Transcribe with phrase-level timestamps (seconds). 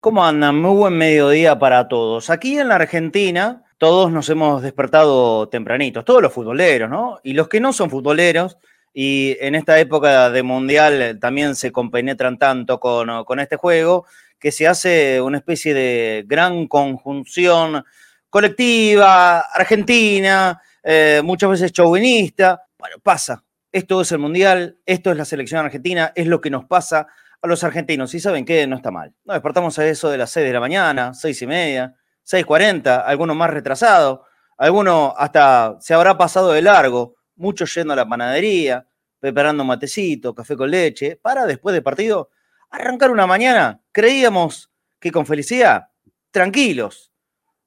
[0.00, 0.58] ¿Cómo andan?
[0.58, 2.30] Muy buen mediodía para todos.
[2.30, 7.20] Aquí en la Argentina, todos nos hemos despertado tempranitos, todos los futboleros, ¿no?
[7.22, 8.56] Y los que no son futboleros,
[8.94, 14.06] y en esta época de mundial también se compenetran tanto con este juego,
[14.38, 17.84] que se hace una especie de gran conjunción
[18.30, 22.62] colectiva, argentina, eh, muchas veces chauvinista.
[22.78, 23.44] Bueno, pasa.
[23.70, 27.06] Esto es el Mundial, esto es la selección argentina, es lo que nos pasa
[27.40, 28.14] a los argentinos.
[28.14, 29.14] Y saben que no está mal.
[29.24, 31.94] Nos despertamos a eso de las 6 de la mañana, 6 y media,
[32.24, 34.20] 6.40, algunos más retrasados,
[34.56, 38.86] alguno hasta se habrá pasado de largo, muchos yendo a la panadería,
[39.18, 42.30] preparando matecito, café con leche, para después del partido
[42.70, 45.88] arrancar una mañana, creíamos que con felicidad,
[46.30, 47.12] tranquilos,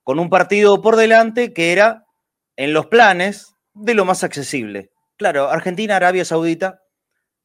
[0.04, 2.06] con un partido por delante que era
[2.56, 4.92] en los planes de lo más accesible.
[5.18, 6.82] Claro, Argentina, Arabia Saudita,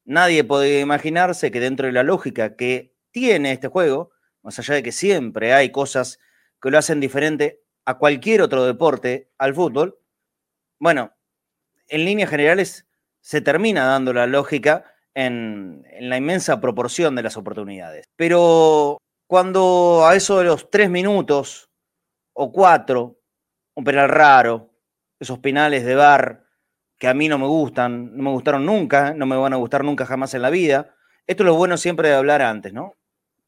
[0.04, 4.10] nadie podía imaginarse que dentro de la lógica que tiene este juego,
[4.42, 6.18] más allá de que siempre hay cosas
[6.60, 9.98] que lo hacen diferente a cualquier otro deporte, al fútbol,
[10.78, 11.14] bueno,
[11.88, 12.86] en líneas generales
[13.20, 14.84] se termina dando la lógica
[15.16, 18.06] en, la inmensa proporción de las oportunidades.
[18.16, 21.70] Pero cuando a eso de los tres minutos
[22.34, 23.18] o cuatro,
[23.74, 24.70] un penal raro,
[25.18, 26.44] esos penales de bar
[26.98, 29.84] que a mí no me gustan, no me gustaron nunca, no me van a gustar
[29.84, 30.94] nunca jamás en la vida.
[31.26, 32.92] Esto es lo bueno siempre de hablar antes, ¿no?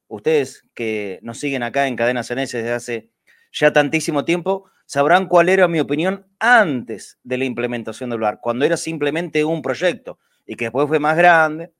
[0.08, 3.10] Ustedes que nos siguen acá en Cadena CNS desde hace
[3.52, 8.64] ya tantísimo tiempo, sabrán cuál era mi opinión antes de la implementación del VAR, cuando
[8.64, 10.18] era simplemente un proyecto
[10.48, 11.72] y que después fue más grande.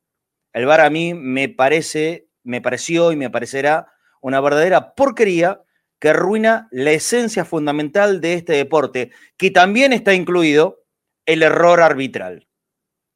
[0.53, 5.63] El VAR a mí me parece, me pareció y me parecerá una verdadera porquería
[5.99, 10.85] que arruina la esencia fundamental de este deporte, que también está incluido
[11.27, 12.47] el error arbitral.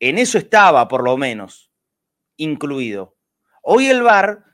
[0.00, 1.70] En eso estaba, por lo menos,
[2.36, 3.16] incluido.
[3.62, 4.44] Hoy el VAR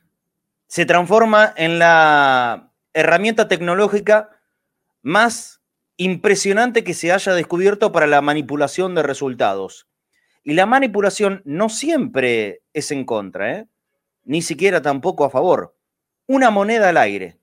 [0.66, 4.30] se transforma en la herramienta tecnológica
[5.00, 5.62] más
[5.96, 9.87] impresionante que se haya descubierto para la manipulación de resultados.
[10.48, 13.66] Y la manipulación no siempre es en contra, ¿eh?
[14.24, 15.76] ni siquiera tampoco a favor.
[16.26, 17.36] Una moneda al aire.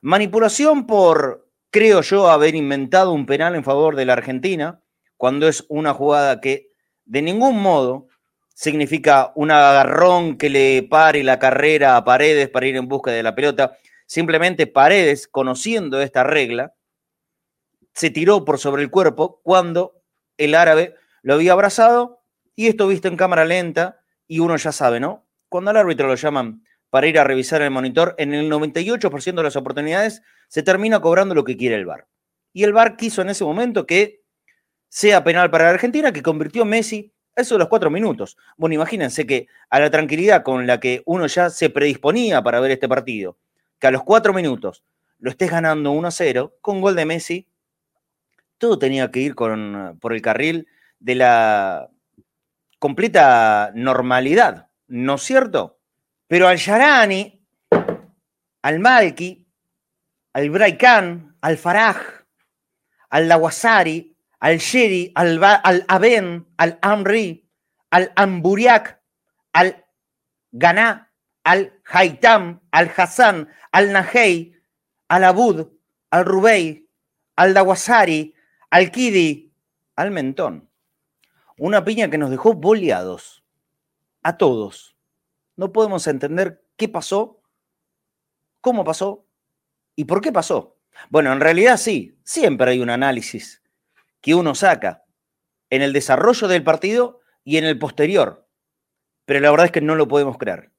[0.00, 4.80] Manipulación por, creo yo, haber inventado un penal en favor de la Argentina,
[5.18, 6.70] cuando es una jugada que
[7.04, 8.08] de ningún modo
[8.54, 13.22] significa un agarrón que le pare la carrera a Paredes para ir en busca de
[13.22, 13.76] la pelota.
[14.06, 16.72] Simplemente Paredes, conociendo esta regla,
[17.92, 20.00] se tiró por sobre el cuerpo cuando
[20.38, 22.22] el árabe lo había abrazado
[22.56, 25.24] y esto visto en cámara lenta, y uno ya sabe, ¿no?
[25.48, 29.42] Cuando al árbitro lo llaman para ir a revisar el monitor, en el 98% de
[29.42, 32.08] las oportunidades se termina cobrando lo que quiere el VAR.
[32.52, 34.22] Y el VAR quiso en ese momento que
[34.88, 38.38] sea penal para la Argentina, que convirtió Messi eso de los cuatro minutos.
[38.56, 42.70] Bueno, imagínense que a la tranquilidad con la que uno ya se predisponía para ver
[42.70, 43.36] este partido,
[43.78, 44.82] que a los cuatro minutos
[45.18, 47.46] lo estés ganando 1 a 0, con gol de Messi,
[48.56, 50.66] todo tenía que ir por el carril
[50.98, 51.90] de la
[52.78, 55.80] completa normalidad, ¿no es cierto?
[56.28, 57.42] Pero al Yarani,
[58.62, 59.46] al Malki,
[60.32, 61.96] al Braikan, al Faraj,
[63.10, 67.48] al Lawasari, al Sheri, al, al Aben, al Amri,
[67.90, 69.00] al Amburiak,
[69.52, 69.84] al
[70.52, 71.12] Ganá,
[71.44, 74.54] al Haitam, al Hassan, al Nahei,
[75.08, 75.68] al Abud,
[76.10, 76.88] al Rubei,
[77.36, 78.34] al Dawasari,
[78.70, 79.52] al Kidi,
[79.94, 80.65] al Mentón.
[81.58, 83.44] Una piña que nos dejó boleados.
[84.22, 84.96] A todos.
[85.56, 87.40] No podemos entender qué pasó,
[88.60, 89.26] cómo pasó
[89.94, 90.76] y por qué pasó.
[91.08, 93.62] Bueno, en realidad sí, siempre hay un análisis
[94.20, 95.04] que uno saca
[95.70, 98.46] en el desarrollo del partido y en el posterior.
[99.24, 100.72] Pero la verdad es que no lo podemos creer.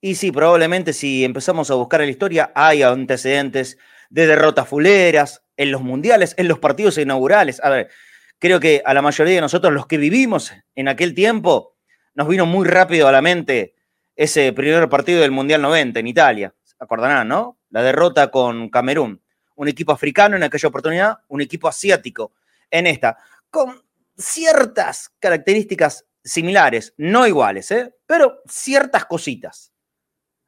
[0.00, 3.78] Y sí, probablemente si empezamos a buscar en la historia, hay antecedentes
[4.10, 7.60] de derrotas fuleras en los mundiales, en los partidos inaugurales.
[7.62, 7.90] A ver,
[8.38, 11.76] creo que a la mayoría de nosotros, los que vivimos en aquel tiempo,
[12.14, 13.74] nos vino muy rápido a la mente
[14.16, 16.54] ese primer partido del Mundial 90 en Italia.
[16.78, 17.58] Acordarán, ¿no?
[17.70, 19.22] La derrota con Camerún.
[19.54, 22.32] Un equipo africano en aquella oportunidad, un equipo asiático
[22.70, 23.16] en esta,
[23.50, 23.82] con
[24.16, 27.94] ciertas características similares, no iguales, ¿eh?
[28.06, 29.72] pero ciertas cositas.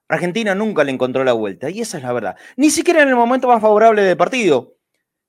[0.09, 2.37] Argentina nunca le encontró la vuelta, y esa es la verdad.
[2.57, 4.77] Ni siquiera en el momento más favorable del partido,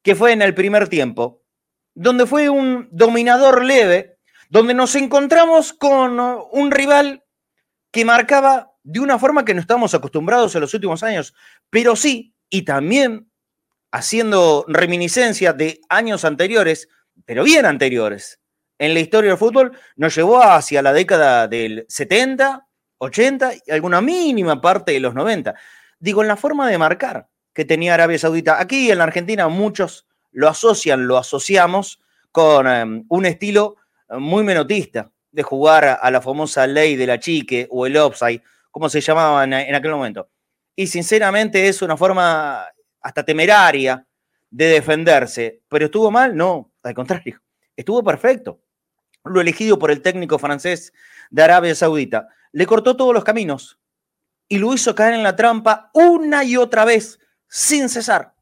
[0.01, 1.40] que fue en el primer tiempo,
[1.93, 4.17] donde fue un dominador leve,
[4.49, 7.23] donde nos encontramos con un rival
[7.91, 11.33] que marcaba de una forma que no estamos acostumbrados en los últimos años,
[11.69, 13.29] pero sí, y también
[13.91, 16.87] haciendo reminiscencia de años anteriores,
[17.25, 18.39] pero bien anteriores,
[18.79, 22.67] en la historia del fútbol, nos llevó hacia la década del 70,
[22.97, 25.53] 80 y alguna mínima parte de los 90.
[25.99, 28.59] Digo, en la forma de marcar que tenía Arabia Saudita.
[28.59, 32.01] Aquí en la Argentina muchos lo asocian, lo asociamos
[32.31, 33.77] con em, un estilo
[34.09, 38.89] muy menotista de jugar a la famosa ley de la chique o el offside, como
[38.89, 40.29] se llamaba en, en aquel momento.
[40.75, 42.65] Y sinceramente es una forma
[43.01, 44.05] hasta temeraria
[44.49, 45.61] de defenderse.
[45.69, 46.35] ¿Pero estuvo mal?
[46.35, 47.41] No, al contrario,
[47.75, 48.59] estuvo perfecto.
[49.23, 50.93] Lo elegido por el técnico francés
[51.29, 53.79] de Arabia Saudita le cortó todos los caminos
[54.47, 58.33] y lo hizo caer en la trampa una y otra vez, sin cesar.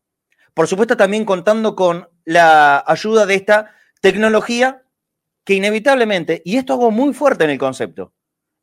[0.59, 4.83] Por supuesto, también contando con la ayuda de esta tecnología
[5.45, 8.13] que inevitablemente, y esto hago muy fuerte en el concepto,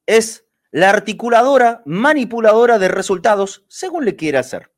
[0.05, 4.71] es la articuladora, manipuladora de resultados según le quiera hacer.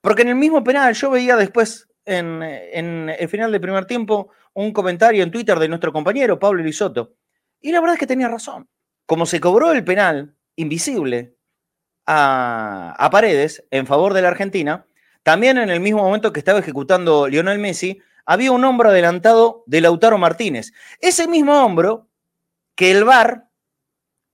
[0.00, 4.72] Porque en el mismo penal yo veía después, en, el final del primer tiempo, un
[4.72, 7.12] comentario en Twitter de nuestro compañero Pablo Risotto.
[7.60, 8.70] Y la verdad es que tenía razón.
[9.04, 11.36] Como se cobró el penal invisible
[12.06, 14.86] a, a, Paredes en favor de la Argentina,
[15.24, 19.80] también en el mismo momento que estaba ejecutando Lionel Messi, había un hombro adelantado de
[19.80, 20.72] Lautaro Martínez.
[21.00, 22.08] Ese mismo hombro
[22.74, 23.48] que el VAR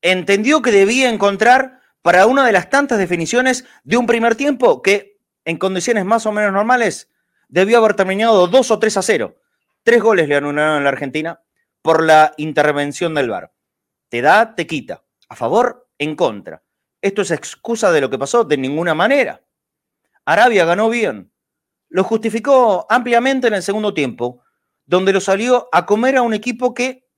[0.03, 5.19] entendió que debía encontrar para una de las tantas definiciones de un primer tiempo que
[5.45, 7.09] en condiciones más o menos normales
[7.49, 9.37] debió haber terminado 2 o 3 a 0.
[9.85, 11.41] Tres goles le anularon a la Argentina
[11.83, 13.53] por la intervención del VAR.
[14.09, 15.05] Te da, te quita.
[15.29, 16.65] A favor, en contra.
[17.01, 18.43] ¿Esto es excusa de lo que pasó?
[18.43, 19.41] De ninguna manera.
[20.33, 21.33] Arabia ganó bien.
[21.89, 24.45] Lo justificó ampliamente en el segundo tiempo,
[24.87, 27.09] donde lo salió a comer a un equipo que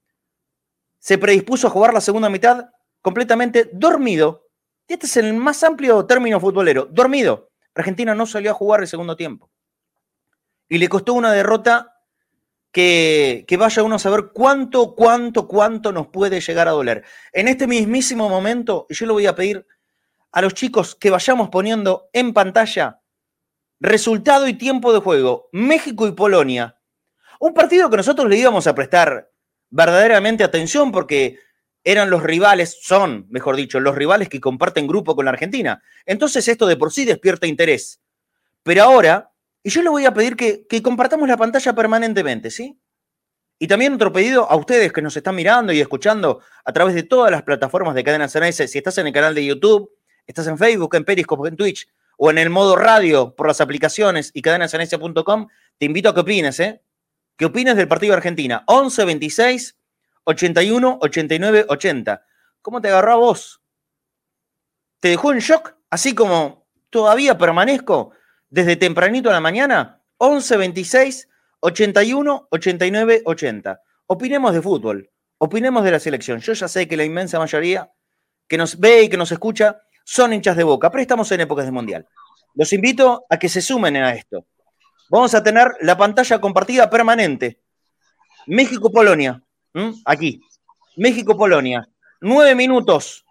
[0.99, 2.71] se predispuso a jugar la segunda mitad
[3.03, 4.49] completamente dormido.
[4.89, 7.51] Este es el más amplio término futbolero, dormido.
[7.75, 9.51] Argentina no salió a jugar el segundo tiempo.
[10.71, 11.99] Y le costó una derrota
[12.71, 17.05] que, vaya uno a saber cuánto, cuánto, cuánto nos puede llegar a doler.
[17.35, 19.67] En este mismísimo momento, yo le voy a pedir
[20.31, 23.01] a los chicos que vayamos poniendo en pantalla
[23.83, 25.49] resultado y tiempo de juego.
[25.53, 26.79] México y Polonia.
[27.41, 29.31] Un partido que nosotros le íbamos a prestar
[29.71, 31.41] verdaderamente atención porque
[31.83, 35.83] eran los rivales, son, mejor dicho, los rivales que comparten grupo con la Argentina.
[36.07, 38.01] Entonces esto de por sí despierta interés.
[38.63, 39.33] Pero ahora
[39.65, 42.81] y yo le voy a pedir que, compartamos la pantalla permanentemente, ¿sí?
[43.59, 47.03] Y también otro pedido a ustedes que nos están mirando y escuchando a través de
[47.03, 48.71] todas las plataformas de Cadena CNS.
[48.71, 49.91] Si estás en el canal de YouTube,
[50.27, 51.89] estás en Facebook, en Periscope, en Twitch
[52.25, 56.61] o en el modo radio por las aplicaciones y cadenasns.com, te invito a que opines,
[56.61, 56.81] ¿eh?
[57.37, 58.63] ¿Qué opines del partido de Argentina?
[58.69, 59.77] 11 26
[60.23, 62.25] 81 89 80.
[62.61, 63.61] ¿Cómo te agarró a vos?
[65.01, 65.75] ¿Te dejó en shock?
[65.91, 68.13] Así como todavía permanezco
[68.49, 71.29] desde tempranito a la mañana, 11 26
[71.59, 73.83] 81 89 80.
[74.07, 76.39] Opinemos de fútbol, opinemos de la selección.
[76.39, 77.91] Yo ya sé que la inmensa mayoría
[78.47, 81.65] que nos ve y que nos escucha son hinchas de boca, pero estamos en épocas
[81.65, 82.07] de mundial.
[82.55, 84.47] Los invito a que se sumen a esto.
[85.09, 87.61] Vamos a tener la pantalla compartida permanente.
[88.47, 89.43] México-Polonia,
[90.05, 90.41] aquí.
[90.97, 91.89] México-Polonia.
[92.21, 93.25] 9 minutos,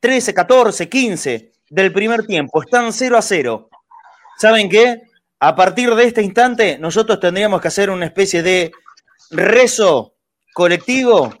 [0.00, 2.62] 13, 14, 15 del primer tiempo.
[2.62, 3.68] Están 0 a 0.
[4.38, 5.02] ¿Saben qué?
[5.40, 8.72] A partir de este instante, nosotros tendríamos que hacer una especie de
[9.30, 10.14] rezo
[10.54, 11.34] colectivo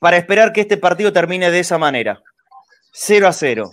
[0.00, 2.22] para esperar que este partido termine de esa manera.
[2.92, 3.70] 0 a 0.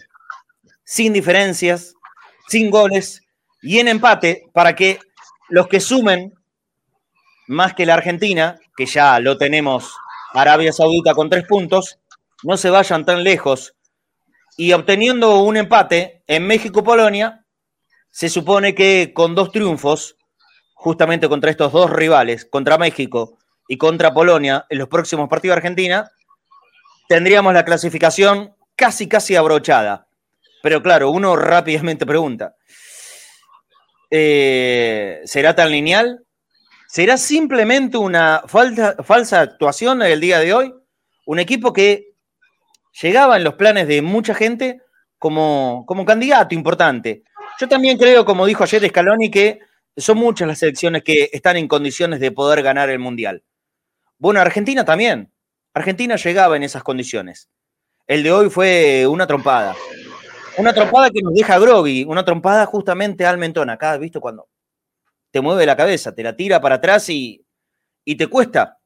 [0.83, 1.93] Sin diferencias,
[2.47, 3.21] sin goles
[3.61, 4.99] y en empate para que
[5.49, 6.33] los que sumen
[7.47, 9.93] más que la Argentina, que ya lo tenemos
[10.33, 11.99] Arabia Saudita con tres puntos,
[12.43, 13.75] no se vayan tan lejos
[14.55, 17.45] y obteniendo un empate en México-Polonia,
[18.09, 20.17] se supone que con dos triunfos,
[20.73, 25.59] justamente contra estos dos rivales, contra México y contra Polonia, en los próximos partidos de
[25.59, 26.11] Argentina,
[27.07, 30.07] tendríamos la clasificación casi, casi abrochada.
[30.63, 32.55] Pero claro, uno rápidamente pregunta,
[34.09, 36.25] eh, ¿será tan lineal?
[36.88, 40.74] ¿Será simplemente una falsa, falsa actuación el día de hoy?
[41.25, 42.13] Un equipo que
[43.01, 44.81] llegaba en los planes de mucha gente
[45.17, 47.24] como, como candidato importante.
[47.59, 49.59] Yo también creo, como dijo ayer Scaloni, que
[49.98, 53.43] son muchas las selecciones que están en condiciones de poder ganar el Mundial.
[54.17, 55.31] Bueno, Argentina también.
[55.74, 57.50] Argentina llegaba en esas condiciones.
[58.10, 59.74] El de hoy fue una trompada.
[60.58, 63.70] Una trompada que nos deja groggy, una trompada justamente al mentón.
[63.70, 64.20] Acá, ¿visto?
[64.20, 64.50] Cuando
[65.32, 67.46] te mueve la cabeza, te la tira para atrás y,
[68.04, 68.80] y te cuesta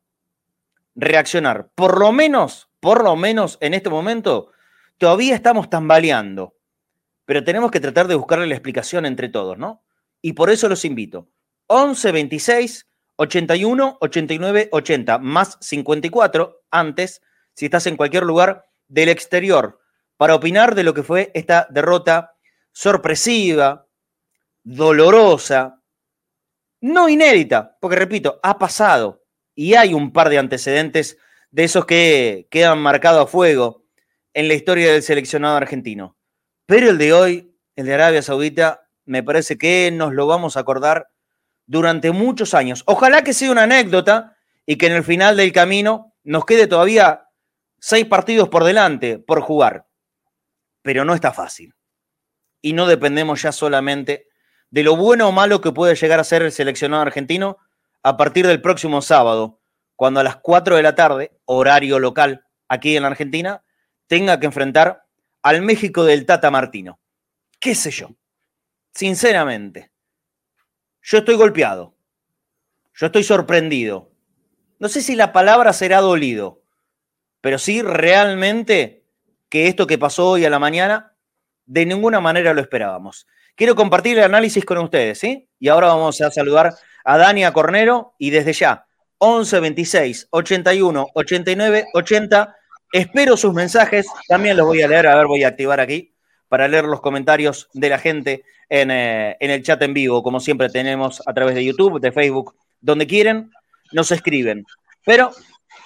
[0.94, 1.70] reaccionar.
[1.74, 4.52] Por lo menos, por lo menos en este momento,
[5.00, 6.54] todavía estamos tambaleando
[7.26, 9.84] pero tenemos que tratar de buscarle la explicación entre todos, ¿no?
[10.22, 11.30] Y por eso los invito.
[11.68, 17.22] 11 26 81 89 80 más 54 antes,
[17.54, 19.80] si estás en cualquier lugar del exterior,
[20.18, 22.36] para opinar de lo que fue esta derrota
[22.72, 23.88] sorpresiva,
[24.64, 25.82] dolorosa,
[26.80, 29.24] no inédita, porque repito, ha pasado
[29.56, 31.18] y hay un par de antecedentes
[31.50, 33.84] de esos que quedan marcados a fuego
[34.34, 36.16] en la historia del seleccionado argentino.
[36.68, 40.60] Pero el de hoy, el de Arabia Saudita, me parece que nos lo vamos a
[40.60, 41.10] acordar
[41.66, 42.84] durante muchos años.
[42.86, 47.23] Ojalá que sea una anécdota y que en el final del camino nos quede todavía
[47.86, 49.88] seis partidos por delante por jugar.
[50.84, 51.76] Pero no está fácil.
[52.62, 54.30] Y no dependemos ya solamente
[54.70, 57.58] de lo bueno o malo que puede llegar a ser el seleccionado argentino
[58.02, 59.60] a partir del próximo sábado,
[59.98, 63.66] cuando a las 4 de la tarde, horario local aquí en la Argentina,
[64.08, 65.06] tenga que enfrentar
[65.42, 67.02] al México del Tata Martino.
[67.60, 68.16] ¿Qué sé yo?
[68.94, 69.92] Sinceramente,
[71.02, 71.98] yo estoy golpeado.
[72.94, 74.10] Yo estoy sorprendido.
[74.80, 76.63] No sé si la palabra será dolido,
[77.44, 79.04] pero sí realmente
[79.50, 81.12] que esto que pasó hoy a la mañana,
[81.66, 83.28] de ninguna manera lo esperábamos.
[83.58, 85.50] Quiero compartir el análisis con ustedes, ¿sí?
[85.60, 86.74] Y ahora vamos a saludar
[87.04, 88.86] a Dania Cornero y desde ya,
[89.18, 92.56] 11 26 81 89 80.
[92.94, 96.14] Espero sus mensajes, también los voy a leer, a ver, voy a activar aquí
[96.48, 100.70] para leer los comentarios de la gente eh, en, el chat en vivo, como siempre
[100.70, 103.52] tenemos a través de YouTube, de Facebook, donde quieren,
[103.92, 104.64] nos escriben.
[105.06, 105.32] Pero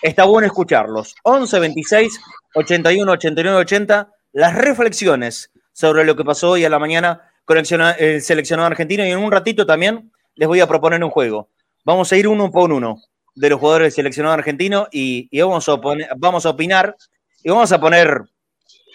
[0.01, 1.15] está bueno escucharlos.
[1.23, 2.19] 11 26
[2.55, 7.65] 81 89 80, las reflexiones sobre lo que pasó hoy a la mañana con el
[8.21, 11.49] seleccionado argentino y en un ratito también les voy a proponer un juego.
[11.85, 13.01] Vamos a ir uno por uno
[13.35, 15.79] de los jugadores del seleccionado argentino y, vamos, a
[16.17, 16.95] vamos a opinar
[17.43, 18.23] y vamos a poner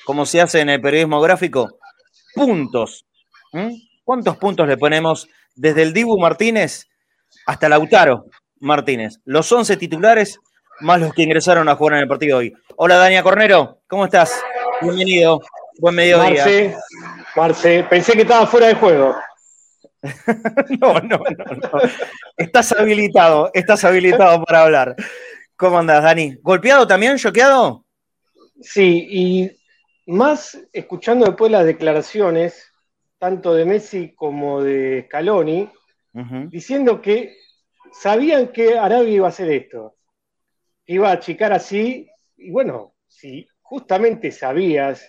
[0.04, 1.78] como se hace en el periodismo gráfico,
[2.34, 3.06] puntos.
[4.04, 6.88] ¿Cuántos puntos le ponemos desde el Dibu Martínez
[7.46, 8.26] hasta Lautaro
[8.60, 9.20] Martínez?
[9.24, 10.40] Los 11 titulares
[10.82, 12.52] más los que ingresaron a jugar en el partido hoy.
[12.76, 14.42] Hola, Dania Cornero, ¿cómo estás?
[14.80, 15.40] Bienvenido.
[15.78, 16.44] Buen mediodía.
[16.44, 16.76] Marce,
[17.36, 19.14] Marce, pensé que estaba fuera de juego.
[20.80, 21.80] no, no, no, no.
[22.36, 24.96] Estás habilitado, estás habilitado para hablar.
[25.56, 26.36] ¿Cómo andas, Dani?
[26.42, 27.16] ¿Golpeado también?
[27.16, 27.84] ¿Choqueado?
[28.60, 29.50] Sí, y
[30.06, 32.72] más escuchando después las declaraciones,
[33.18, 35.70] tanto de Messi como de Scaloni,
[36.48, 37.36] diciendo que
[37.92, 39.94] sabían que Arabia iba a hacer esto,
[40.86, 45.08] iba a achicar así, y bueno, si justamente sabías,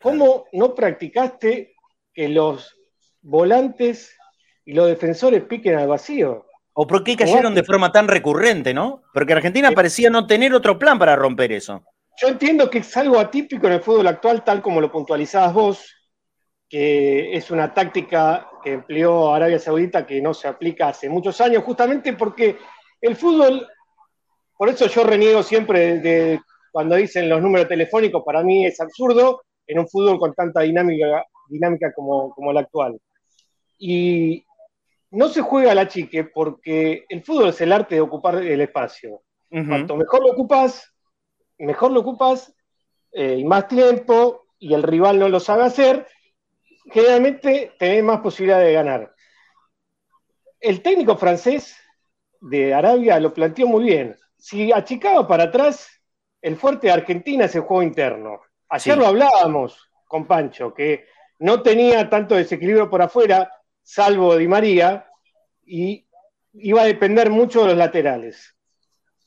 [0.00, 1.74] ¿cómo no practicaste
[2.12, 2.76] que los
[3.20, 4.16] volantes
[4.64, 6.46] y los defensores piquen al vacío?
[6.72, 9.02] ¿O por qué cayeron de forma tan recurrente, no?
[9.12, 11.82] Porque Argentina parecía no tener otro plan para romper eso.
[12.20, 15.94] Yo entiendo que es algo atípico en el fútbol actual, tal como lo puntualizabas vos,
[16.68, 21.64] que es una táctica que empleó Arabia Saudita que no se aplica hace muchos años,
[21.64, 22.58] justamente porque
[23.00, 23.66] el fútbol,
[24.58, 26.40] por eso yo reniego siempre de,
[26.72, 31.24] cuando dicen los números telefónicos, para mí es absurdo en un fútbol con tanta dinámica,
[31.48, 33.00] dinámica como, como el actual.
[33.78, 34.44] Y
[35.12, 38.60] no se juega a la chique porque el fútbol es el arte de ocupar el
[38.60, 39.22] espacio.
[39.48, 40.92] Cuanto mejor lo ocupas,
[41.56, 42.52] mejor lo ocupas
[43.12, 46.06] eh, y más tiempo y el rival no lo sabe hacer,
[46.90, 49.14] generalmente tenés más posibilidad de ganar.
[50.60, 51.76] El técnico francés
[52.40, 54.16] de Arabia lo planteó muy bien.
[54.38, 55.88] Si achicaba para atrás,
[56.40, 58.40] el fuerte de Argentina es el juego interno.
[58.68, 61.06] Ayer lo hablábamos con Pancho, que
[61.40, 63.50] no tenía tanto desequilibrio por afuera,
[63.82, 65.06] salvo Di María,
[65.66, 66.06] y
[66.54, 68.56] iba a depender mucho de los laterales.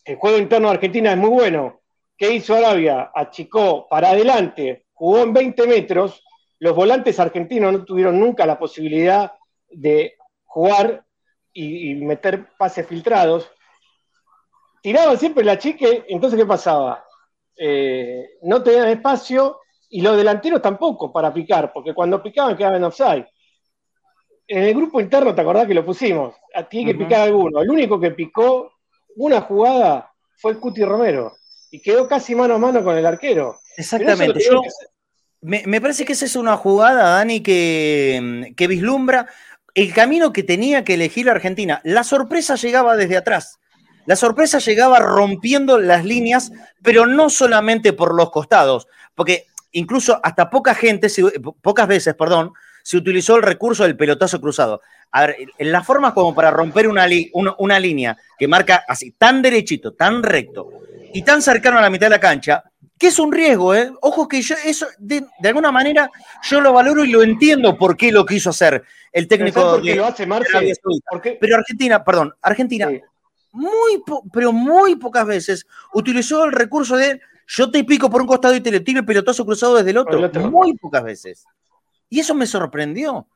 [0.03, 1.81] El juego interno de Argentina es muy bueno,
[2.21, 3.09] ¿Qué hizo Arabia?
[3.15, 6.23] Achicó para adelante, jugó en 20 metros.
[6.59, 9.31] Los volantes argentinos no tuvieron nunca la posibilidad
[9.67, 11.03] de jugar
[11.51, 13.49] y, meter pases filtrados.
[14.81, 17.05] Tiraban siempre la chique, entonces ¿qué pasaba?
[17.55, 19.59] Eh, no tenían espacio
[19.89, 23.25] y los delanteros tampoco para picar, porque cuando picaban quedaban en offside.
[24.47, 26.35] En el grupo interno, ¿te acordás que lo pusimos?
[26.69, 27.61] Tiene que picar alguno.
[27.61, 28.73] El único que picó
[29.15, 31.33] una jugada fue el Cuti Romero
[31.69, 33.59] y quedó casi mano a mano con el arquero.
[33.77, 34.43] Exactamente.
[35.41, 39.27] me, parece que esa es una jugada, Dani, que, que vislumbra
[39.73, 41.79] el camino que tenía que elegir la Argentina.
[41.83, 43.60] La sorpresa llegaba desde atrás.
[44.05, 50.49] La sorpresa llegaba rompiendo las líneas, pero no solamente por los costados, porque incluso hasta
[50.49, 51.07] poca gente,
[51.61, 52.53] pocas veces, perdón,
[52.83, 54.81] se utilizó el recurso del pelotazo cruzado.
[55.11, 57.05] A ver, en las formas como para romper una,
[57.57, 60.69] una línea que marca así, tan derechito, tan recto,
[61.13, 62.63] y tan cercano a la mitad de la cancha
[62.97, 63.91] que es un riesgo, ¿eh?
[64.01, 66.11] Ojo que yo eso, de, alguna manera,
[66.43, 70.05] yo lo valoro y lo entiendo por qué lo quiso hacer el técnico de, lo
[70.05, 70.27] hace
[71.39, 72.91] Pero Argentina, perdón, Argentina,
[73.51, 78.55] muy pero muy pocas veces utilizó el recurso de yo te pico por un costado
[78.55, 80.19] y te le tiro el pelotazo cruzado desde el otro.
[80.49, 81.45] Muy pocas veces.
[82.09, 83.27] Y eso me sorprendió.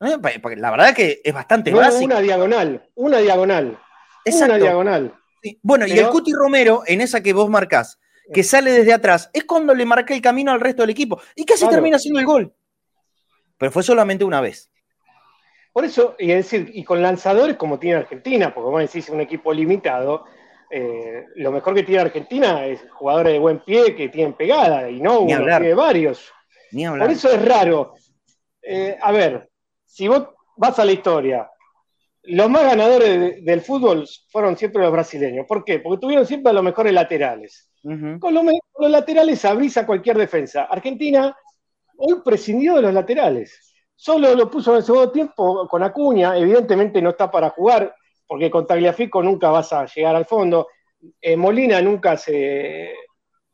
[0.00, 0.18] ¿eh?
[0.40, 2.04] Porque la verdad que es bastante básico.
[2.04, 3.78] Una diagonal, una diagonal.
[4.26, 5.14] Una diagonal.
[5.62, 7.98] Bueno, y el Cuti Romero, en esa que vos marcás,
[8.32, 11.20] que sale desde atrás, es cuando le marca el camino al resto del equipo.
[11.34, 12.54] Y casi termina haciendo el gol.
[13.58, 14.70] Pero fue solamente una vez.
[15.74, 19.52] Por eso, y decir, y con lanzadores como tiene Argentina, porque vos decís un equipo
[19.52, 20.24] limitado,
[20.70, 25.00] eh, lo mejor que tiene Argentina es jugadores de buen pie que tienen pegada, y
[25.00, 26.32] no uno, tiene varios.
[26.70, 27.94] Por eso es raro.
[28.62, 29.50] Eh, a ver,
[29.84, 31.50] si vos vas a la historia,
[32.22, 35.44] los más ganadores del fútbol fueron siempre los brasileños.
[35.44, 35.80] ¿Por qué?
[35.80, 37.68] Porque tuvieron siempre a los mejores laterales.
[37.82, 38.44] con, los,
[38.78, 40.68] laterales abrís a cualquier defensa.
[40.70, 41.36] Argentina
[41.96, 43.73] hoy prescindió de los laterales.
[44.04, 46.36] Solo lo puso en el segundo tiempo con Acuña.
[46.36, 47.96] Evidentemente no está para jugar,
[48.26, 50.68] porque con Tagliafico nunca vas a llegar al fondo.
[51.22, 52.92] Eh, Molina nunca se,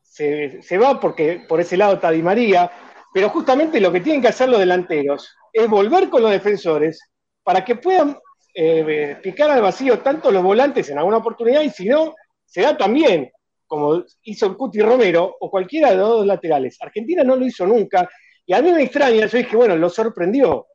[0.01, 2.69] se, va porque por ese lado está Di María.
[3.13, 6.99] Pero justamente lo que tienen que hacer los delanteros es volver con los defensores
[7.43, 8.19] para que puedan
[8.53, 12.75] eh, picar al vacío tanto los volantes en alguna oportunidad y si no, se da
[12.75, 13.31] también,
[13.65, 16.77] como hizo Cuti Romero o cualquiera de los dos laterales.
[16.81, 18.09] Argentina no lo hizo nunca
[18.51, 20.67] y a mí me extraña, yo dije, bueno, lo sorprendió.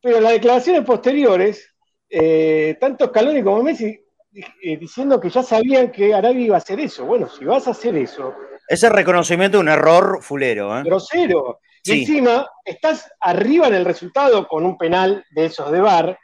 [0.00, 1.74] Pero las declaraciones posteriores,
[2.08, 4.00] eh, tanto Scaloni como Messi
[4.62, 7.04] eh, diciendo que ya sabían que Arabia iba a hacer eso.
[7.06, 8.32] Bueno, si vas a hacer eso.
[8.68, 10.80] Ese reconocimiento de un error fulero.
[10.84, 11.58] Grosero.
[11.82, 16.16] Y encima estás arriba en el resultado con un penal de esos de bar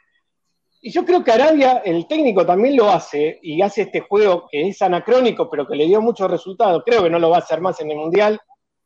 [0.79, 4.69] y yo creo que Arabia, el técnico también lo hace y hace este juego que
[4.69, 6.83] es anacrónico, pero que le dio muchos resultados.
[6.85, 8.39] Creo que no lo va a hacer más en el Mundial,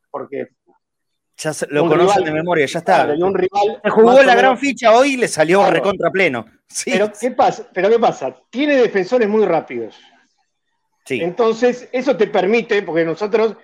[0.09, 0.47] porque.
[1.39, 3.05] Ya lo conocen de memoria, ya está.
[3.17, 6.45] un rival se jugó la gran ficha hoy y le salió recontra pleno.
[6.83, 7.65] Pero, ¿qué pasa?
[7.73, 8.35] pero ¿qué pasa?
[8.49, 9.97] Tiene defensores muy rápidos.
[11.05, 11.21] Sí.
[11.21, 13.55] Entonces, eso te permite, porque nosotros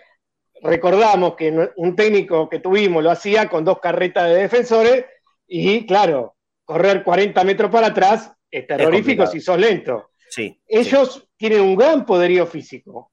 [0.61, 5.05] recordamos que un técnico que tuvimos lo hacía con dos carretas de defensores
[5.45, 10.11] y, claro, correr 40 metros para atrás es terrorífico si sos lento.
[10.29, 13.11] Sí, Ellos tienen un gran poderío físico.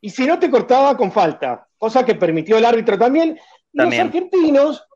[0.00, 3.38] Y si no te cortaba con falta, cosa que permitió el árbitro también,
[3.72, 4.86] los argentinos,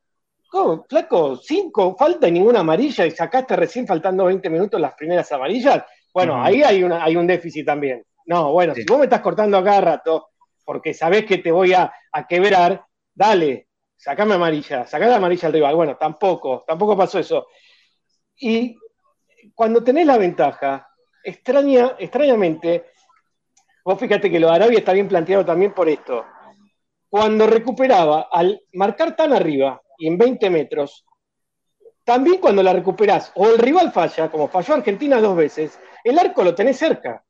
[0.49, 0.85] ¿cómo?
[0.89, 5.85] flaco, cinco, falta y ninguna amarilla y sacaste recién faltando 20 minutos las primeras amarillas.
[6.13, 8.05] Bueno, ahí hay, una, hay un déficit también.
[8.27, 10.31] No, bueno, si vos me estás cortando a cada rato
[10.65, 12.85] porque sabés que te voy a, a quebrar,
[13.15, 15.77] dale, sacame amarilla, sacame amarilla al rival.
[15.77, 17.47] Bueno, tampoco, tampoco pasó eso.
[18.37, 18.77] Y
[19.55, 20.89] cuando tenés la ventaja,
[21.23, 22.87] extraña, extrañamente,
[23.85, 26.25] vos fíjate que lo de Arabia está bien planteado también por esto.
[27.15, 31.07] Cuando recuperaba, al marcar tan arriba y en 20 metros,
[32.03, 36.43] también cuando la recuperás o el rival falla, como falló Argentina dos veces, el arco
[36.43, 37.25] lo tenés cerca.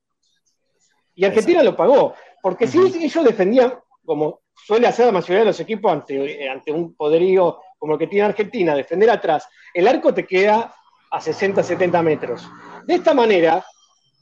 [1.15, 2.15] Y Argentina lo pagó.
[2.41, 3.75] Porque si ellos defendían,
[4.07, 8.07] como suele hacer la mayoría de los equipos ante, ante un poderío como el que
[8.07, 10.75] tiene Argentina, defender atrás, el arco te queda
[11.11, 12.51] a 60, 70 metros.
[12.87, 13.63] De esta manera,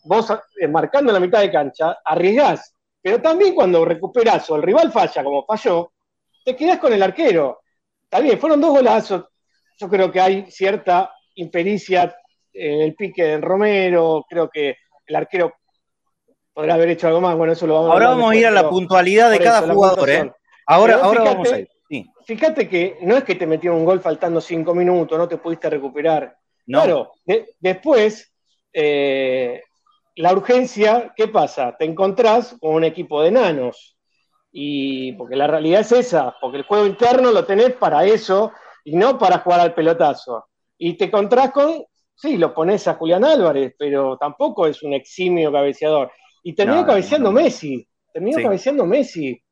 [0.03, 0.29] vos
[0.61, 5.25] eh, marcando la mitad de cancha, arriesgás, pero también cuando recuperás o el rival falla
[5.25, 5.93] como falló,
[6.45, 7.63] te quedás con el arquero.
[8.09, 9.25] También fueron dos golazos.
[9.79, 12.15] Yo creo que hay cierta impericia
[12.53, 15.55] en el pique de Romero, creo que el arquero
[16.53, 17.37] podrá haber hecho algo más.
[17.37, 20.33] Bueno, eso lo vamos Ahora vamos a ir a la puntualidad de cada jugador, ¿eh?
[20.67, 21.69] Ahora, ahora vamos a ir.
[22.25, 25.69] Fíjate que no es que te metieron un gol faltando cinco minutos, no te pudiste
[25.69, 26.37] recuperar.
[26.65, 27.13] Claro,
[27.59, 28.33] después,
[28.73, 29.63] eh,
[30.17, 31.77] la urgencia, ¿qué pasa?
[31.79, 33.97] Te encontrás con un equipo de enanos.
[34.51, 38.53] Y porque la realidad es esa, porque el juego interno lo tenés para eso
[38.85, 40.47] y no para jugar al pelotazo.
[40.77, 45.51] Y te encontrás con, sí, lo pones a Julián Álvarez, pero tampoco es un eximio
[45.51, 46.13] cabeceador.
[46.43, 49.43] Y terminó cabeceando Messi, terminó cabeceando Messi.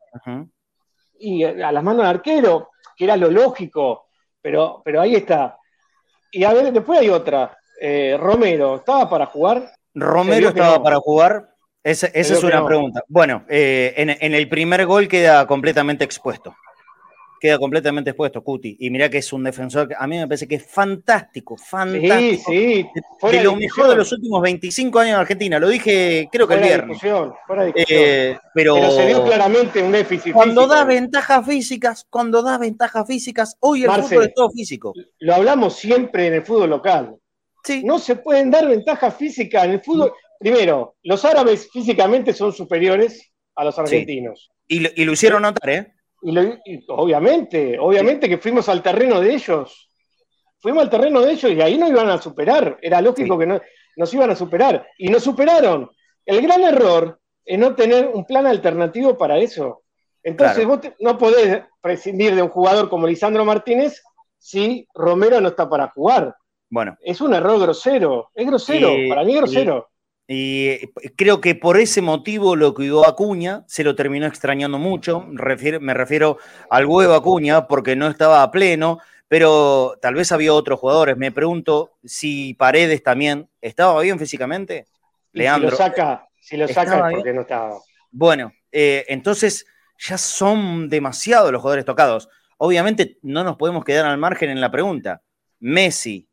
[1.18, 4.08] Y a las manos del arquero, que era lo lógico,
[4.42, 5.58] pero, pero ahí está.
[6.32, 7.56] Y a ver, después hay otra.
[7.80, 9.70] Eh, Romero, ¿estaba para jugar?
[9.94, 11.50] Romero estaba para jugar.
[11.82, 13.02] Esa, es una pregunta.
[13.08, 16.54] Bueno, eh, en, el primer gol queda completamente expuesto.
[17.40, 18.76] Queda completamente expuesto, Cuti.
[18.80, 22.50] Y mira que es un defensor que a mí me parece que es fantástico, fantástico.
[22.50, 22.86] Sí, sí.
[23.32, 25.58] De, lo mejor de los últimos 25 años en Argentina.
[25.58, 26.98] Lo dije, creo que el viernes.
[27.02, 30.34] Eh, pero, pero, se dio claramente un déficit.
[30.34, 34.92] Cuando da ventajas físicas, cuando da ventajas físicas, hoy el fútbol es todo físico.
[35.20, 37.16] Lo hablamos siempre en el fútbol local.
[37.64, 37.82] Sí.
[37.84, 40.12] No se pueden dar ventajas físicas en el fútbol.
[40.38, 44.50] Primero, los árabes físicamente son superiores a los argentinos.
[44.66, 45.92] Y lo, hicieron notar, ¿eh?
[46.22, 49.88] Y, obviamente, obviamente que fuimos al terreno de ellos.
[50.60, 52.78] Fuimos al terreno de ellos y ahí nos iban a superar.
[52.80, 53.60] Era lógico que no,
[53.96, 54.86] nos iban a superar.
[54.98, 55.90] Y nos superaron.
[56.24, 59.82] El gran error es no tener un plan alternativo para eso.
[60.22, 64.02] Entonces vos no podés prescindir de un jugador como Lisandro Martínez
[64.38, 66.34] si Romero no está para jugar.
[66.70, 66.96] Bueno.
[67.02, 68.30] Es un error grosero.
[68.34, 68.90] Es grosero.
[69.08, 69.90] para mí es grosero.
[70.32, 75.22] Y creo que por ese motivo lo cuidó Acuña, se lo terminó extrañando mucho.
[75.22, 76.38] me refiero
[76.70, 81.16] al huevo Acuña porque no estaba a pleno, pero tal vez había otros jugadores.
[81.16, 84.86] Me pregunto si Paredes también estaba bien físicamente.
[85.32, 85.70] Leandro.
[85.70, 87.80] Si lo saca, si lo saca porque no estaba.
[88.12, 89.66] Bueno, eh, entonces
[89.98, 92.28] ya son demasiados los jugadores tocados.
[92.56, 95.22] Obviamente no nos podemos quedar al margen en la pregunta.
[95.58, 96.29] Messi.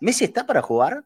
[0.00, 1.04] ¿Messi está para jugar?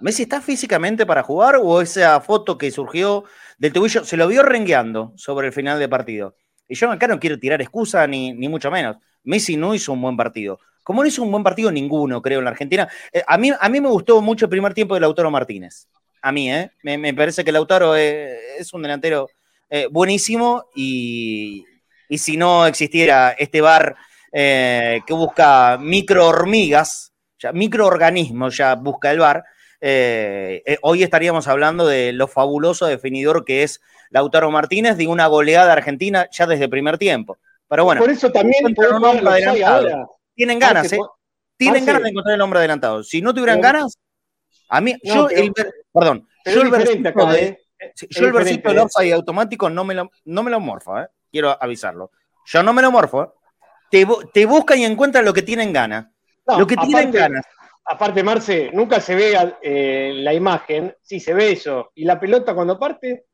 [0.00, 3.24] ¿Messi está físicamente para jugar o esa foto que surgió
[3.58, 6.36] del tubillo se lo vio rengueando sobre el final de partido?
[6.68, 8.96] Y yo acá no quiero tirar excusa ni, ni mucho menos.
[9.24, 10.58] Messi no hizo un buen partido.
[10.82, 12.88] Como no hizo un buen partido ninguno, creo, en la Argentina.
[13.12, 15.88] Eh, a, mí, a mí me gustó mucho el primer tiempo de Lautaro Martínez.
[16.22, 16.70] A mí, ¿eh?
[16.82, 19.28] Me, parece que Lautaro es, un delantero
[19.68, 21.64] eh, buenísimo y,
[22.08, 23.96] y, si no existiera este bar
[24.32, 29.44] eh, que busca micro hormigas, ya, microorganismos, ya busca el bar,
[29.80, 35.26] eh, eh, hoy estaríamos hablando de lo fabuloso definidor que es Lautaro Martínez de una
[35.26, 37.38] goleada argentina ya desde el primer tiempo.
[37.68, 38.74] Pero bueno, por eso también
[40.34, 40.98] tienen ganas, ¿eh?
[41.56, 43.02] Tienen ganas de encontrar el hombre adelantado.
[43.02, 43.98] Si no tuvieran ganas,
[44.68, 45.52] a mí, yo, el,
[45.92, 47.58] perdón, yo el versito de,
[48.10, 51.08] yo el versito del offside automático no me lo, no me lo morfo, ¿eh?
[51.30, 52.10] quiero avisarlo.
[52.46, 53.34] Yo no me lo morfo.
[53.90, 56.06] Te, te buscan y encuentran lo que tienen ganas.
[56.46, 57.44] Lo que tienen ganas
[57.86, 61.92] aparte, Marce, nunca se ve eh, la imagen, sí se ve eso.
[61.94, 63.26] Y la pelota cuando parte,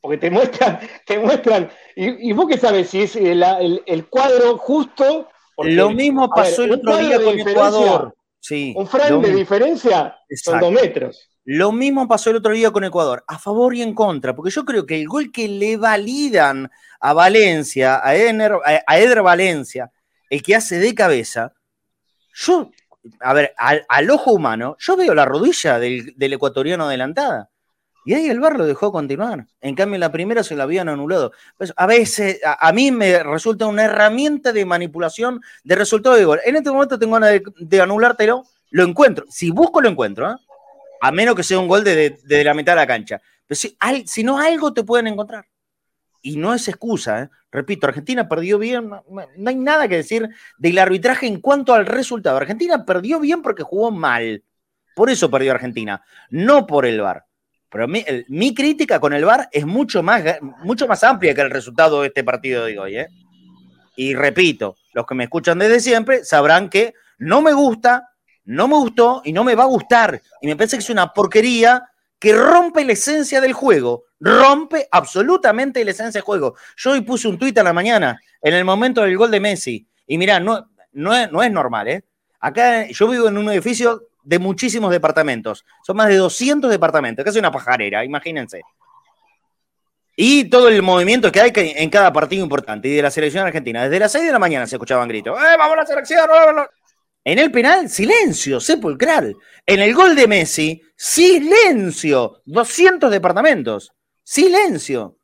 [0.00, 1.70] porque te muestran, te muestran.
[1.94, 5.28] Y, vos qué sabes si es el, cuadro justo.
[5.58, 8.14] Lo mismo pasó el otro día con Ecuador.
[8.40, 11.28] Sí, un frame de diferencia son dos metros.
[11.44, 14.64] Lo mismo pasó el otro día con Ecuador, a favor y en contra, porque yo
[14.64, 19.90] creo que el gol que le validan a Valencia, a Eder Valencia,
[20.28, 21.54] el que hace de cabeza,
[22.38, 22.70] yo
[23.20, 27.50] a ver, al, ojo humano, yo veo la rodilla del, ecuatoriano adelantada.
[28.04, 29.46] Y ahí el bar lo dejó continuar.
[29.60, 31.32] En cambio, en la primera se la habían anulado.
[31.58, 36.40] Pues a veces, a, mí me resulta una herramienta de manipulación de resultado de gol.
[36.44, 39.26] En este momento tengo ganas de, anulártelo, lo encuentro.
[39.28, 40.30] Si busco, lo encuentro.
[40.30, 40.36] ¿eh?
[41.02, 43.20] A menos que sea un gol de, la mitad de la cancha.
[43.46, 45.44] Pero si, si no, algo te pueden encontrar
[46.22, 47.28] y no es excusa, ¿eh?
[47.50, 49.04] repito, Argentina perdió bien, no,
[49.46, 50.28] hay nada que decir
[50.58, 52.36] del arbitraje en cuanto al resultado.
[52.36, 54.42] Argentina perdió bien porque jugó mal,
[54.94, 57.24] por eso perdió Argentina, no por el VAR.
[57.70, 60.22] Pero mi, crítica con el VAR es mucho más,
[60.62, 62.96] mucho más amplia que el resultado de este partido de hoy.
[62.96, 63.08] ¿eh?
[63.96, 68.08] Y repito, los que me escuchan desde siempre sabrán que no me gusta,
[68.44, 70.22] no me gustó y no me va a gustar.
[70.40, 75.84] Y me parece que es una porquería que rompe la esencia del juego, rompe absolutamente
[75.84, 76.56] la esencia del juego.
[76.76, 79.86] Yo hoy puse un tuit a la mañana, en el momento del gol de Messi,
[80.06, 82.04] y mirá, no, es normal, ¿eh?
[82.40, 87.38] Acá yo vivo en un edificio de muchísimos departamentos, son más de 200 departamentos, casi
[87.38, 88.62] una pajarera, imagínense.
[90.16, 93.84] Y todo el movimiento que hay en cada partido importante y de la selección argentina.
[93.84, 95.38] Desde las 6 de la mañana se escuchaban gritos.
[95.38, 96.28] ¡Eh, vamos a la selección!
[97.24, 99.36] En el penal, silencio, sepulcral.
[99.66, 102.42] En el gol de Messi, silencio.
[102.46, 103.92] 200 departamentos.
[104.22, 105.18] Silencio.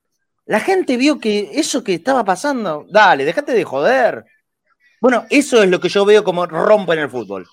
[0.47, 4.25] La gente vio que eso que estaba pasando, dale, déjate de joder.
[5.01, 7.47] Bueno, eso es lo que yo veo como romper el fútbol.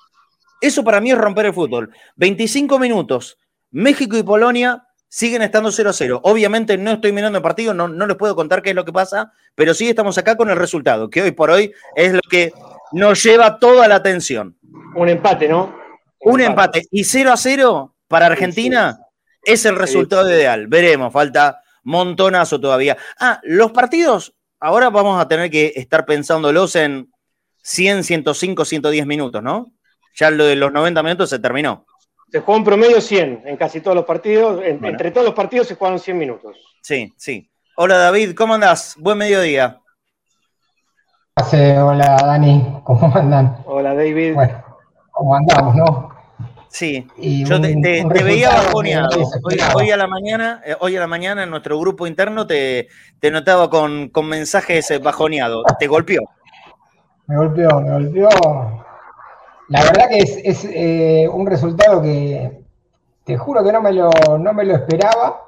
[0.60, 1.94] Eso para mí es romper el fútbol.
[2.18, 3.38] 25 minutos.
[3.72, 6.22] México y Polonia siguen estando 0-0.
[6.24, 8.94] Obviamente no estoy mirando el partido, no, no les puedo contar qué es lo que
[8.94, 12.54] pasa, pero sí estamos acá con el resultado, que hoy por hoy es lo que
[12.92, 14.58] nos lleva toda la atención.
[14.96, 15.76] Un empate, ¿no?
[16.20, 16.84] Un, empate.
[16.92, 19.00] Y 0 a 0 para Argentina
[19.44, 20.68] es el resultado ideal.
[20.68, 22.98] Veremos, falta montonazo todavía.
[23.20, 27.12] Ah, los partidos, ahora vamos a tener que estar pensándolos en
[27.64, 29.72] 100, 105, 110 minutos, ¿no?
[30.16, 31.86] Ya lo de los 90 minutos se terminó.
[32.32, 34.62] Se jugó en promedio 100 en casi todos los partidos.
[34.64, 36.58] Entre todos los partidos se jugaron 100 minutos.
[36.82, 37.50] Sí, sí.
[37.76, 38.96] Hola David, ¿cómo andás?
[38.98, 39.81] Buen mediodía
[41.36, 43.58] hola Dani, ¿cómo andan?
[43.66, 44.34] Hola David.
[44.36, 44.64] Bueno,
[45.12, 46.10] ¿cómo andamos, no?
[46.68, 47.76] Sí, yo te,
[48.24, 49.10] veía bajoneado.
[49.76, 52.88] Hoy, a la mañana, eh, hoy a la mañana en nuestro grupo interno te,
[53.22, 55.66] notaba con, mensajes eh, bajoneados.
[55.80, 56.22] ¿Te golpeó?
[57.28, 58.30] Me golpeó, me golpeó.
[59.70, 62.62] La verdad que es, eh, un resultado que
[63.26, 65.42] te juro que no me lo, no me lo esperaba.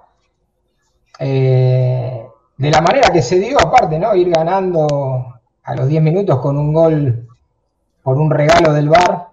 [1.20, 4.14] de la manera que se dio, aparte, ¿no?
[4.14, 5.33] Ir ganando
[5.64, 7.28] a los 10 minutos con un gol
[8.02, 9.30] por un regalo del bar.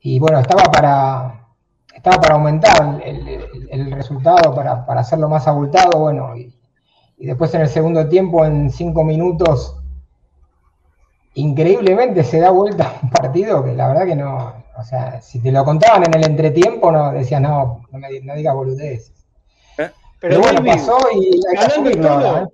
[0.00, 1.46] Y bueno, estaba para,
[1.94, 6.00] estaba para aumentar el, resultado, para, para, hacerlo más abultado.
[6.00, 6.54] Bueno, y,
[7.18, 9.76] y después en el segundo tiempo, en 5 minutos,
[11.34, 15.52] increíblemente se da vuelta un partido que la verdad que no, o sea, si te
[15.52, 19.12] lo contaban en el entretiempo, no decías, no, no, me, no digas boludeces.
[19.78, 22.48] Eh, pero, bueno, pasó y ganando y todo, ¿eh?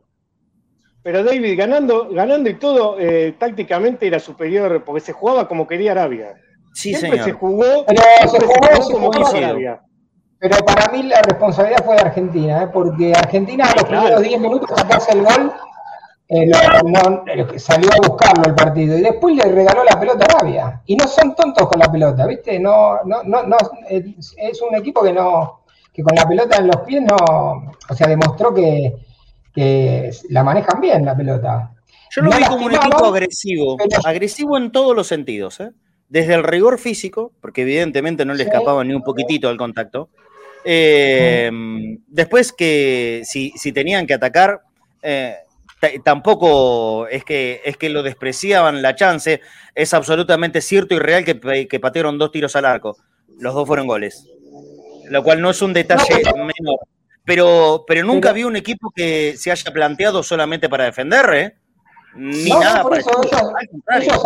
[1.09, 5.93] Pero David, ganando, ganando y todo, eh, tácticamente era superior, porque se jugaba como quería
[5.93, 6.35] Arabia.
[6.75, 9.81] Sí, Siempre se jugó, pero se jugó, como Arabia.
[10.39, 12.69] Pero para mí la responsabilidad fue de Argentina, ¿eh?
[12.71, 15.51] porque Argentina a los primeros 10 minutos sacarse el gol
[16.29, 20.83] eh, eh, salió a buscarlo el partido y después le regaló la pelota a Arabia.
[20.85, 22.61] Y no son tontos con la pelota, ¿viste?
[22.61, 23.57] No, no, no, no
[23.89, 28.09] es un equipo que no, que con la pelota en los pies no, o sea,
[28.09, 29.08] demostró que,
[30.29, 31.73] la manejan bien la pelota.
[32.11, 35.71] Yo lo vi como un equipo agresivo, agresivo en todos los sentidos, ¿eh?
[36.09, 40.09] Desde el rigor físico, porque evidentemente no le escapaba ni un poquitito al contacto.
[40.65, 41.51] Eh,
[42.07, 44.63] después que si, si, tenían que atacar,
[45.03, 45.37] eh,
[46.03, 49.43] tampoco es que, es que lo despreciaban la chance,
[49.75, 52.97] es absolutamente cierto y real que, que patearon dos tiros al arco.
[53.39, 54.27] Los dos fueron goles.
[55.11, 56.81] Lo cual no es un detalle menor.
[57.29, 61.57] Pero, pero nunca vi un equipo que se haya planteado solamente para defender, ¿eh?
[62.17, 64.23] Ni nada por eso ellos,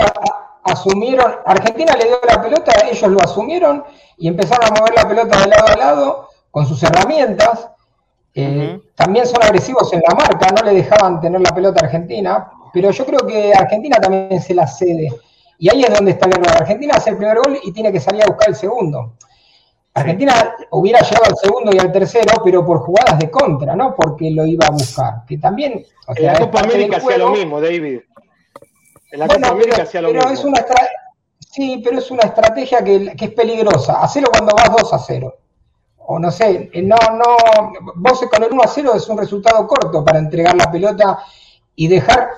[0.63, 3.83] asumieron, Argentina le dio la pelota, ellos lo asumieron
[4.19, 7.71] y empezaron a mover la pelota de lado a lado con sus herramientas
[8.37, 12.53] eh, también son agresivos en la marca, no le dejaban tener la pelota a Argentina,
[12.73, 15.09] pero yo creo que Argentina también se la cede.
[15.59, 16.53] Y ahí es donde está el error.
[16.53, 19.15] Argentina hace el primer gol y tiene que salir a buscar el segundo.
[19.95, 23.95] Argentina hubiera llegado al segundo y al tercero, pero por jugadas de contra, ¿no?
[23.95, 25.25] Porque lo iba a buscar.
[25.27, 25.85] Que también.
[26.17, 28.01] en la Copa América hacía lo mismo, David.
[29.11, 30.31] En la Copa América hacía lo mismo.
[30.31, 30.65] Es una
[31.39, 34.03] sí, pero es una estrategia que, que es peligrosa.
[34.03, 35.35] Hacelo cuando vas 2 a 0
[36.07, 39.67] o no sé, eh, no, no, vos con el 1 a 0 es un resultado
[39.67, 41.21] corto para entregar la pelota
[41.77, 42.29] y dejar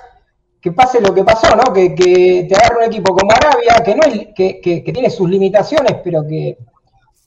[0.61, 1.73] que pase lo que pasó, ¿no?
[1.73, 5.97] Que, te agarre un equipo como Arabia, que no es, que, que, tiene sus limitaciones,
[6.03, 6.57] pero que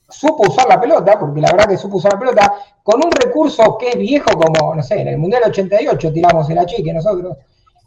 [0.08, 3.76] supo usar la pelota, porque la verdad que supo usar la pelota, con un recurso
[3.78, 7.36] que es viejo como, no sé, en el Mundial 88 tiramos el achique nosotros,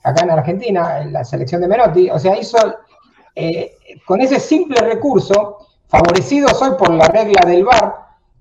[0.04, 2.58] acá en Argentina, en la selección de Menotti, o sea, hizo,
[3.36, 5.58] eh, con ese simple recurso,
[5.88, 7.96] favorecido hoy por la regla del VAR,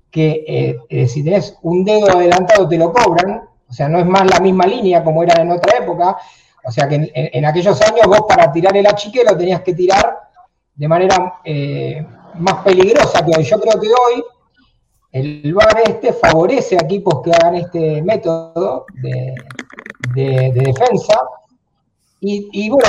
[0.09, 4.05] que eh, eh, si tenés un dedo adelantado te lo cobran, o sea, no es
[4.05, 6.17] más la misma línea como era en otra época,
[6.63, 10.19] o sea que en, aquellos años vos para tirar el achique lo tenías que tirar
[10.75, 11.39] de manera
[12.35, 13.43] más peligrosa que hoy.
[13.43, 14.23] Yo creo que hoy
[15.11, 19.35] el VAR este favorece a equipos que hagan este método de,
[20.13, 21.19] de defensa
[22.23, 22.87] y, bueno,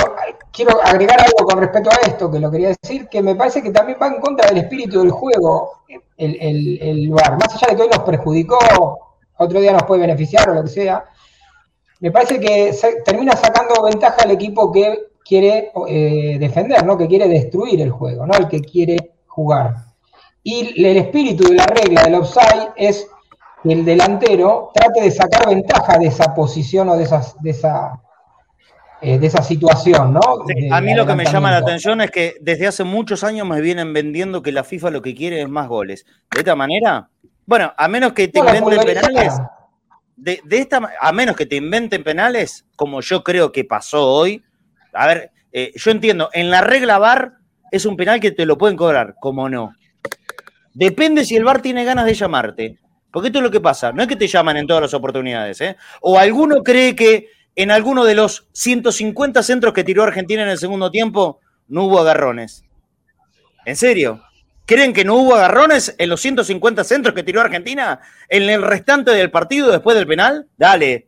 [0.51, 3.71] quiero agregar algo con respecto a esto, que lo quería decir, que me parece que
[3.71, 5.71] también va en contra del espíritu del juego
[6.17, 7.39] el, el, lugar.
[7.39, 8.59] Más allá de que hoy nos perjudicó,
[9.37, 11.05] otro día nos puede beneficiar o lo que sea,
[11.99, 16.95] me parece que termina sacando ventaja al equipo que quiere eh, defender, ¿no?
[16.95, 18.35] que quiere destruir el juego, ¿no?
[18.35, 19.75] el que quiere jugar.
[20.43, 23.07] Y el espíritu de la regla del offside es
[23.63, 28.01] que el delantero trate de sacar ventaja de esa posición o de, esas, de esa
[29.05, 30.21] eh, de esa situación, ¿no?
[30.71, 33.59] a mí lo que me llama la atención es que desde hace muchos años me
[33.59, 36.05] vienen vendiendo que la FIFA lo que quiere es más goles.
[36.31, 37.09] De esta manera,
[37.45, 39.33] bueno, a menos que te inventen penales,
[40.15, 44.41] de, esta, a menos que te inventen penales, como yo creo que pasó hoy,
[44.93, 47.33] a ver, eh, yo entiendo, en la regla VAR
[47.73, 49.75] es un penal que te lo pueden cobrar, como no.
[50.75, 52.77] Depende si el VAR tiene ganas de llamarte.
[53.11, 55.59] Porque esto es lo que pasa, no es que te llaman en todas las oportunidades,
[55.59, 55.75] ¿eh?
[56.01, 60.59] O alguno cree que en alguno de los 150 centros que tiró Argentina en el
[60.59, 62.63] segundo tiempo no hubo agarrones.
[63.65, 64.21] ¿En serio?
[64.67, 69.11] ¿Creen que no hubo agarrones en los 150 centros que tiró Argentina en el restante
[69.11, 70.47] del partido después del penal?
[70.57, 71.07] Dale.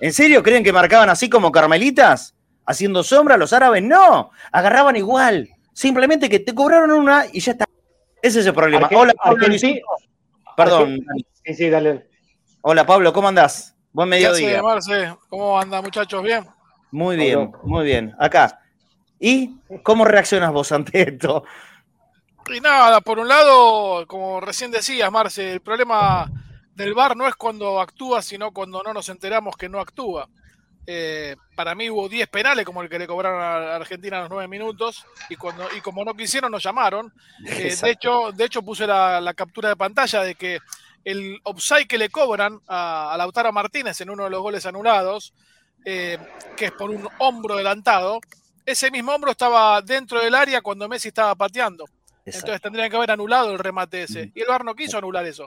[0.00, 2.35] ¿En serio creen que marcaban así como carmelitas?
[2.66, 3.82] ¿Haciendo sombra los árabes?
[3.82, 5.48] No, agarraban igual.
[5.72, 7.64] Simplemente que te cobraron una y ya está.
[8.20, 8.88] Ese es el problema.
[8.94, 9.46] Hola, Pablo.
[10.56, 11.06] Perdón.
[11.44, 12.08] Sí, sí, dale.
[12.62, 13.76] Hola, Pablo, ¿cómo andás?
[13.92, 14.60] Buen mediodía.
[15.28, 16.22] ¿Cómo anda, muchachos?
[16.22, 16.44] ¿Bien?
[16.90, 18.14] Muy bien, muy bien.
[18.18, 18.60] Acá.
[19.18, 21.44] ¿Y cómo reaccionas vos ante esto?
[22.54, 26.30] Y nada, por un lado, como recién decías, Marce, el problema
[26.74, 30.28] del VAR no es cuando actúa, sino cuando no nos enteramos que no actúa.
[30.86, 34.30] Eh, para mí hubo 10 penales como el que le cobraron a Argentina a los
[34.30, 37.12] 9 minutos y, cuando, y como no quisieron nos llamaron.
[37.46, 40.58] Eh, de, hecho, de hecho puse la, la, captura de pantalla de que
[41.04, 45.32] el offside que le cobran a, Lautaro Martínez en uno de los goles anulados,
[45.84, 46.18] eh,
[46.56, 48.20] que es por un hombro adelantado,
[48.64, 51.84] ese mismo hombro estaba dentro del área cuando Messi estaba pateando.
[52.24, 54.32] Entonces tendrían que haber anulado el remate ese.
[54.34, 55.46] Y el VAR no quiso anular eso.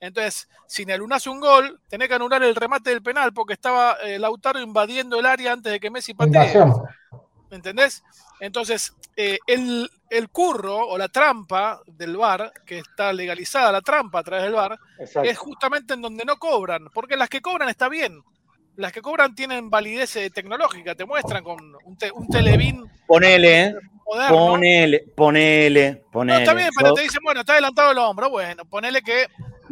[0.00, 4.18] Entonces, si hace un gol, tenés que anular el remate del penal porque estaba eh,
[4.18, 6.54] Lautaro invadiendo el área antes de que Messi patee.
[7.50, 8.02] ¿Me entendés?
[8.40, 9.90] Entonces, eh, el,
[10.30, 14.78] curro o la trampa del VAR, que está legalizada la trampa a través del VAR,
[14.98, 18.22] es justamente en donde no cobran, porque las que cobran está bien.
[18.76, 22.84] Las que cobran tienen validez eh, tecnológica, te muestran con un, te, un televin.
[23.08, 23.74] Ponele, ¿eh?
[24.30, 26.38] Ponele, ponele, ponele.
[26.38, 28.30] No, está bien, pero te dicen, bueno, está adelantado el hombro.
[28.30, 29.26] Bueno, ponele que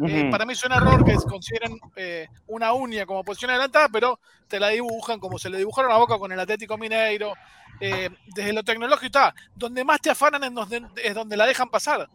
[0.05, 4.19] eh, para mí es un error que consideren eh, una uña como posición adelantada, pero
[4.47, 7.33] te la dibujan como se le dibujaron la boca con el Atlético Mineiro.
[7.79, 9.35] Eh, desde lo tecnológico está.
[9.55, 12.07] Donde más te afanan es donde, la dejan pasar.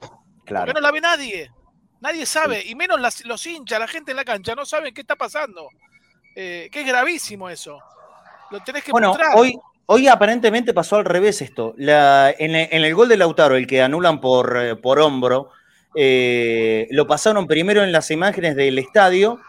[0.44, 0.66] Claro.
[0.66, 1.50] Porque no la ve nadie.
[2.00, 5.14] Nadie sabe, y menos los hinchas, la gente en la cancha, no saben qué está
[5.14, 5.68] pasando.
[6.34, 7.78] que es gravísimo eso.
[8.50, 11.74] Lo tenés que bueno, Hoy, hoy aparentemente pasó al revés esto.
[11.78, 15.50] en, el gol de Lautaro, el que anulan por, por hombro,
[15.94, 19.40] eh, lo pasaron primero en las imágenes del estadio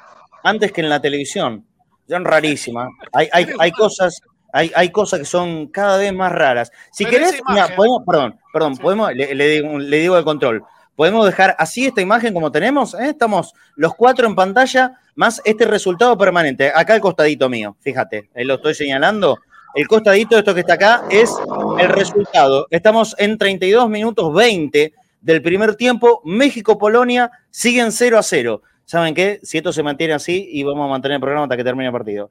[0.44, 1.66] antes que en la televisión.
[2.08, 2.90] Son rarísimas.
[3.14, 6.72] Hay, hay, cosas, hay, hay, cosas que son cada vez más raras.
[6.92, 7.42] Si querés,
[7.76, 10.64] podemos, perdón, perdón, podemos, le, digo, el control.
[10.96, 12.94] Podemos dejar así esta imagen como tenemos.
[12.94, 13.10] ¿eh?
[13.10, 16.72] Estamos los cuatro en pantalla, más este resultado permanente.
[16.76, 19.40] Acá el costadito mío, fíjate, lo estoy señalando.
[19.74, 21.34] El costadito de esto que está acá es
[21.80, 22.68] el resultado.
[22.70, 28.62] Estamos en 32 minutos 20 del primer tiempo, México-Polonia siguen 0 a 0.
[28.86, 29.40] ¿Saben qué?
[29.42, 31.94] Si esto se mantiene así y vamos a mantener el programa hasta que termine el
[31.94, 32.30] partido.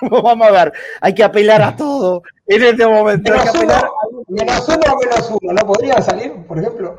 [0.02, 3.32] vamos a ver, hay que apelar a todo en este momento.
[3.32, 3.74] Menos, uno,
[4.28, 6.94] menos uno menos uno, ¿no podría salir, por ejemplo?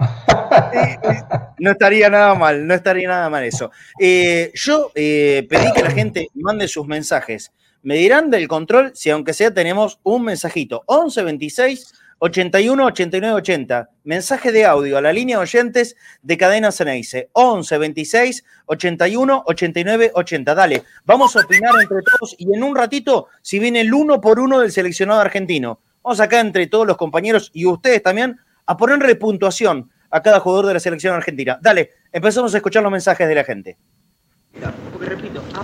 [1.60, 3.70] no estaría nada mal, no estaría nada mal eso.
[4.00, 7.52] Eh, yo eh, pedí que la gente mande sus mensajes.
[7.84, 10.82] Me dirán del control si aunque sea tenemos un mensajito.
[10.88, 13.90] 11 26 81 89 80.
[14.04, 17.30] Mensaje de audio a la línea de oyentes de Cadena Ceneice.
[17.34, 20.56] 11 26 81 89 80.
[20.56, 24.40] Dale, vamos a opinar entre todos y en un ratito, si viene el uno por
[24.40, 29.16] uno del seleccionado argentino, vamos acá entre todos los compañeros y ustedes también a ponerle
[29.16, 31.60] puntuación a cada jugador de la selección argentina.
[31.62, 33.78] Dale, empezamos a escuchar los mensajes de la gente.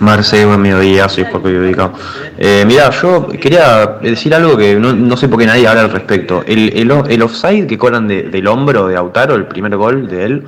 [0.00, 1.92] Marce, buen mediodía, soy poco ubicado.
[2.36, 6.42] Eh, mira, yo quería decir algo que no, sé por qué nadie habla al respecto.
[6.46, 10.44] El, el, offside que colan del hombro de Autaro, el primer gol de él,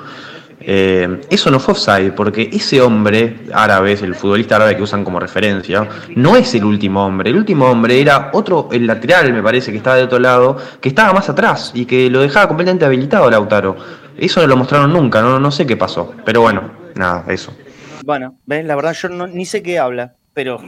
[0.60, 5.20] eh, eso no fue offside, porque ese hombre árabe, el futbolista árabe que usan como
[5.20, 7.30] referencia, no es el último hombre.
[7.30, 10.88] El último hombre era otro, el lateral, me parece, que estaba de otro lado, que
[10.88, 13.76] estaba más atrás y que lo dejaba completamente habilitado Lautaro.
[14.16, 16.12] Eso no lo mostraron nunca, no, no sé qué pasó.
[16.24, 16.62] Pero bueno,
[16.94, 17.52] nada, eso.
[18.04, 20.60] Bueno, ven, la verdad yo no, ni sé qué habla, pero...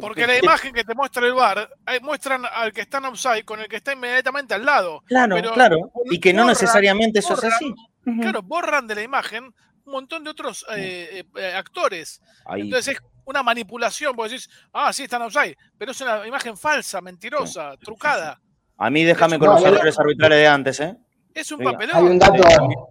[0.00, 1.68] Porque la imagen que te muestra el bar,
[2.02, 5.02] muestran al que está en offside con el que está inmediatamente al lado.
[5.06, 5.92] Claro, claro.
[6.10, 7.74] Y que no necesariamente eso es así.
[8.20, 12.20] Claro, borran de la imagen un montón de otros eh, eh, actores.
[12.54, 17.00] Entonces es una manipulación, vos decís, ah, sí, están offside, pero es una imagen falsa,
[17.00, 18.40] mentirosa, trucada.
[18.76, 20.96] A mí déjame con los errores arbitrales de antes, ¿eh?
[21.34, 21.96] Es un papelón.
[21.96, 22.42] Hay un, dato,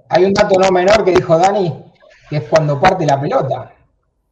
[0.09, 1.73] hay un dato no menor que dijo Dani,
[2.29, 3.73] que es cuando parte la pelota.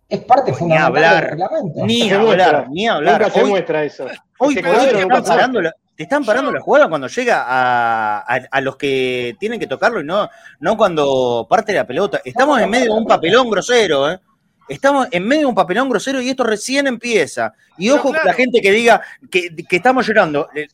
[0.07, 1.85] Es parte fundamental del reglamento.
[1.85, 3.21] Ni hablar, ni hablar.
[3.21, 4.05] Nunca se muestra eso.
[4.37, 8.75] Hoy, te, están parando la, te están parando la jugada cuando llega a, a, los
[8.75, 10.29] que tienen que tocarlo y no,
[10.59, 12.21] no cuando parte la pelota.
[12.23, 14.19] Estamos en medio de un papelón grosero, ¿eh?
[14.67, 17.53] Estamos en medio de un papelón grosero y esto recién empieza.
[17.77, 20.67] Y ojo la gente que diga que, que, estamos llorando eh,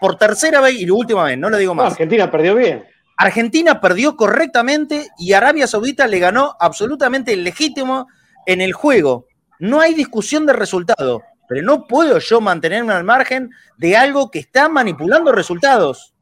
[0.00, 1.92] por tercera vez y última vez, no lo digo más.
[1.92, 2.84] Argentina perdió bien.
[3.18, 8.06] Argentina perdió correctamente y Arabia Saudita le ganó absolutamente legítimo
[8.46, 9.26] en el juego.
[9.58, 14.38] No hay discusión de resultado, pero no puedo yo mantenerme al margen de algo que
[14.38, 16.14] está manipulando resultados.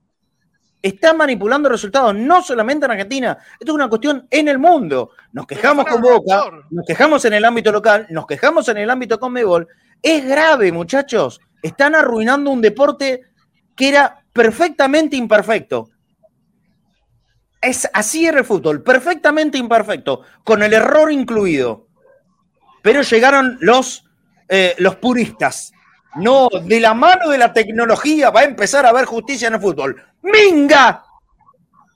[0.80, 5.11] Está manipulando resultados, no solamente en Argentina, esto es una cuestión en el mundo.
[5.32, 9.20] Nos quejamos con Boca, nos quejamos en el ámbito local, nos quejamos en el ámbito
[9.20, 9.68] con Mebol.
[10.00, 11.40] Es grave, muchachos.
[11.61, 13.20] Están arruinando un deporte
[13.74, 15.90] que era perfectamente imperfecto
[17.66, 21.88] es, así era el fútbol, perfectamente imperfecto, con el error incluido.
[22.82, 24.04] Pero llegaron los,
[24.48, 25.72] eh, los puristas.
[26.16, 29.60] No, de la mano de la tecnología va a empezar a haber justicia en el
[29.60, 30.02] fútbol.
[30.22, 31.04] ¡Minga!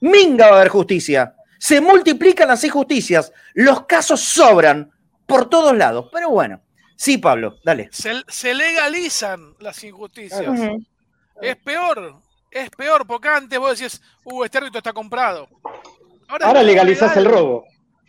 [0.01, 1.35] ¡Minga va a haber justicia!
[1.57, 4.91] Se multiplican las injusticias, los casos sobran
[5.25, 6.09] por todos lados.
[6.11, 6.61] Pero bueno,
[6.95, 7.89] sí, Pablo, dale.
[7.91, 10.43] Se, legalizan las injusticias.
[11.41, 12.21] Es peor,
[12.51, 15.47] es peor, porque antes vos decís, uh, este árbitro está comprado.
[16.27, 17.65] Ahora, legalizás el robo.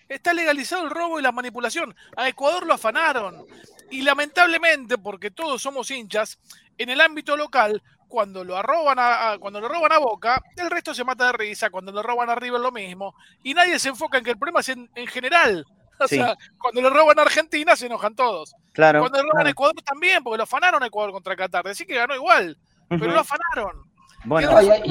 [0.08, 1.94] está legalizado el robo y la manipulación.
[2.16, 3.46] A Ecuador lo afanaron.
[3.90, 6.38] Y lamentablemente, porque todos somos hinchas,
[6.78, 10.94] en el ámbito local, cuando lo roban a, cuando lo roban a Boca, el resto
[10.94, 14.18] se mata de risa, cuando lo roban a River lo mismo, y nadie se enfoca
[14.18, 15.64] en que el problema es en, general.
[15.98, 18.56] O sea, cuando lo roban a Argentina se enojan todos.
[18.72, 19.00] Claro.
[19.00, 21.64] Cuando lo roban a Ecuador también, porque lo afanaron a Ecuador contra Qatar.
[21.64, 23.91] Decir que ganó igual, pero lo afanaron.
[24.24, 24.82] Bueno, el,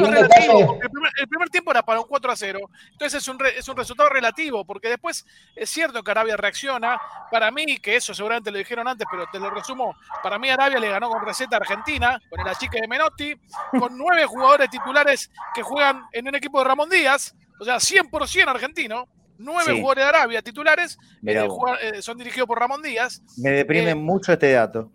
[1.29, 2.59] primer, tiempo era para un 4 a 0,
[2.91, 5.25] entonces es un, es un resultado relativo, porque después
[5.55, 6.99] es cierto que Arabia reacciona.
[7.31, 10.79] Para mí, que eso seguramente lo dijeron antes, pero te lo resumo: para mí, Arabia
[10.79, 13.35] le ganó con receta a Argentina, con el achique de Menotti,
[13.79, 18.47] con nueve jugadores titulares que juegan en un equipo de Ramón Díaz, o sea, 100%
[18.47, 19.07] argentino.
[19.37, 21.47] Nueve jugadores de Arabia titulares eh,
[21.81, 23.23] eh, son dirigidos por Ramón Díaz.
[23.37, 24.91] Me deprime eh, mucho este dato.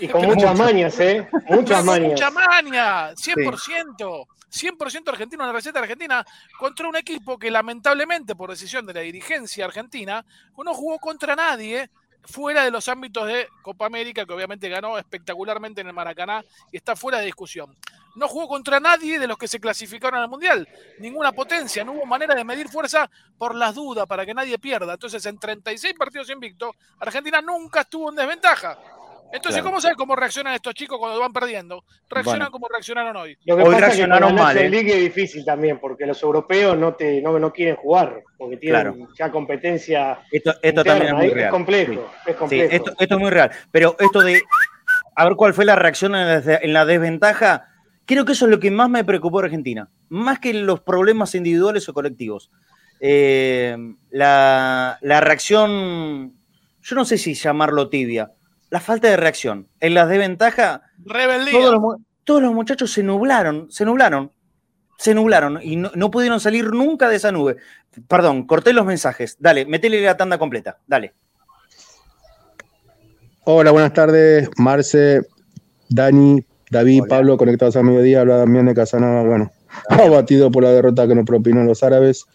[0.00, 1.28] Y con muchas mañas, ¿eh?
[1.48, 2.10] Muchas mañas.
[2.10, 4.26] Mucha maña, 100%.
[4.50, 6.26] 100% argentino en la receta argentina
[6.58, 10.24] contra un equipo que lamentablemente por decisión de la dirigencia argentina
[10.56, 11.88] no jugó contra nadie
[12.24, 16.76] fuera de los ámbitos de Copa América, que obviamente ganó espectacularmente en el Maracaná y
[16.76, 17.74] está fuera de discusión.
[18.16, 20.68] No jugó contra nadie de los que se clasificaron al Mundial,
[20.98, 24.94] ninguna potencia, no hubo manera de medir fuerza por las dudas, para que nadie pierda.
[24.94, 28.78] Entonces, en 36 partidos invicto, Argentina nunca estuvo en desventaja.
[29.32, 31.84] Entonces, ¿cómo sabes cómo reaccionan estos chicos cuando van perdiendo?
[32.08, 33.36] Reaccionan como reaccionaron hoy.
[33.44, 34.56] Lo que hoy pasa reaccionaron es que mal.
[34.58, 34.70] ¿eh?
[34.70, 39.06] League es difícil también, porque los europeos no te no, no quieren jugar, porque tienen
[39.16, 40.20] ya competencia.
[40.30, 41.46] Esto, esto también es muy real.
[41.46, 42.74] Es complejo, es complejo.
[42.74, 43.50] esto, esto, es muy real.
[43.70, 44.42] Pero esto de
[45.14, 47.68] a ver cuál fue la reacción en la, desventaja,
[48.06, 49.88] creo que eso es lo que más me preocupó a Argentina.
[50.08, 52.50] Más que los problemas individuales o colectivos.
[53.00, 53.76] Eh,
[54.10, 56.34] la, la reacción,
[56.82, 58.32] yo no sé si llamarlo tibia
[58.70, 59.68] la falta de reacción.
[59.80, 60.80] En las desventajas,
[61.50, 64.32] todos los, todos los muchachos se nublaron, se nublaron,
[64.98, 67.56] se nublaron y no, pudieron salir nunca de esa nube.
[68.06, 69.36] Perdón, corté los mensajes.
[69.40, 70.78] Dale, metele la tanda completa.
[70.86, 71.14] Dale.
[73.44, 74.48] Hola, buenas tardes.
[74.58, 75.22] Marce,
[75.88, 78.20] Dani, David, Pablo, conectados a mediodía.
[78.20, 79.24] Habla también de Casanova.
[79.24, 79.50] Bueno,
[79.88, 82.26] abatido por la derrota que nos propinó los árabes,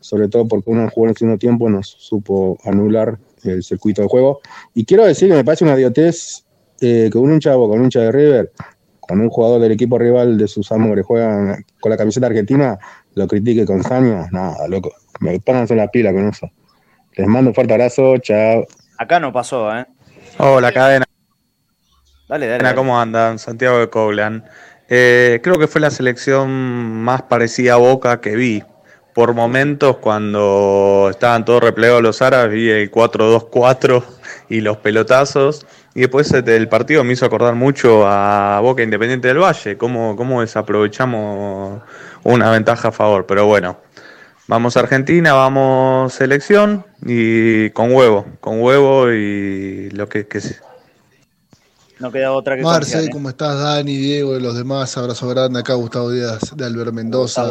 [0.00, 4.08] sobre todo porque uno jugó en el segundo tiempo, nos supo anular el circuito de
[4.08, 4.40] juego.
[4.74, 6.44] Y quiero decir que me parece una idiotez
[6.80, 8.52] eh, que un hincha con un hincha de River,
[9.00, 12.78] con un jugador del equipo rival de sus amos que juegan con la camiseta argentina,
[13.14, 14.26] lo critique con saña.
[14.32, 14.92] Nada, loco.
[15.20, 16.50] Me pónganse la pila con eso.
[17.16, 18.18] Les mando un fuerte abrazo.
[18.18, 18.66] Chao.
[18.98, 19.86] Acá no pasó, ¿eh?
[20.38, 21.04] Hola, cadena.
[22.28, 22.74] Dale, dale.
[22.74, 23.38] ¿Cómo andan?
[23.38, 24.44] Santiago de Coblan.
[24.88, 28.62] Eh, creo que fue la selección más parecida a Boca que vi
[29.14, 34.02] por momentos cuando estaban todos replegados los árabes, vi el 4-2-4
[34.48, 35.66] y los pelotazos.
[35.94, 40.40] Y después el partido me hizo acordar mucho a Boca Independiente del Valle, cómo, cómo
[40.40, 41.80] desaprovechamos
[42.24, 43.26] una ventaja a favor.
[43.26, 43.78] Pero bueno,
[44.48, 50.40] vamos a Argentina, vamos selección y con huevo, con huevo y lo que, que
[52.00, 53.10] no queda otra que Marce, ¿eh?
[53.10, 53.56] ¿cómo estás?
[53.56, 54.96] Dani, Diego y los demás.
[54.98, 57.48] Abrazo grande acá, Gustavo Díaz de Albert Mendoza.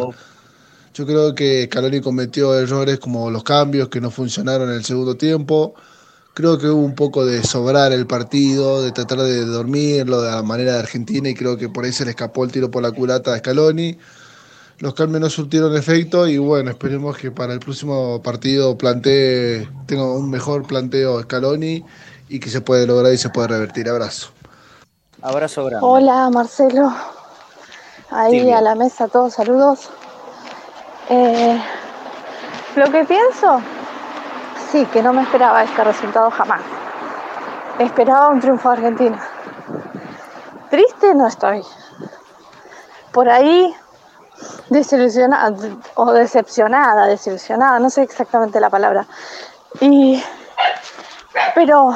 [0.93, 5.17] Yo creo que Scaloni cometió errores como los cambios que no funcionaron en el segundo
[5.17, 5.73] tiempo.
[6.35, 10.43] Creo que hubo un poco de sobrar el partido, de tratar de dormirlo de la
[10.43, 12.91] manera de Argentina y creo que por ahí se le escapó el tiro por la
[12.91, 13.97] culata a Scaloni.
[14.77, 20.05] Los cambios no surtieron efecto y bueno, esperemos que para el próximo partido plantee, tenga
[20.05, 21.83] un mejor planteo Scaloni
[22.29, 23.89] y que se puede lograr y se puede revertir.
[23.89, 24.29] Abrazo.
[25.23, 25.87] Abrazo grande.
[25.87, 26.93] Hola Marcelo,
[28.11, 29.89] ahí a la mesa todos saludos.
[31.09, 31.61] Eh,
[32.75, 33.61] lo que pienso,
[34.71, 36.61] sí, que no me esperaba este resultado jamás.
[37.79, 39.21] Esperaba un triunfo de Argentina.
[40.69, 41.63] Triste no estoy.
[43.11, 43.73] Por ahí
[44.69, 45.55] desilusionada
[45.95, 49.05] o decepcionada, desilusionada, no sé exactamente la palabra.
[49.79, 50.23] Y
[51.55, 51.93] pero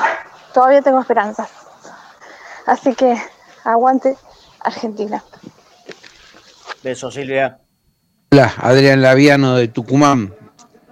[0.53, 1.49] todavía tengo esperanzas.
[2.65, 3.15] Así que
[3.63, 4.17] aguante
[4.59, 5.23] Argentina.
[6.83, 7.59] Beso Silvia.
[8.29, 10.33] Hola, Adrián Laviano de Tucumán.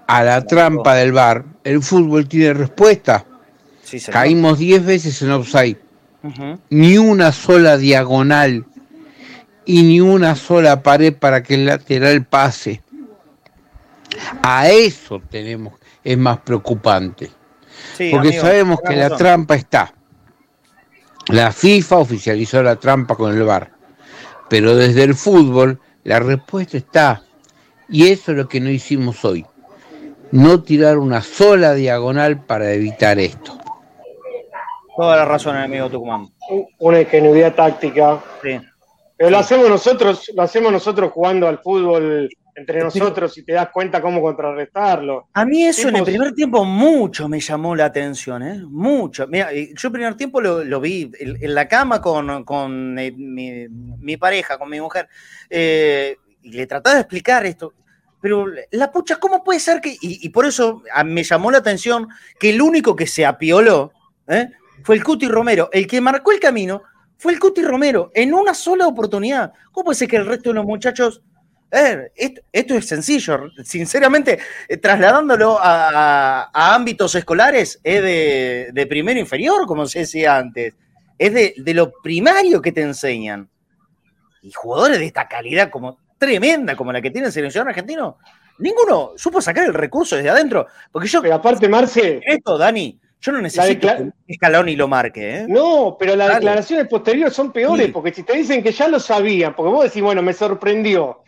[0.08, 3.26] A la trampa del bar, el fútbol tiene respuesta.
[4.10, 5.78] Caímos 10 veces en offside.
[6.70, 8.66] Ni una sola diagonal
[9.66, 12.82] y ni una sola pared para que el lateral pase.
[14.42, 15.74] A eso tenemos,
[16.06, 17.32] es más preocupante.
[18.12, 19.94] porque sabemos que la trampa está.
[21.28, 23.72] La FIFA oficializó la trampa con el bar.
[24.48, 27.24] Pero desde el fútbol la respuesta está.
[27.90, 29.46] Y eso es lo que no hicimos hoy.
[30.32, 33.58] No tirar una sola diagonal para evitar esto.
[34.96, 36.30] Toda la razón, amigo Tucumán.
[36.80, 38.24] Una ingenuidad táctica.
[38.42, 38.60] Sí.
[39.18, 43.70] Pero lo hacemos nosotros, lo hacemos nosotros jugando al fútbol entre nosotros y te das
[43.70, 45.28] cuenta cómo contrarrestarlo.
[45.34, 48.64] A mí eso en el primer tiempo mucho me llamó la atención, ¿eh?
[48.66, 49.28] Mucho.
[49.28, 54.70] Mira, yo el primer tiempo lo, vi en, la cama con, eh, mi, pareja, con
[54.70, 55.10] mi mujer,
[55.50, 57.74] eh, y le trataba de explicar esto.
[58.22, 59.98] Pero la pucha, ¿cómo puede ser que.?
[60.02, 62.08] Y, por eso me llamó la atención
[62.40, 63.92] que el único que se apioló
[64.28, 64.50] ¿eh?
[64.84, 65.70] fue el Cuti Romero.
[65.72, 66.82] El que marcó el camino
[67.18, 69.54] fue el Cuti Romero en una sola oportunidad.
[69.72, 71.22] ¿Cómo puede ser que el resto de los muchachos
[72.52, 80.00] esto, es sencillo, sinceramente, eh, trasladándolo a, ámbitos escolares, es de, primero inferior, como se
[80.00, 80.74] decía antes,
[81.18, 83.50] es de, lo primario que te enseñan.
[84.42, 88.20] Y jugadores de esta calidad como tremenda como la que tiene el seleccionado argentino,
[88.60, 90.68] ninguno supo sacar el recurso desde adentro.
[90.92, 91.22] Porque yo.
[91.22, 92.22] Pero aparte, Marce.
[92.24, 93.88] Esto, Dani, yo no necesito
[94.26, 95.38] que Scaloni lo marque.
[95.38, 95.46] ¿eh?
[95.48, 99.56] No, pero las declaraciones posteriores son peores, porque si te dicen que ya lo sabían,
[99.56, 101.22] porque vos decís, bueno, me sorprendió.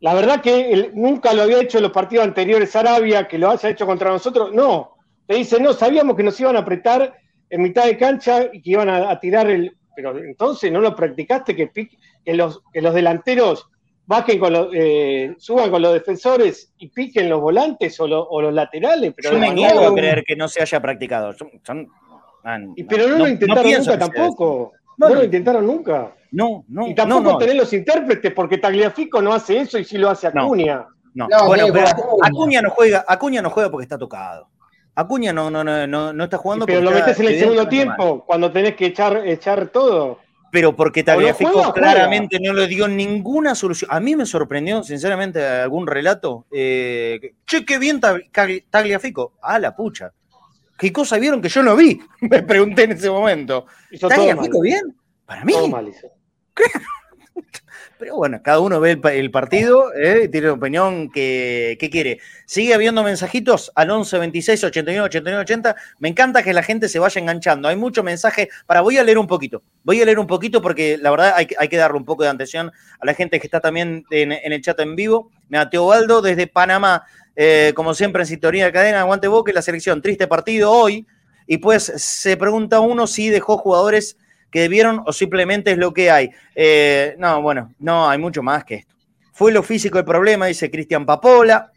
[0.00, 3.70] La verdad que nunca lo había hecho en los partidos anteriores Arabia, que lo haya
[3.70, 4.52] hecho contra nosotros.
[4.52, 4.96] No,
[5.26, 7.16] te dice, no, sabíamos que nos iban a apretar
[7.48, 9.76] en mitad de cancha y que iban a, tirar el...
[9.94, 13.70] Pero entonces no lo practicaste, que, que, los, que los delanteros
[14.06, 19.12] bajen con los, eh, suban con los defensores y piquen los volantes o, los laterales.
[19.14, 21.34] Pero Yo me niego a creer que no se haya practicado.
[21.34, 21.88] Son,
[22.76, 24.72] y, pero no, lo intentaron nunca tampoco.
[24.96, 26.14] no lo intentaron nunca.
[26.30, 26.86] No, no.
[26.86, 30.28] Y tampoco no, tenés los intérpretes, porque Tagliafico no hace eso y sí lo hace
[30.28, 30.86] Acuña.
[31.14, 31.86] No, bueno, pero
[32.22, 34.48] Acuña no juega, Acuña no juega porque está tocado.
[34.94, 38.50] Acuña no, no, no, no, está jugando Pero lo metes en el segundo tiempo, cuando
[38.50, 40.20] tenés que echar, echar todo.
[40.56, 43.90] Pero porque Tagliafico claramente no le dio ninguna solución.
[43.92, 46.46] A mí me sorprendió, sinceramente, algún relato.
[46.50, 48.00] Eh, che, qué bien
[48.70, 49.34] Tagliafico.
[49.42, 50.14] Ah, la pucha.
[50.78, 52.00] ¿Qué cosa vieron que yo no vi?
[52.22, 53.66] Me pregunté en ese momento.
[54.00, 54.96] ¿Tagliafico bien?
[55.26, 55.52] Para mí.
[57.98, 60.28] Pero bueno, cada uno ve el, partido ¿eh?
[60.28, 62.20] tiene opinión que, quiere.
[62.44, 65.76] Sigue habiendo mensajitos al 11 26 89 89 80.
[66.00, 67.68] Me encanta que la gente se vaya enganchando.
[67.68, 68.50] Hay mucho mensaje.
[68.66, 69.62] Para, voy a leer un poquito.
[69.82, 72.70] Voy a leer un poquito porque la verdad hay, que darle un poco de atención
[73.00, 75.30] a la gente que está también en, el chat en vivo.
[75.48, 77.04] Mateo Baldo desde Panamá.
[77.34, 80.02] Eh, como siempre en sintonía de cadena, aguante Boca la selección.
[80.02, 81.06] Triste partido hoy.
[81.46, 84.18] Y pues se pregunta uno si dejó jugadores
[84.56, 86.30] que debieron o simplemente es lo que hay.
[86.54, 88.94] Eh, no, bueno, no, hay mucho más que esto.
[89.34, 91.70] Fue lo físico el problema, dice Cristian Papola.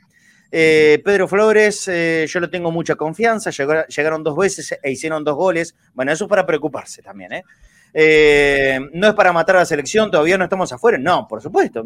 [0.49, 5.35] Eh, Pedro Flores, eh, yo le tengo mucha confianza, llegaron dos veces e hicieron dos
[5.35, 5.75] goles.
[5.93, 7.43] Bueno, eso es para preocuparse también.
[8.93, 10.97] no es para matar a la selección, todavía no estamos afuera.
[10.97, 11.83] No, por supuesto,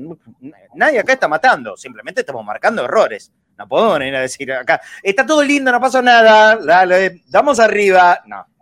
[0.76, 3.32] nadie acá está matando, simplemente estamos marcando errores.
[3.58, 8.22] No podemos venir a decir acá, está todo lindo, no pasa nada, dale, damos arriba.
[8.28, 8.53] No, eh,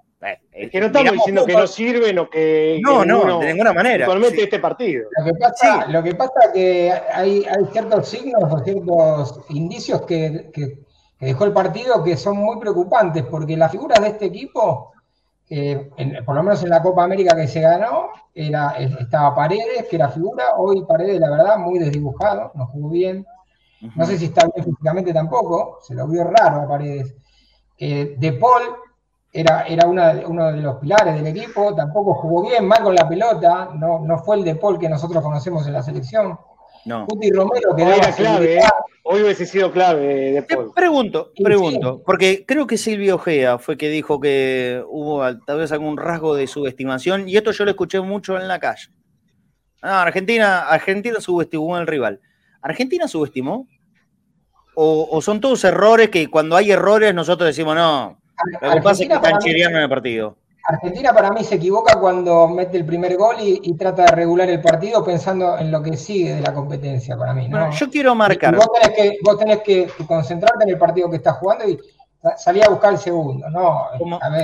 [0.52, 2.80] es que no estamos diciendo que no sirven o que.
[2.84, 4.06] No, no, de ninguna manera.
[4.06, 5.10] Actualmente este partido.
[5.18, 10.04] Lo que pasa, lo que pasa es que hay, hay, ciertos signos o ciertos indicios
[10.04, 10.86] que, que,
[11.20, 14.94] dejó el partido que son muy preocupantes, porque las figuras de este equipo,
[16.26, 20.10] por lo menos en la Copa América que se ganó, era, estaba Paredes, que era
[20.10, 20.56] figura.
[20.56, 23.26] Hoy Paredes, la verdad, muy desdibujado, no jugó bien.
[23.96, 27.16] No sé si está bien físicamente tampoco, se lo vio raro a Paredes.
[27.80, 28.62] Eh, de Paul
[29.34, 33.70] era, era uno de los pilares del equipo, tampoco jugó bien, mal con la pelota,
[33.76, 36.38] no, no fue el de Paul que nosotros conocemos en la selección.
[36.84, 37.06] No.
[37.08, 38.62] Romero que era clave, ¿eh?
[39.04, 40.74] hoy hubiese sido clave de Paul.
[40.76, 45.98] Pregunto, pregunto, porque creo que Silvio Gea fue que dijo que hubo tal vez algún
[45.98, 48.90] rasgo de subestimación, y esto yo lo escuché mucho en la calle.
[49.82, 52.20] Ah, Argentina, Argentina subestimó al rival.
[52.62, 53.68] ¿Argentina subestimó?
[54.76, 58.21] ¿O, ¿O son todos errores que cuando hay errores nosotros decimos, no,
[58.62, 60.38] lo que pasa es que están en el partido.
[60.64, 64.62] Argentina para mí se equivoca cuando mete el primer gol y, trata de regular el
[64.62, 67.50] partido pensando en lo que sigue de la competencia para mí.
[67.72, 68.56] yo quiero marcar.
[68.56, 71.80] Vos tenés, que, vos tenés que, concentrarte en el partido que estás jugando y
[72.38, 73.50] salir a buscar el segundo.
[73.50, 73.88] No,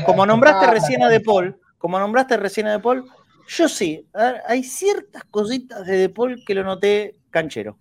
[0.05, 3.05] como, nombraste recién a De Paul, como nombraste recién a De Paul,
[3.47, 4.07] yo sí,
[4.47, 7.77] hay ciertas cositas de De Paul que lo noté canchero.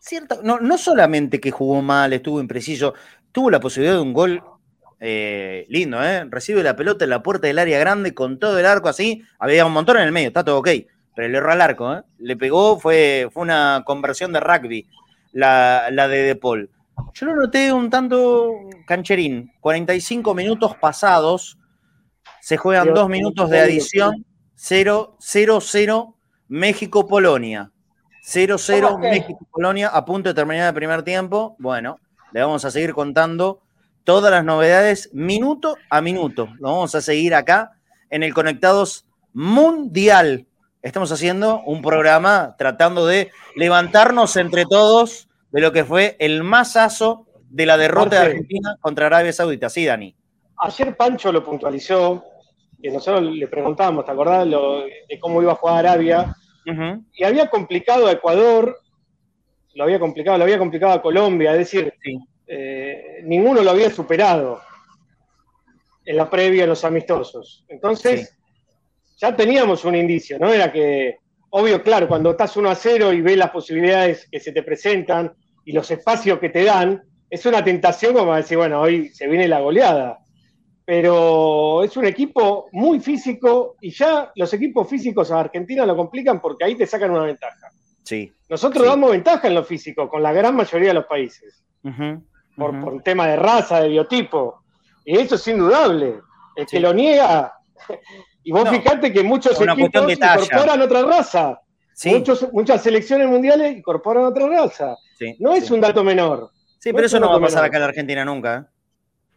[0.00, 2.92] Cierta, no, no solamente que jugó mal, estuvo impreciso,
[3.30, 4.42] tuvo la posibilidad de un gol
[5.04, 6.24] eh, lindo, ¿eh?
[6.30, 9.24] Recibe la pelota en la puerta del área grande con todo el arco así.
[9.40, 10.68] Había un montón en el medio, está todo ok.
[11.16, 12.02] Pero le erró al arco, ¿eh?
[12.18, 14.86] Le pegó, fue, fue una conversión de rugby
[15.32, 16.70] la, la de De Paul.
[17.14, 18.52] Yo lo noté un tanto
[18.86, 19.52] cancherín.
[19.60, 21.58] 45 minutos pasados.
[22.40, 24.24] Se juegan dos minutos de adición.
[24.56, 26.14] 0-0-0
[26.46, 27.72] México-Polonia.
[28.24, 31.56] 0-0 México-Polonia a punto de terminar el primer tiempo.
[31.58, 31.98] Bueno,
[32.32, 33.62] le vamos a seguir contando
[34.04, 36.48] todas las novedades minuto a minuto.
[36.58, 37.72] Lo vamos a seguir acá
[38.10, 40.46] en el Conectados Mundial
[40.82, 47.28] Estamos haciendo un programa tratando de levantarnos entre todos de lo que fue el masazo
[47.50, 49.70] de la derrota de Argentina contra Arabia Saudita.
[49.70, 50.12] Sí, Dani.
[50.56, 52.24] Ayer Pancho lo puntualizó,
[52.82, 56.34] que nosotros le preguntábamos, ¿te acordás de cómo iba a jugar Arabia?
[57.14, 58.76] Y había complicado a Ecuador,
[59.74, 61.94] lo había complicado, lo había complicado a Colombia, es decir,
[62.46, 64.60] eh, ninguno lo había superado
[66.04, 67.64] en la previa, en los amistosos.
[67.68, 68.36] Entonces,
[69.16, 70.52] ya teníamos un indicio, ¿no?
[70.52, 71.16] Era que,
[71.50, 75.32] obvio, claro, cuando estás 1 a 0 y ves las posibilidades que se te presentan
[75.64, 79.48] y los espacios que te dan, es una tentación como decir, bueno, hoy se viene
[79.48, 80.18] la goleada.
[80.84, 86.40] Pero es un equipo muy físico y ya los equipos físicos a Argentina lo complican
[86.40, 87.70] porque ahí te sacan una ventaja.
[88.02, 88.32] Sí.
[88.48, 91.62] Nosotros damos ventaja en lo físico con la gran mayoría de los países.
[92.56, 94.62] Por, un tema de raza, de biotipo.
[95.04, 96.20] Y eso es indudable.
[96.56, 97.54] El que lo niega.
[98.44, 101.60] Y vos fijate que muchos equipos incorporan otra raza.
[102.52, 104.96] muchas selecciones mundiales incorporan otra raza.
[105.38, 106.50] no es un dato menor.
[106.80, 108.56] Sí, pero eso no va a pasar acá en la Argentina nunca.
[108.56, 108.64] ¿eh?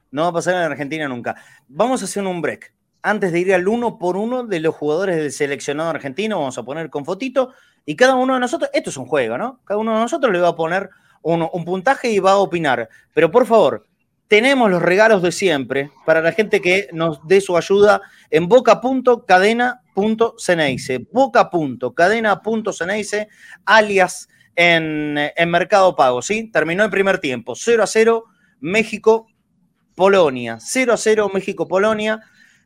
[0.09, 1.35] No va a pasar en la Argentina nunca.
[1.67, 2.73] Vamos a hacer un break.
[3.03, 6.63] Antes de ir al uno por uno de los jugadores del seleccionado argentino, vamos a
[6.63, 7.53] poner con fotito.
[7.85, 9.59] Y cada uno de nosotros, esto es un juego, ¿no?
[9.63, 10.89] Cada uno de nosotros le va a poner
[11.33, 12.87] un puntaje y va a opinar.
[13.13, 13.85] Pero por favor,
[14.27, 20.99] tenemos los regalos de siempre para la gente que nos dé su ayuda en boca.cadena.ceneice.
[21.11, 23.27] Boca.cadena.ceneice,
[23.65, 26.51] alias en, en Mercado Pago, ¿sí?
[26.51, 28.25] Terminó el primer tiempo, 0 a 0,
[28.61, 30.57] México-Polonia.
[30.59, 32.19] 0 a 0, México-Polonia.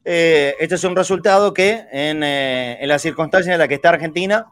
[0.05, 3.89] Eh, este es un resultado que en, eh, en la circunstancia en la que está
[3.89, 4.45] Argentina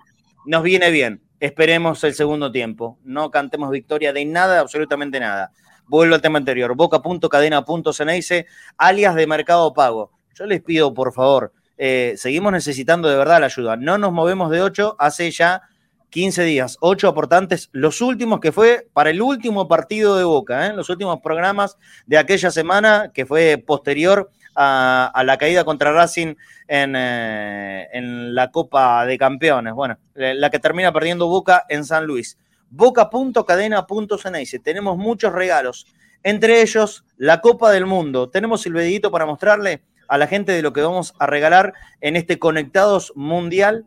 [0.45, 1.21] nos viene bien.
[1.39, 2.97] Esperemos el segundo tiempo.
[3.03, 5.51] No cantemos victoria de nada, absolutamente nada.
[5.85, 6.75] Vuelvo al tema anterior.
[6.75, 10.11] Boca.cadena.ceneice, alias de Mercado Pago.
[10.33, 13.75] Yo les pido, por favor, eh, seguimos necesitando de verdad la ayuda.
[13.77, 15.61] No nos movemos de 8 hace ya
[16.09, 16.77] 15 días.
[16.81, 20.73] 8 aportantes, los últimos que fue para el último partido de Boca, ¿eh?
[20.73, 21.77] los últimos programas
[22.07, 26.35] de aquella semana que fue posterior a, la caída contra Racing
[26.67, 29.73] en, eh, en, la Copa de Campeones.
[29.73, 32.37] Bueno, la que termina perdiendo Boca en San Luis
[32.69, 34.59] boca.cadena.ceneice.
[34.59, 35.87] Tenemos muchos regalos,
[36.23, 38.29] entre ellos la Copa del Mundo.
[38.29, 42.17] Tenemos el vedito para mostrarle a la gente de lo que vamos a regalar en
[42.17, 43.85] este Conectados Mundial.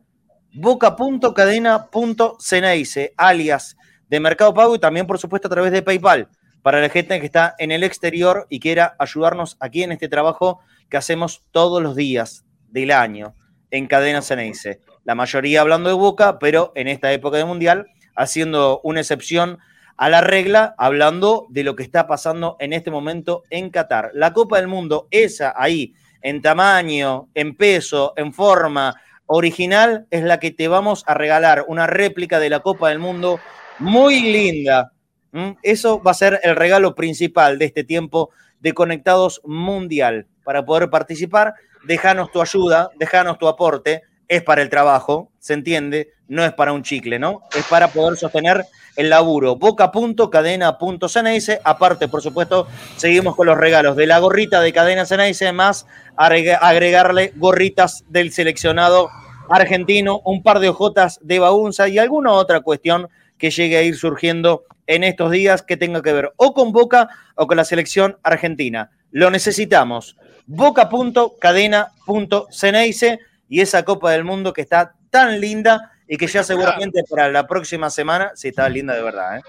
[0.52, 3.76] Boca.cadena.ceneice, alias
[4.08, 6.28] de Mercado Pago y también, por supuesto, a través de PayPal
[6.62, 10.60] para la gente que está en el exterior y quiera ayudarnos aquí en este trabajo
[10.88, 13.34] que hacemos todos los días del año
[13.70, 14.80] en Cadena Ceneice.
[15.04, 19.58] La mayoría hablando de Boca, pero en esta época de Mundial haciendo una excepción
[19.96, 24.10] a la regla, hablando de lo que está pasando en este momento en Qatar.
[24.14, 28.94] La Copa del Mundo, esa ahí, en tamaño, en peso, en forma
[29.26, 33.40] original, es la que te vamos a regalar, una réplica de la Copa del Mundo
[33.78, 34.92] muy linda.
[35.32, 35.50] ¿Mm?
[35.62, 40.26] Eso va a ser el regalo principal de este tiempo de Conectados Mundial.
[40.44, 41.54] Para poder participar,
[41.84, 46.72] déjanos tu ayuda, déjanos tu aporte es para el trabajo, se entiende, no es para
[46.72, 47.42] un chicle, ¿no?
[47.52, 48.64] Es para poder sostener
[48.94, 49.56] el laburo.
[49.56, 51.58] Boca.cadena.ceneice.
[51.64, 57.32] Aparte, por supuesto, seguimos con los regalos de la gorrita de Cadena Ceneice, más agregarle
[57.34, 59.10] gorritas del seleccionado
[59.48, 63.96] argentino, un par de hojotas de baunza y alguna otra cuestión que llegue a ir
[63.96, 68.18] surgiendo en estos días que tenga que ver o con Boca o con la selección
[68.24, 68.90] argentina.
[69.12, 70.16] Lo necesitamos.
[70.46, 77.30] Boca.cadena.ceneice y esa Copa del Mundo que está tan linda y que ya seguramente para
[77.30, 79.42] la próxima semana, sí, está linda de verdad, ¿eh?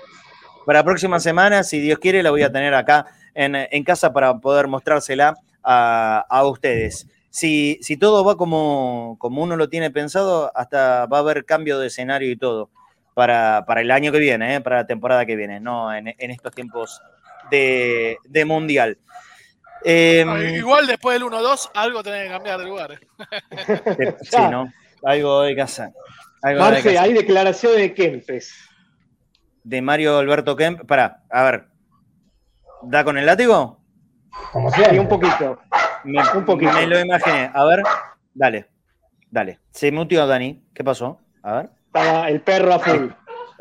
[0.64, 4.38] Para la próxima semana, si Dios quiere, la voy a tener acá en, casa para
[4.38, 5.34] poder mostrársela
[5.64, 7.08] a, ustedes.
[7.32, 11.80] Si, si, todo va como, como uno lo tiene pensado, hasta va a haber cambio
[11.80, 12.70] de escenario y todo
[13.14, 14.62] para, para el año que viene, ¿eh?
[14.62, 17.01] para la temporada que viene, no en, estos tiempos
[17.49, 18.97] de, de mundial.
[19.84, 22.91] Em, igual después del 1-2, algo tiene que cambiar de lugar.
[22.91, 24.16] ¿eh?
[24.22, 24.72] sí, ¿no?
[25.03, 25.89] Algo hay que hacer.
[26.43, 28.53] Marce, hay declaración de Kempes.
[29.64, 30.86] De Mario Alberto Kemp.
[30.86, 31.66] Pará, a ver.
[32.84, 33.80] ¿Da con el látigo?
[34.51, 35.59] Como sea, un poquito.
[36.03, 36.74] Me, un poquito.
[36.74, 37.51] Me lo imaginé.
[37.53, 37.84] A ver,
[38.34, 38.68] dale.
[39.30, 39.59] Dale.
[39.72, 40.64] Se mutió Dani.
[40.74, 41.20] ¿Qué pasó?
[41.43, 41.70] A ver.
[41.94, 43.14] Estaba el perro azul.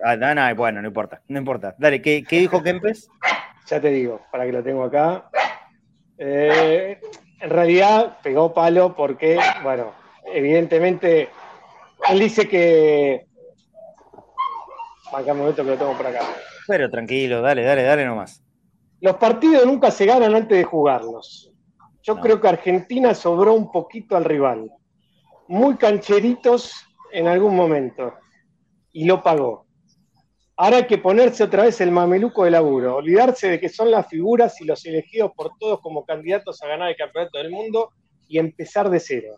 [0.04, 1.20] Ah, no, no, bueno, no importa.
[1.26, 1.74] No importa.
[1.76, 3.08] Dale, ¿qué, qué dijo Kempes?
[3.66, 5.28] Ya te digo, para que lo tengo acá.
[6.16, 7.00] Eh,
[7.40, 9.92] en realidad pegó palo porque, bueno,
[10.32, 11.28] evidentemente
[12.08, 13.26] él dice que.
[15.12, 16.20] Acá un momento que lo tengo por acá.
[16.68, 18.44] Pero tranquilo, dale, dale, dale nomás.
[19.00, 21.52] Los partidos nunca se ganan antes de jugarlos.
[22.04, 24.70] Yo creo que Argentina sobró un poquito al rival.
[25.48, 28.14] Muy cancheritos en algún momento
[28.92, 29.66] y lo pagó.
[30.56, 34.06] Ahora hay que ponerse otra vez el mameluco de laburo, olvidarse de que son las
[34.08, 37.92] figuras y los elegidos por todos como candidatos a ganar el campeonato del mundo
[38.28, 39.36] y empezar de cero.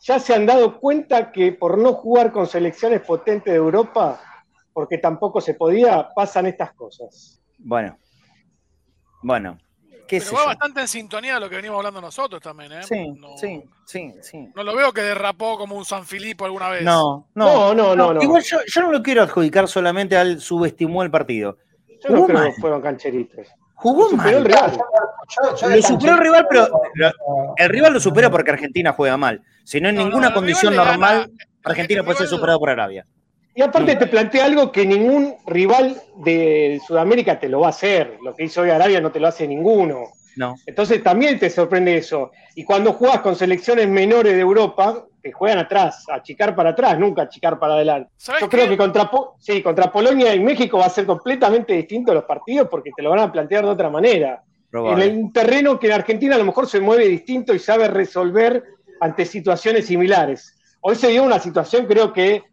[0.00, 4.20] Ya se han dado cuenta que por no jugar con selecciones potentes de Europa,
[4.72, 7.42] porque tampoco se podía, pasan estas cosas.
[7.58, 7.98] Bueno,
[9.22, 9.58] bueno,
[10.08, 12.82] pero va bastante en sintonía de lo que venimos hablando nosotros también, ¿eh?
[12.82, 14.48] Sí, sí, sí, sí.
[14.54, 16.82] No lo veo que derrapó como un San Filipo alguna vez.
[16.82, 18.22] No, no, no, no.
[18.22, 21.58] Igual yo, no lo quiero adjudicar solamente al subestimó el partido.
[22.02, 23.46] Yo no creo que fueron cancheritos.
[23.74, 24.34] Jugó mal.
[24.34, 24.78] El rival.
[25.68, 26.68] lo superó el rival, pero
[27.56, 29.42] el rival lo supera porque Argentina juega mal.
[29.64, 31.30] Si no, en ninguna condición normal,
[31.62, 33.06] Argentina puede ser superado por Arabia.
[33.58, 38.16] Y aparte te plantea algo que ningún rival de Sudamérica te lo va a hacer.
[38.22, 40.12] Lo que hizo hoy Arabia no te lo hace ninguno.
[40.36, 40.54] No.
[40.64, 42.30] Entonces también te sorprende eso.
[42.54, 47.00] Y cuando juegas con selecciones menores de Europa, que juegan atrás, a achicar para atrás,
[47.00, 48.12] nunca achicar para adelante.
[48.40, 52.26] Yo creo que contra, sí, contra Polonia y México va a ser completamente distinto los
[52.26, 54.40] partidos porque te lo van a plantear de otra manera.
[54.72, 58.62] En el terreno que en Argentina a lo mejor se mueve distinto y sabe resolver
[59.00, 60.54] ante situaciones similares.
[60.80, 62.44] Hoy se dio una situación, creo que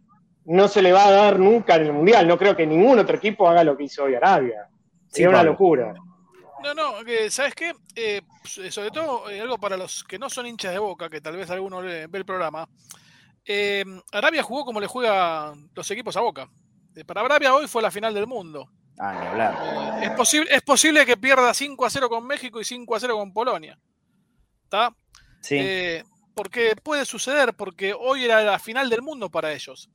[0.46, 2.28] no se le va a dar nunca en el Mundial.
[2.28, 4.68] No creo que ningún otro equipo haga lo que hizo hoy Arabia.
[5.08, 5.94] Sería una locura.
[6.64, 6.94] No, no,
[7.30, 7.74] ¿sabes qué?
[7.96, 11.36] Eh, sobre todo, eh, algo para los que no son hinchas de boca, que tal
[11.36, 12.68] vez alguno ve el programa.
[13.46, 16.50] Eh, Arabia jugó como le juegan los equipos a boca.
[17.06, 18.68] para Arabia hoy fue la final del mundo.
[18.98, 20.04] Ah, ni hablar.
[20.04, 23.18] es, posible, es posible que pierda 5 a 0 con México y 5 a 0
[23.18, 23.78] con Polonia.
[24.64, 24.96] ¿Está?
[25.42, 25.60] Sí.
[26.34, 29.90] porque puede suceder, porque hoy era la final del mundo para ellos.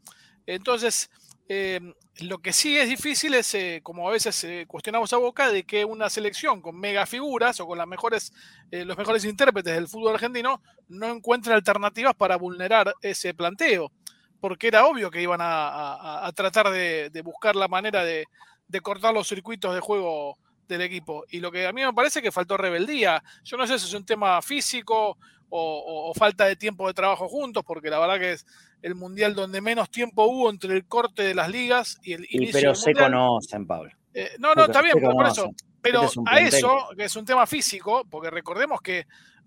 [0.54, 1.08] Entonces,
[1.48, 5.48] em, lo que sí es difícil es, eh, como a veces eh, cuestionamos a Boca,
[5.48, 8.32] de que una selección con mega figuras o con las mejores,
[8.72, 13.92] eh, los mejores intérpretes del fútbol argentino no encuentre alternativas para vulnerar ese planteo,
[14.40, 18.26] porque era obvio que iban a, tratar de, buscar la manera de,
[18.82, 20.36] cortar los circuitos de juego
[20.66, 21.24] del equipo.
[21.28, 23.22] Y lo que a mí me parece que faltó rebeldía.
[23.44, 25.16] Yo no sé si es un tema físico
[25.48, 28.46] o, o falta de tiempo de trabajo juntos, porque la verdad que es,
[28.82, 32.60] el mundial donde menos tiempo hubo entre el corte de las ligas y el inicio
[32.60, 33.92] pero se conocen, Pablo.
[34.14, 35.50] Eh, no, no, está bien, pero por eso.
[35.82, 39.06] Pero este a eso, que es un tema físico, porque recordemos que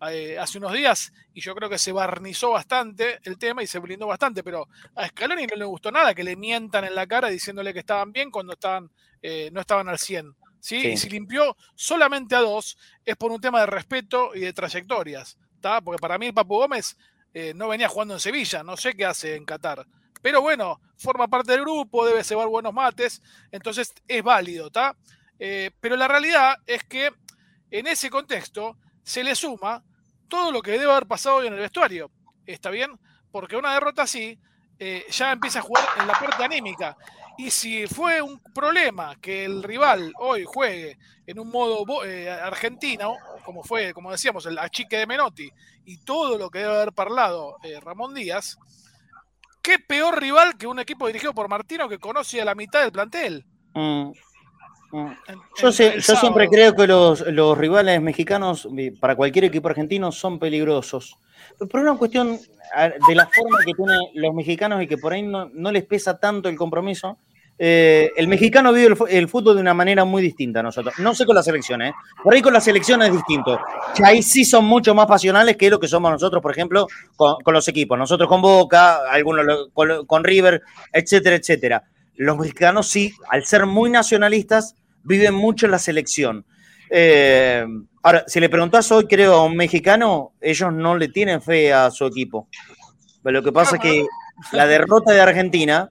[0.10, 3.80] eh, hace unos días, y yo creo que se barnizó bastante el tema y se
[3.80, 7.30] blindó bastante, pero a Scaloni no le gustó nada que le mientan en la cara
[7.30, 8.90] diciéndole que estaban bien cuando estaban,
[9.22, 10.36] eh, no estaban al 100.
[10.60, 10.78] ¿sí?
[10.88, 15.38] Y si limpió solamente a dos, es por un tema de respeto y de trayectorias.
[15.84, 16.98] Porque para mí el Papu Gómez
[17.34, 19.86] eh, no venía jugando en Sevilla, no sé qué hace en Qatar.
[20.22, 23.22] Pero bueno, forma parte del grupo, debe cebar buenos mates,
[23.52, 24.96] entonces es válido, ¿está?
[25.40, 27.12] Eh, pero la realidad es que
[27.72, 29.84] en ese contexto se le suma
[30.28, 32.12] todo lo que debe haber pasado hoy en el vestuario.
[32.46, 33.00] ¿Está bien?
[33.32, 34.40] Porque una derrota así
[34.86, 36.98] eh, ya empieza a jugar en la parte anímica.
[37.38, 41.86] Y si fue un problema que el rival hoy juegue en un modo
[42.44, 43.16] argentino,
[43.46, 45.50] como fue, como decíamos, el achique de Menotti,
[45.86, 48.58] y todo lo que debe haber parlado eh, Ramón Díaz,
[49.62, 52.92] qué peor rival que un equipo dirigido por Martino que conoce a la mitad del
[52.92, 53.46] plantel.
[53.74, 54.12] Mm,
[54.92, 55.12] mm.
[55.62, 58.68] yo, yo siempre creo que los, rivales mexicanos
[59.00, 61.18] para cualquier equipo argentino son peligrosos.
[61.58, 62.38] Por una cuestión
[63.08, 66.20] de la forma que tienen los mexicanos y que por ahí no, no les pesa
[66.20, 67.18] tanto el compromiso,
[67.60, 70.96] eh, el mexicano vive el, fútbol de una manera muy distinta a nosotros.
[70.98, 71.96] No sé con las selecciones, ¿eh?
[72.24, 73.60] por ahí con las selecciones es distinto.
[73.96, 77.38] Que ahí sí son mucho más pasionales que lo que somos nosotros, por ejemplo, con,
[77.54, 77.98] los equipos.
[77.98, 80.62] Nosotros con Boca, algunos con, River,
[80.92, 81.84] etcétera, etcétera.
[82.16, 86.46] Los mexicanos sí, al ser muy nacionalistas, viven mucho la selección.
[86.90, 87.66] Eh,
[88.04, 91.90] ahora, si le preguntás hoy, creo, a un mexicano, ellos no le tienen fe a
[91.90, 92.48] su equipo.
[93.24, 94.06] Pero lo que pasa es que
[94.52, 95.90] la derrota de Argentina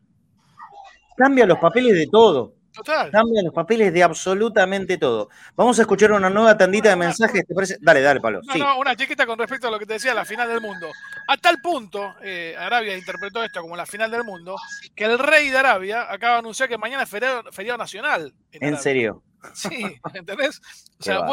[1.17, 2.55] Cambia los papeles de todo.
[2.73, 3.11] Total.
[3.11, 5.29] Cambia los papeles de absolutamente todo.
[5.55, 7.47] Vamos a escuchar una nueva tandita de mensajes.
[7.47, 7.77] ¿te parece?
[7.81, 8.41] Dale, dale, Pablo.
[8.45, 10.89] No, no, una chiquita con respecto a lo que te decía, la final del mundo.
[11.29, 14.57] A tal punto, eh, Arabia interpretó esto como la final del mundo,
[14.95, 18.33] que el rey de Arabia acaba de anunciar que mañana es feriado, nacional.
[18.53, 19.23] ¿En, serio?
[19.55, 19.85] Sí,
[20.15, 20.61] ¿entendés?
[20.99, 21.27] O sea,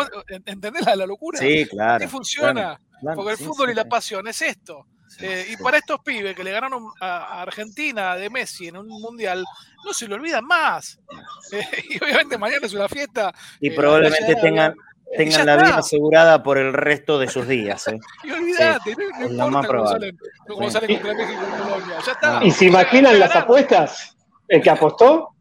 [0.45, 1.39] ¿entendés la, locura?
[1.39, 1.99] Sí, claro.
[1.99, 2.80] ¿Qué funciona?
[3.16, 4.86] Porque el fútbol y la pasión es esto.
[5.22, 9.43] Eh, y para estos pibes que le ganaron a Argentina de Messi en un mundial,
[9.84, 10.99] no se lo olvidan más.
[11.51, 13.34] Eh, y obviamente mañana es una fiesta.
[13.60, 14.76] Y eh, probablemente tengan,
[15.18, 17.86] tengan la vida asegurada por el resto de sus días.
[18.24, 18.95] Y olvídate,
[19.32, 21.95] no, importa cómo salen, cómo salen contra México y Colombia.
[22.05, 22.43] Ya está.
[22.43, 24.16] ¿Y se imaginan las apuestas?
[24.47, 25.34] ¿El que apostó?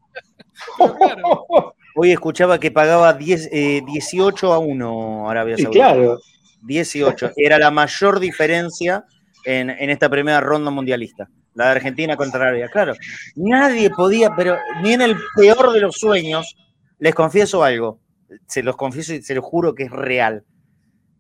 [2.01, 5.93] Hoy escuchaba que pagaba 10, 18 a 1 Arabia Saudita.
[5.93, 6.21] claro.
[6.63, 7.33] 18.
[7.37, 9.05] Era la mayor diferencia
[9.45, 11.29] en, esta primera ronda mundialista.
[11.55, 12.69] la de Argentina contra Arabia.
[12.69, 12.95] Claro,
[13.35, 16.57] nadie podía, pero ni en el peor de los sueños,
[17.01, 18.01] les confieso algo,
[18.47, 20.45] se los confieso y se los juro que es real.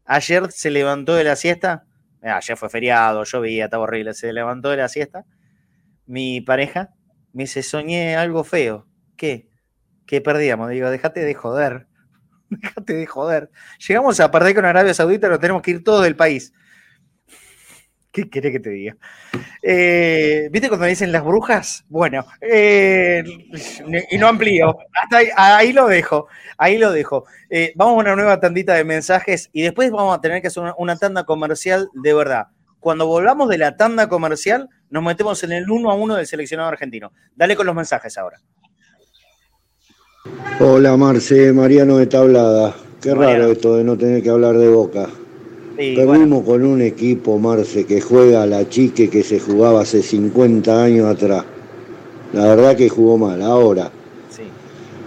[0.05, 1.87] Ayer se levantó de la siesta,
[2.22, 5.24] eh, ayer fue feriado, llovía, estaba horrible, se levantó de la siesta,
[6.07, 6.91] mi pareja
[7.33, 8.87] me dice, soñé algo feo.
[9.16, 9.47] ¿Qué?
[10.09, 10.71] Que perdíamos.
[10.71, 11.87] Digo, déjate de joder.
[12.51, 13.51] Déjate de joder.
[13.87, 16.55] Llegamos a perder con Arabia Saudita, nos tenemos que ir todos del país.
[18.11, 18.97] ¿Qué querés que te diga?
[19.63, 21.85] Eh, ¿Viste cuando dicen las brujas?
[21.89, 23.23] Bueno, eh,
[24.11, 24.79] y no amplío.
[25.37, 26.27] ahí, lo dejo.
[26.57, 27.27] Ahí lo dejo.
[27.51, 30.73] Eh, vamos a una nueva tandita de mensajes y después vamos a tener que hacer
[30.79, 32.47] una, tanda comercial de verdad.
[32.81, 36.71] Cuando volvamos de la tanda comercial, nos metemos en el uno a uno del seleccionado
[36.71, 37.13] argentino.
[37.37, 38.41] Dale con los mensajes ahora.
[40.61, 42.74] Hola Marce, Mariano de Tablada.
[43.01, 45.09] Qué raro esto de no tener que hablar de boca.
[45.76, 50.83] Perdimos con un equipo, Marce, que juega a la chique que se jugaba hace 50
[50.83, 51.45] años atrás.
[52.33, 53.41] La verdad que jugó mal.
[53.41, 53.93] Ahora,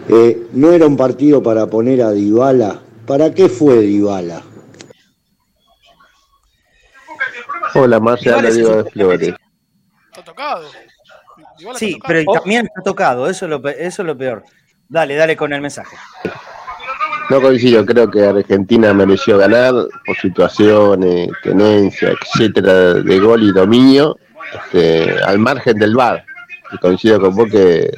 [0.07, 2.81] eh, no era un partido para poner a Dybala.
[3.05, 4.41] ¿Para qué fue Dybala?
[7.75, 9.35] Hola, Marce, habla Diego de Flores.
[10.09, 10.67] Está tocado.
[11.75, 14.43] sí, pero también está tocado, eso es, lo, eso es lo peor.
[14.91, 15.95] Dale, dale con el mensaje.
[17.29, 19.73] No coincido, creo que Argentina mereció ganar
[20.05, 24.17] por situaciones, tenencia, etcétera, de gol y dominio,
[24.53, 26.25] este, al margen del VAR.
[26.81, 27.89] Coincido con vos que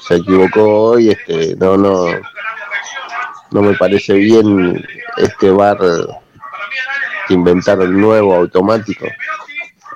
[0.00, 2.06] se equivocó hoy, este, no, no,
[3.50, 4.82] no me parece bien
[5.18, 5.76] este VAR
[7.28, 9.04] que inventar el nuevo automático.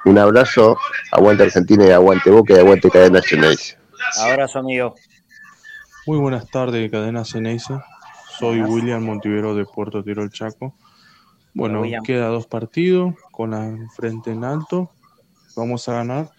[0.04, 0.76] Un abrazo,
[1.10, 3.78] aguante Argentina y aguante Boca y aguante Cadena Ceneice.
[4.20, 4.94] Abrazo amigo.
[6.08, 7.74] Muy buenas tardes, Cadena Ceneice.
[8.38, 10.74] Soy William Montivero de Puerto Tirol Chaco.
[11.52, 14.90] Bueno, queda dos partidos con la frente en alto.
[15.54, 16.30] Vamos a ganar.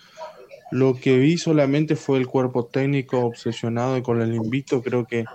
[0.72, 4.82] Lo que vi solamente fue el cuerpo técnico obsesionado con el invito.
[4.82, 5.26] Creo que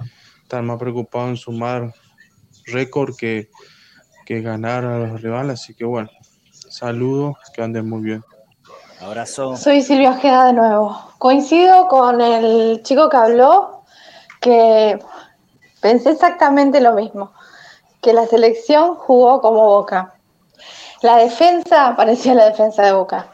[0.43, 1.95] están más preocupados en sumar
[2.66, 3.51] récord que,
[4.26, 5.61] que ganar a los rivales.
[5.61, 6.11] Así que bueno,
[6.51, 8.24] saludos, que anden muy bien.
[9.01, 9.57] Abrazo.
[9.57, 10.99] Soy Silvia Ojeda de nuevo.
[11.18, 13.84] Coincido con el chico que habló
[14.45, 14.99] que
[15.84, 17.34] Pensé exactamente lo mismo,
[18.01, 20.14] que la selección jugó como Boca.
[21.03, 23.26] La defensa parecía la defensa de Boca.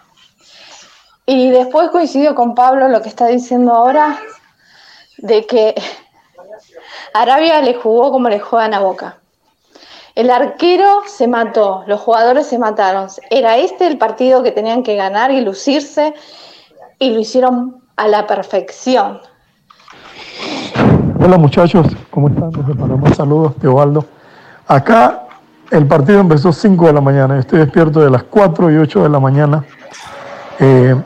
[1.26, 4.18] Y después coincidió con Pablo lo que está diciendo ahora,
[5.18, 5.80] de que
[7.14, 9.20] Arabia le jugó como le juegan a Boca.
[10.16, 13.06] El arquero se mató, los jugadores se mataron.
[13.30, 16.14] Era este el partido que tenían que ganar y lucirse,
[16.98, 19.20] y lo hicieron a la perfección.
[21.22, 22.50] Hola muchachos, ¿cómo están?
[22.50, 24.06] Desde Panamá, saludos, Teobaldo.
[24.66, 25.24] Acá
[25.70, 29.08] el partido empezó 5 de la mañana, estoy despierto de las 4 y 8 de
[29.10, 29.62] la mañana.
[30.58, 30.96] Eh,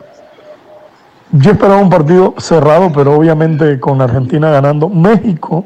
[1.33, 4.89] yo esperaba un partido cerrado, pero obviamente con Argentina ganando.
[4.89, 5.65] México,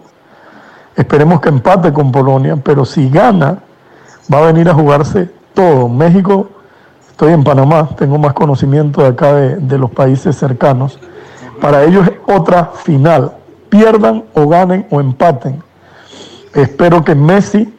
[0.96, 3.58] esperemos que empate con Polonia, pero si gana,
[4.32, 5.90] va a venir a jugarse todo.
[5.90, 6.48] México,
[7.10, 10.98] estoy en Panamá, tengo más conocimiento de acá de, de los países cercanos.
[11.60, 13.32] Para ellos es otra final
[13.68, 15.62] pierdan o ganen o empaten.
[16.54, 17.72] Espero que Messi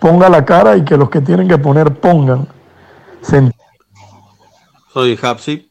[0.00, 2.48] ponga la cara y que los que tienen que poner pongan.
[4.92, 5.68] Soy Hapsi.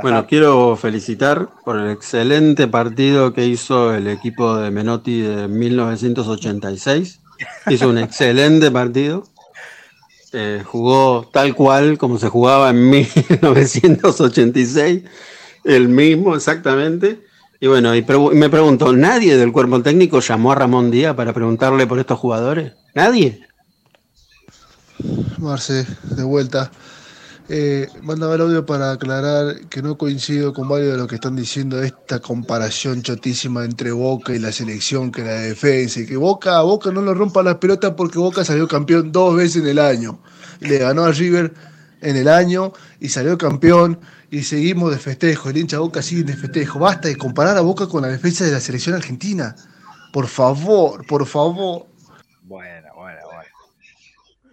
[0.00, 7.20] Bueno, quiero felicitar por el excelente partido que hizo el equipo de Menotti de 1986.
[7.68, 9.24] Hizo un excelente partido.
[10.32, 15.02] Eh, jugó tal cual como se jugaba en 1986,
[15.64, 17.20] el mismo exactamente.
[17.62, 18.04] Y bueno, y
[18.34, 22.72] me pregunto, ¿nadie del cuerpo técnico llamó a Ramón Díaz para preguntarle por estos jugadores?
[22.92, 23.46] ¿Nadie?
[25.38, 26.72] Marce, de vuelta.
[27.48, 31.36] Eh, mandaba el audio para aclarar que no coincido con varios de lo que están
[31.36, 36.58] diciendo esta comparación chotísima entre Boca y la selección, que la defensa, y que Boca
[36.58, 39.78] a Boca no lo rompa las pelotas porque Boca salió campeón dos veces en el
[39.78, 40.18] año.
[40.58, 41.54] Le ganó a River
[42.00, 44.00] en el año y salió campeón
[44.32, 45.50] y seguimos de festejo.
[45.50, 46.78] El hincha Boca sigue de festejo.
[46.78, 49.54] Basta de comparar a Boca con la defensa de la selección argentina.
[50.10, 51.86] Por favor, por favor.
[52.40, 53.50] Bueno, bueno, bueno.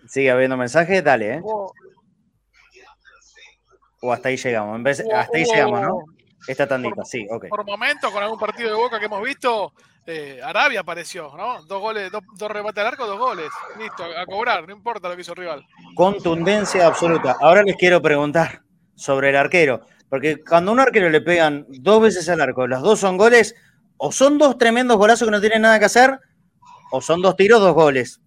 [0.05, 1.41] Sigue habiendo mensajes, dale, ¿eh?
[4.01, 4.81] O hasta ahí llegamos.
[4.85, 6.03] hasta ahí llegamos, ¿no?
[6.45, 7.45] Esta tandita, sí, ok.
[7.47, 9.71] Por momentos, con algún partido de Boca que hemos visto,
[10.05, 11.63] eh, Arabia apareció, ¿no?
[11.63, 13.49] Dos goles, dos, dos remates al arco, dos goles.
[13.79, 15.65] Listo, a cobrar, no importa lo que hizo el rival.
[15.95, 17.37] Contundencia absoluta.
[17.39, 18.61] Ahora les quiero preguntar,
[18.99, 19.81] sobre el arquero.
[20.09, 23.55] Porque cuando a un arquero le pegan dos veces al arco, las dos son goles,
[23.97, 26.19] o son dos tremendos golazos que no tienen nada que hacer,
[26.91, 28.21] o son dos tiros, dos goles.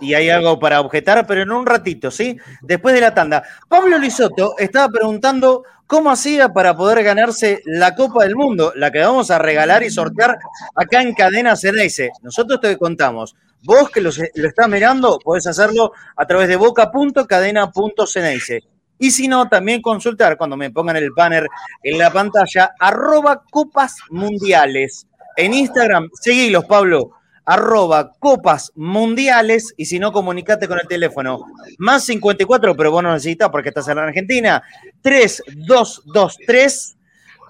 [0.00, 2.38] y hay algo para objetar, pero en un ratito, ¿sí?
[2.62, 3.42] Después de la tanda.
[3.68, 9.00] Pablo Lisoto estaba preguntando cómo hacía para poder ganarse la Copa del Mundo, la que
[9.00, 10.38] vamos a regalar y sortear
[10.76, 12.12] acá en Cadena Ceneice.
[12.22, 13.34] Nosotros te contamos.
[13.64, 18.77] Vos que lo, estás mirando, podés hacerlo a través de boca.cadena.ceneice.
[18.98, 21.46] Y si no, también consultar cuando me pongan el banner
[21.82, 25.06] en la pantalla, arroba copas mundiales.
[25.36, 27.12] En Instagram, seguilos, Pablo,
[27.44, 29.72] arroba copas mundiales.
[29.76, 31.46] Y si no, comunicate con el teléfono.
[31.78, 34.62] Más 54, pero vos no necesitas porque estás en la Argentina.
[35.02, 36.96] 3223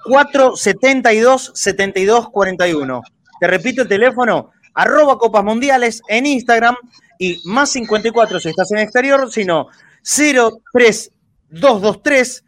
[0.04, 3.02] 472 7241.
[3.40, 6.76] Te repito el teléfono, arroba copas mundiales en Instagram
[7.18, 9.68] y más 54 si estás en exterior, sino
[10.02, 11.12] 03
[11.50, 12.44] 223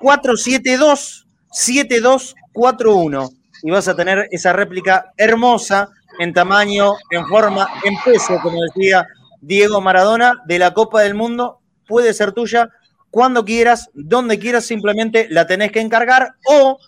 [0.00, 3.30] 472 7241
[3.62, 5.88] y vas a tener esa réplica hermosa
[6.18, 9.06] en tamaño, en forma, en peso, como decía
[9.40, 11.60] Diego Maradona, de la Copa del Mundo.
[11.86, 12.68] Puede ser tuya
[13.10, 16.78] cuando quieras, donde quieras, simplemente la tenés que encargar o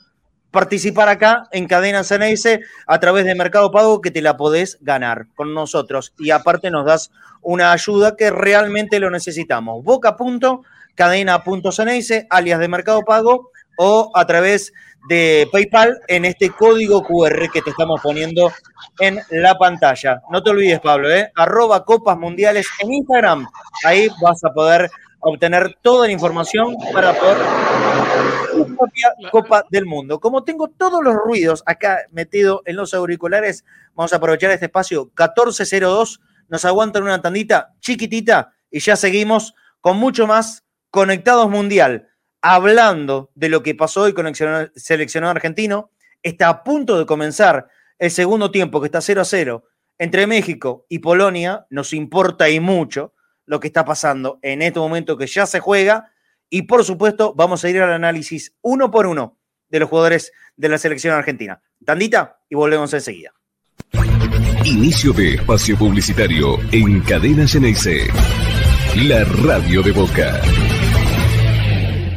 [0.51, 5.27] participar acá en Cadena Ceneice a través de Mercado Pago que te la podés ganar
[5.35, 6.15] con nosotros.
[6.19, 7.11] Y aparte nos das
[7.43, 9.85] una ayuda que realmente lo necesitamos.
[9.85, 10.63] Boca punto
[10.97, 14.73] cadena.ceneice, alias de Mercado Pago, o a través
[15.09, 18.53] de PayPal en este código QR que te estamos poniendo
[18.99, 20.23] en la pantalla.
[20.31, 21.31] No te olvides, Pablo, ¿eh?
[21.37, 23.47] arroba Copas Mundiales en Instagram.
[23.85, 24.91] Ahí vas a poder
[25.21, 27.37] obtener toda la información para poder
[28.53, 30.19] tu propia Copa del Mundo.
[30.19, 35.05] Como tengo todos los ruidos acá metido en los auriculares, vamos a aprovechar este espacio
[35.05, 36.21] 1402.
[36.49, 40.66] Nos aguantan una tandita chiquitita y ya seguimos con mucho más
[40.97, 42.09] Conectados Mundial,
[42.41, 44.35] hablando de lo que pasó hoy con el
[44.75, 45.91] seleccionado argentino,
[46.23, 47.69] está a punto de comenzar
[47.99, 49.65] el segundo tiempo, que está 0 a 0
[49.99, 51.67] entre México y Polonia.
[51.69, 53.13] Nos importa y mucho
[53.45, 56.11] lo que está pasando en este momento que ya se juega.
[56.49, 59.37] Y por supuesto, vamos a ir al análisis uno por uno
[59.69, 61.61] de los jugadores de la selección argentina.
[61.85, 63.35] Tandita y volvemos enseguida.
[64.65, 68.09] Inicio de espacio publicitario en Cadena Geneise.
[68.95, 70.41] La radio de Boca.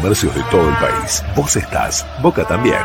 [0.00, 1.22] comercios de todo el país.
[1.36, 2.78] Vos estás, Boca también.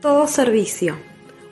[0.00, 0.96] Todo Servicio,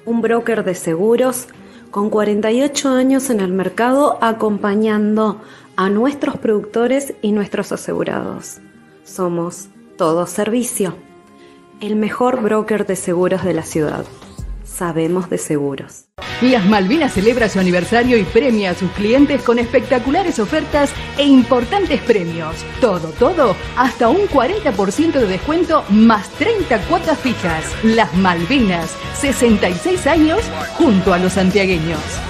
[0.04, 1.46] un broker de seguros
[1.92, 5.40] con 48 años en el mercado acompañando
[5.76, 8.58] a nuestros productores y nuestros asegurados.
[9.04, 11.09] Somos Todo Servicio
[11.80, 14.04] el mejor broker de seguros de la ciudad.
[14.64, 16.06] Sabemos de seguros.
[16.40, 22.00] Las Malvinas celebra su aniversario y premia a sus clientes con espectaculares ofertas e importantes
[22.00, 22.56] premios.
[22.80, 27.64] Todo, todo, hasta un 40% de descuento más 30 cuotas fijas.
[27.82, 30.40] Las Malvinas, 66 años
[30.78, 32.29] junto a los santiagueños.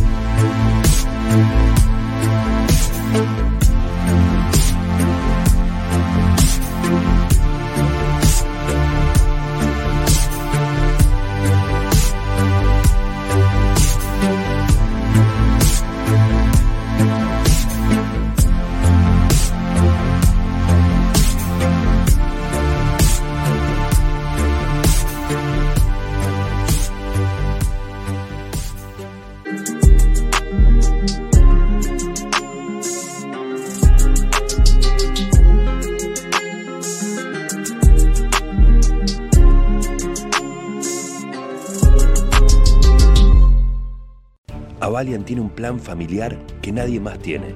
[45.03, 47.55] Tiene un plan familiar que nadie más tiene.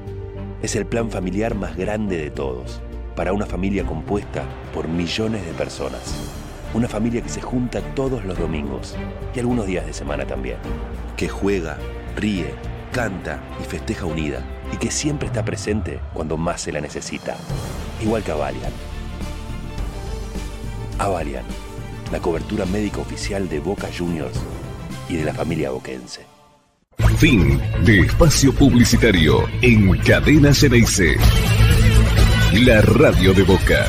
[0.64, 2.82] Es el plan familiar más grande de todos,
[3.16, 4.44] para una familia compuesta
[4.74, 6.16] por millones de personas.
[6.74, 8.96] Una familia que se junta todos los domingos
[9.36, 10.58] y algunos días de semana también.
[11.16, 11.78] Que juega,
[12.16, 12.54] ríe,
[12.92, 14.44] canta y festeja unida
[14.74, 17.38] y que siempre está presente cuando más se la necesita.
[18.02, 18.74] Igual que Avalian.
[20.98, 21.46] Avalian,
[22.12, 24.40] la cobertura médica oficial de Boca Juniors
[25.08, 26.35] y de la familia boquense.
[27.18, 31.16] Fin de espacio publicitario en Cadena Ceneice.
[32.66, 33.86] La radio de Boca.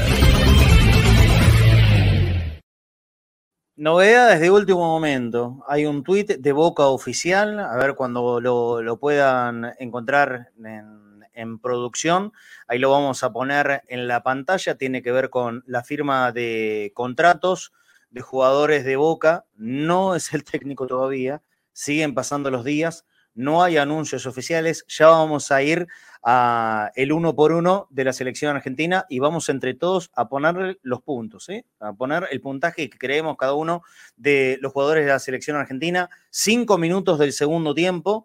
[3.76, 5.64] Novedades de último momento.
[5.68, 12.32] Hay un tuit de Boca oficial, a ver cuando lo, puedan encontrar en, en, producción.
[12.68, 14.76] Ahí lo vamos a poner en la pantalla.
[14.76, 17.72] Tiene que ver con la firma de contratos
[18.10, 19.44] de jugadores de Boca.
[19.56, 21.42] No es el técnico todavía.
[21.76, 23.04] Siguen pasando los días
[23.36, 25.86] no hay anuncios oficiales, ya vamos a ir
[26.22, 30.78] a el uno por uno de la selección argentina y vamos entre todos a ponerle
[30.82, 31.66] los puntos, ¿eh?
[31.78, 33.82] a poner el puntaje que creemos cada uno
[34.16, 36.08] de los jugadores de la selección argentina.
[36.30, 38.24] Cinco minutos del segundo tiempo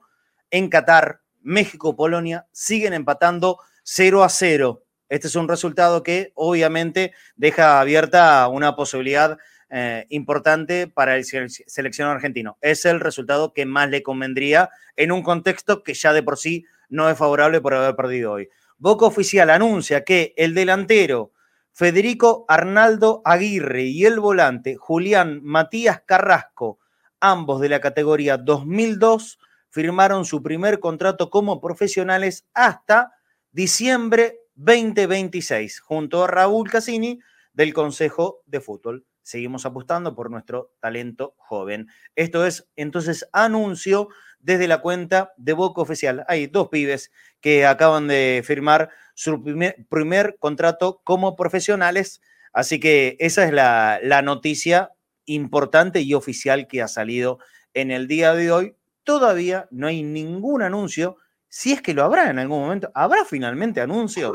[0.49, 4.86] en Qatar, México, Polonia siguen empatando 0 a 0.
[5.10, 9.38] Este es un resultado que obviamente deja abierta una posibilidad
[9.74, 12.57] eh, importante para el seleccionado argentino.
[12.59, 16.65] Es el resultado que más le convendría en un contexto que ya de por sí
[16.89, 18.49] no es favorable por haber perdido hoy.
[18.78, 21.32] Boca Oficial anuncia que el delantero
[21.72, 26.80] Federico Arnaldo Aguirre y el volante Julián Matías Carrasco,
[27.22, 33.13] ambos de la categoría 2002, firmaron su primer contrato como profesionales hasta
[33.53, 37.22] diciembre 2026, junto a Raúl Cassini
[37.53, 41.88] del Consejo de Fútbol seguimos apostando por nuestro talento joven.
[42.15, 44.09] Esto es entonces anuncio
[44.39, 46.26] desde la cuenta de Boca Oficial.
[46.28, 49.43] Hay dos pibes que acaban de firmar su
[49.89, 52.22] primer, contrato como profesionales,
[52.53, 54.91] así que esa es la, la noticia
[55.26, 57.39] importante y oficial que ha salido
[57.74, 58.76] en el día de hoy.
[59.03, 61.17] Todavía no hay ningún anuncio
[61.51, 62.91] si es que lo habrá en algún momento.
[62.95, 64.34] ¿Habrá finalmente anuncio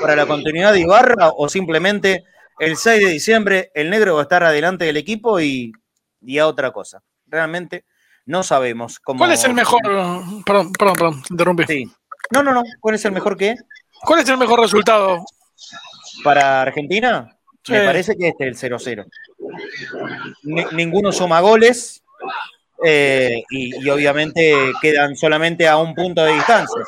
[0.00, 2.24] para la continuidad de Ibarra o simplemente
[2.58, 5.72] el 6 de diciembre el negro va a estar adelante del equipo y,
[6.20, 7.02] y a otra cosa.
[7.26, 7.84] Realmente
[8.24, 9.18] no sabemos cómo.
[9.18, 9.80] ¿Cuál es el mejor?
[9.82, 10.42] Perdón,
[10.72, 11.64] perdón, perdón, interrumpí.
[11.66, 11.90] Sí.
[12.30, 12.62] No, no, no.
[12.80, 13.54] ¿Cuál es el mejor qué?
[14.02, 15.24] ¿Cuál es el mejor resultado?
[16.24, 17.36] ¿Para Argentina?
[17.68, 19.06] Me parece que este es el 0-0.
[20.72, 22.02] ninguno suma goles.
[22.84, 26.82] Eh, y, obviamente quedan solamente a un punto de distancia.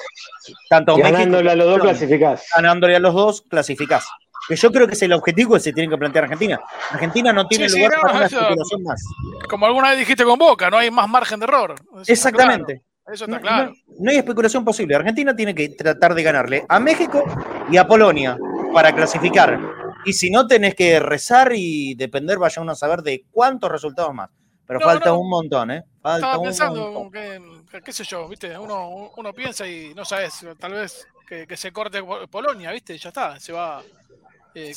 [0.69, 2.47] Tanto ganándole a los dos clasificás.
[2.55, 4.07] Ganándole a los dos clasificás
[4.49, 6.59] que yo creo que es el objetivo que se tiene que plantear Argentina.
[6.91, 9.05] Argentina no tiene lugar para una especulación más.
[9.49, 11.75] Como alguna vez dijiste con Boca, no hay más margen de error.
[12.07, 12.83] Exactamente.
[13.13, 13.73] Eso está claro.
[13.99, 14.95] No, hay especulación posible.
[14.95, 17.25] Argentina tiene que tratar de ganarle a México
[17.71, 18.39] y a Polonia
[18.73, 19.59] para clasificar.
[20.05, 24.15] Y si no, tenés que rezar y depender, vaya uno a saber de cuántos resultados
[24.15, 24.31] más.
[24.67, 25.85] Pero falta un montón, ¿eh?
[26.01, 28.57] Falta Estaba pensando, que, qué sé yo, ¿viste?
[28.59, 32.99] Uno, uno piensa y no sabes, tal vez que, que se corte Polonia, ¿viste?
[32.99, 33.83] Ya está, se va
[34.55, 34.73] eh,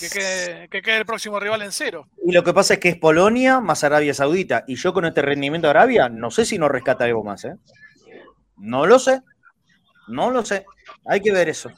[0.69, 2.07] que, quede, el próximo rival en cero.
[2.25, 4.63] Y lo que pasa es que es Polonia más Arabia Saudita.
[4.67, 7.45] Y yo con este rendimiento de Arabia, no sé si no rescata algo más.
[7.45, 7.55] ¿eh?
[8.57, 9.21] No lo sé.
[10.07, 10.65] No lo sé.
[11.05, 11.71] Hay que ver eso.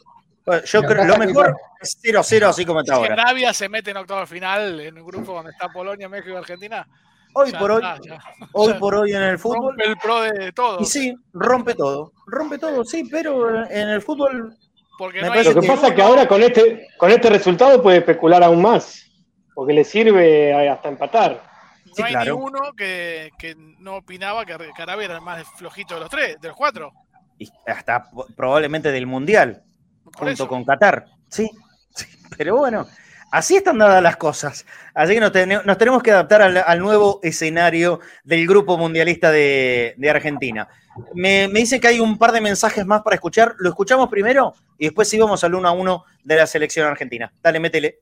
[0.65, 3.15] Yo creo lo mejor es 0-0, así como está ahora.
[3.15, 6.37] Si Arabia se mete en octavo final en un grupo donde está Polonia, México y
[6.37, 6.85] Argentina.
[7.35, 7.83] Hoy por hoy,
[8.51, 9.69] hoy por hoy en el fútbol.
[9.69, 10.79] Rompe el pro de todo.
[10.81, 12.11] Y sí, rompe todo.
[12.27, 14.55] Rompe todo, sí, pero en el fútbol
[14.99, 19.05] lo que pasa es que ahora con este, con este resultado puede especular aún más,
[19.53, 21.41] porque le sirve hasta empatar.
[21.97, 23.31] no hay ninguno que,
[23.79, 26.91] no opinaba que Arabia era el más flojito de los tres, de los cuatro.
[27.37, 29.63] Y hasta probablemente del Mundial,
[30.15, 31.05] junto con Qatar.
[31.29, 31.49] Sí,
[31.89, 32.05] sí,
[32.37, 32.87] pero bueno,
[33.33, 34.63] así están dadas las cosas.
[34.93, 35.31] Así que nos,
[35.77, 40.67] tenemos que adaptar al, nuevo escenario del grupo mundialista de, Argentina.
[41.15, 43.55] Me, me, dice que hay un par de mensajes más para escuchar.
[43.57, 44.53] ¿Lo escuchamos primero?
[44.77, 47.33] Y después sí vamos al uno a uno de la selección argentina.
[47.41, 47.99] Dale, métele.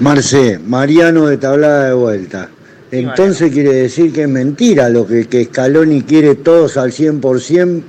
[0.00, 2.50] Marce, Mariano de tablada de vuelta.
[2.90, 7.82] Entonces quiere decir que es mentira lo que, que Scaloni quiere todos al 100%,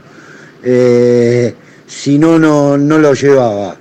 [0.63, 1.55] eh,
[1.87, 3.77] si no, no lo llevaba.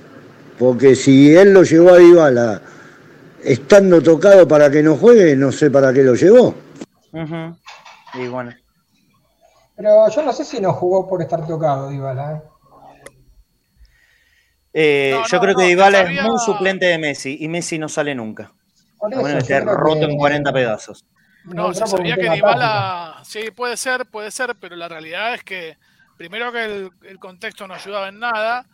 [0.57, 2.61] Porque si él lo llevó a Dybala
[3.43, 6.55] estando tocado para que no juegue, no sé para qué lo llevó.
[8.13, 8.53] Y bueno.
[9.75, 12.33] Pero yo no sé si no jugó por estar tocado Dybala.
[12.33, 12.41] ¿eh?
[14.73, 18.51] Eh, yo creo que Dybala es muy suplente de Messi y Messi no sale nunca.
[18.99, 21.05] bueno, esté roto en 40 pedazos.
[21.45, 25.77] No, se sabía que Dybala, sí, puede ser, puede ser, pero la realidad es que
[26.17, 28.65] primero que el, contexto no ayudaba en nada,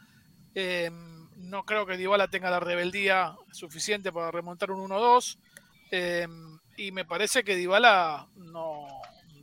[0.55, 1.10] em,
[1.43, 5.37] no creo que Dybala tenga la rebeldía suficiente para remontar un 1-2,
[5.91, 8.87] em, y me parece que Dybala no,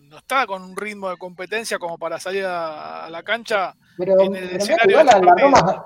[0.09, 4.57] no está con un ritmo de competencia como para salir a, la cancha en el
[4.57, 5.85] escenario de la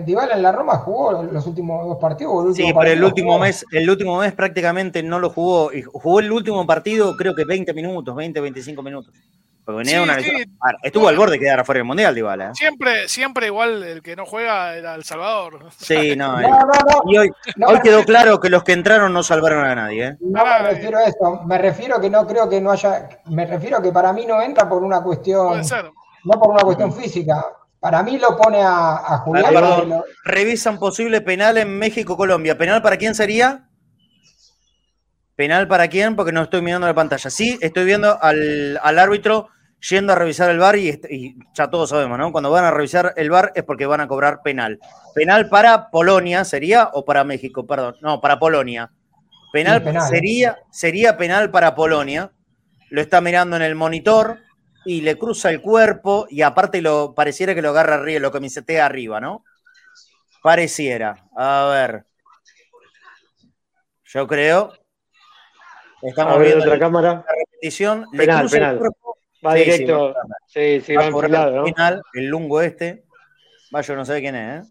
[0.00, 2.56] Dybala en la Roma jugó los últimos dos partidos.
[2.56, 5.72] sí, pero el último mes, el último mes prácticamente no lo jugó.
[5.72, 9.14] Y jugó el último partido, creo que 20 minutos, 20, 25 minutos.
[10.82, 12.48] Estuvo al borde de quedar afuera del Mundial, Dybala.
[12.48, 12.54] ¿eh?
[12.54, 15.66] Siempre, siempre igual el que no juega era El Salvador.
[15.76, 16.36] Sí, no.
[17.06, 17.30] y hoy,
[17.66, 20.06] hoy quedó claro que los que entraron no salvaron a nadie.
[20.06, 20.16] ¿eh?
[20.20, 21.42] No me refiero a eso.
[21.46, 23.08] Me refiero que no creo que no haya.
[23.26, 25.62] Me refiero que para mí no entra por una cuestión.
[26.24, 27.44] No por una cuestión física
[27.82, 29.52] para mí lo pone a, a Julián.
[29.52, 32.56] perdón, revisan posible penal en México-Colombia.
[32.56, 33.64] ¿Penal para quién sería?
[35.42, 36.14] ¿Penal para quién?
[36.14, 37.28] Porque no estoy mirando la pantalla.
[37.28, 39.48] Sí, estoy viendo al, árbitro
[39.90, 42.30] yendo a revisar el bar y, ya todos sabemos, ¿no?
[42.30, 44.78] Cuando van a revisar el bar es porque van a cobrar penal.
[45.16, 47.66] ¿Penal para Polonia sería o para México?
[47.66, 48.92] Perdón, no, para Polonia.
[49.52, 52.30] Penal, sería, sería penal para Polonia.
[52.90, 54.38] Lo está mirando en el monitor
[54.84, 58.86] y le cruza el cuerpo y aparte lo pareciera que lo agarra arriba, lo camisetea
[58.86, 59.44] arriba, ¿no?
[60.40, 61.16] Pareciera.
[61.36, 62.06] A ver.
[64.04, 64.81] Yo creo.
[66.02, 67.24] Estamos viendo otra cámara.
[67.26, 68.06] La repetición.
[68.10, 68.80] Penal, penal.
[69.44, 70.14] Va directo.
[70.46, 72.02] Sí, sí, va, por lado, ¿no?
[72.14, 73.04] el lungo este.
[73.74, 74.70] Va, yo no sé quién es, ¿eh?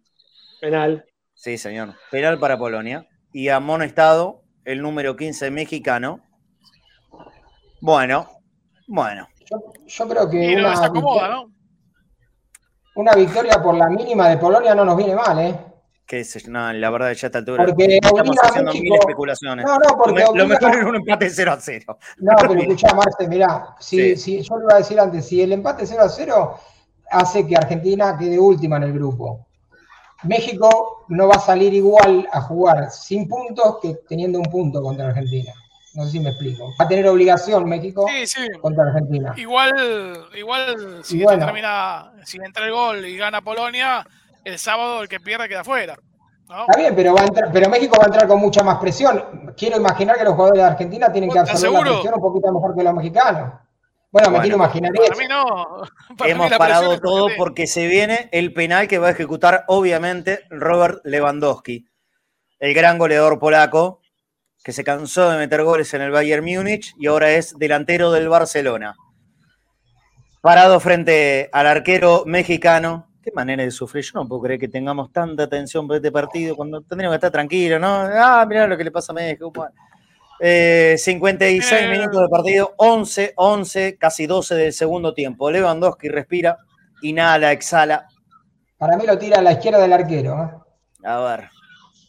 [0.60, 1.06] Penal.
[1.34, 1.96] Sí, señor.
[2.10, 3.08] Penal para Polonia.
[3.34, 6.22] Y amonestado el número 15 mexicano.
[7.80, 8.30] Bueno,
[8.88, 9.28] bueno.
[9.88, 11.46] Yo, creo que una, victoria,
[12.96, 15.71] una victoria por la mínima de Polonia no nos viene mal, ¿eh?
[16.48, 19.66] No, la verdad, ya está altura porque estamos haciendo mil especulaciones.
[19.66, 21.98] No, no, porque lo, mejor es un empate 0 a 0.
[22.18, 25.54] No, pero escucha, Marce, mirá, si, si, yo le iba a decir antes, si el
[25.54, 26.60] empate 0 a 0
[27.12, 29.48] hace que Argentina quede última en el grupo.
[30.24, 35.08] México no va a salir igual a jugar sin puntos que teniendo un punto contra
[35.08, 35.52] Argentina.
[35.94, 36.70] No sé si me explico.
[36.80, 38.06] Va a tener obligación México
[38.62, 39.34] contra Argentina.
[39.36, 44.08] Igual, igual si termina, si entra el gol y gana Polonia,
[44.44, 45.98] el sábado el que pierde queda fuera.
[46.44, 49.54] Está bien, pero, va a entrar, pero México va a entrar con mucha más presión.
[49.56, 52.76] Quiero imaginar que los jugadores de Argentina tienen que absorber la presión un poquito mejor
[52.76, 53.54] que los mexicanos.
[54.12, 55.84] Bueno, me quiero imaginar para Mí no.
[56.26, 61.88] Hemos parado todo porque se viene el penal que va a ejecutar, obviamente, Robert Lewandowski,
[62.60, 64.02] el gran goleador polaco,
[64.62, 68.28] que se cansó de meter goles en el Bayern Múnich y ahora es delantero del
[68.28, 68.96] Barcelona.
[70.42, 73.08] Parado frente al arquero mexicano.
[73.22, 74.04] Qué manera de sufrir.
[74.04, 77.32] Yo no puedo creer que tengamos tanta tensión por este partido cuando tendríamos que estar
[77.32, 77.88] tranquilos, ¿no?
[77.88, 79.52] Ah, mirá lo que le pasa a México.
[80.40, 85.52] 56 eh, minutos de partido, 11, 11, casi 12 del segundo tiempo.
[85.52, 86.58] Lewandowski respira,
[87.04, 88.08] inhala, exhala.
[88.78, 90.44] Para mí lo tira a la izquierda del arquero.
[90.44, 91.08] ¿eh?
[91.08, 91.50] A ver,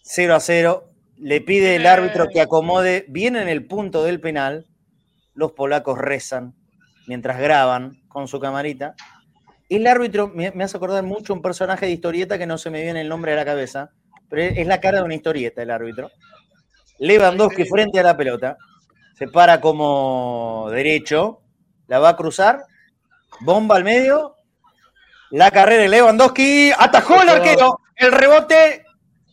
[0.02, 4.66] 0 a 0 le pide el árbitro que acomode bien en el punto del penal.
[5.34, 6.54] Los polacos rezan
[7.06, 8.94] mientras graban con su camarita.
[9.68, 13.00] El árbitro me, hace acordar mucho un personaje de historieta que no se me viene
[13.00, 13.90] el nombre a la cabeza,
[14.28, 16.10] pero es la cara de una historieta el árbitro.
[16.98, 18.56] Lewandowski frente a la pelota,
[19.14, 21.40] se para como derecho,
[21.88, 22.64] la va a cruzar,
[23.40, 24.36] bomba al medio,
[25.30, 28.81] la carrera de Lewandowski, atajó el arquero, el rebote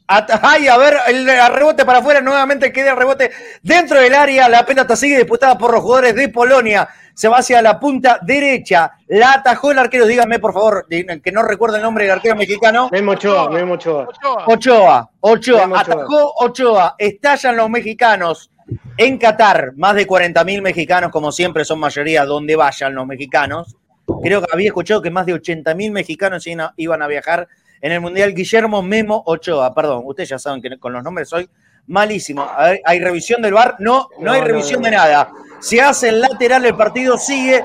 [0.09, 3.29] Ay, a ver, el, rebote para afuera, nuevamente queda el rebote
[3.61, 4.49] dentro del área.
[4.49, 6.89] La pelota sigue disputada por los jugadores de Polonia.
[7.13, 8.91] Se va hacia la punta derecha.
[9.07, 10.07] La atajó el arquero.
[10.07, 12.89] Díganme, por favor, que no recuerdo el nombre del arquero mexicano.
[12.91, 14.07] Memo Ochoa, Memo Ochoa.
[14.47, 15.69] Ochoa, Ochoa.
[15.79, 16.95] Atajó Ochoa.
[16.97, 18.51] Estallan los mexicanos.
[18.97, 23.75] En Qatar, más de 40.000 mexicanos, como siempre, son mayoría donde vayan los mexicanos.
[24.23, 26.45] Creo que había escuchado que más de 80.000 mexicanos
[26.77, 27.47] iban a viajar
[27.81, 28.33] en el Mundial.
[28.33, 31.49] Guillermo Memo Ochoa, perdón, ustedes ya saben que con los nombres soy
[31.87, 32.47] malísimo.
[32.57, 33.75] ¿Hay revisión del bar?
[33.79, 35.31] No, no, hay revisión de nada.
[35.59, 37.63] Se hace el lateral, el partido sigue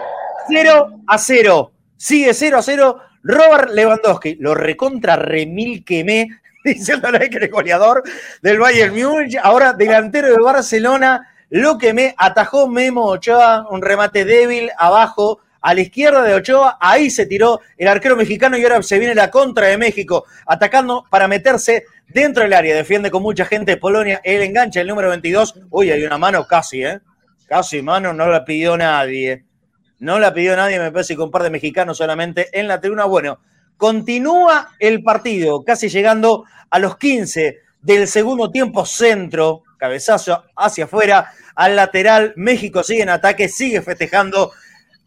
[0.49, 1.73] 0 a 0.
[1.97, 3.01] Sigue 0 a 0.
[3.23, 6.28] Robert Lewandowski lo recontra remil quemé
[6.65, 8.03] diciéndole que el goleador
[8.43, 14.24] del Bayern Múnich, ahora delantero de Barcelona, lo que me atajó Memo Ochoa, un remate
[14.24, 18.82] débil abajo, a la izquierda de Ochoa, ahí se tiró el arquero mexicano y ahora
[18.82, 23.45] se viene la contra de México, atacando para meterse dentro del área, defiende con mucha
[23.45, 27.01] gente Polonia, el enganche, el número 22, uy, hay una mano casi, ¿eh?
[27.47, 29.45] Casi mano, no la pidió nadie.
[29.99, 33.05] No la pidió nadie, me parece, con un par de mexicanos solamente en la tribuna.
[33.05, 33.39] Bueno,
[33.77, 41.32] Continúa el partido, casi llegando a los 15 del segundo tiempo centro, cabezazo hacia afuera,
[41.57, 44.53] al lateral, México sigue en ataque, sigue festejando.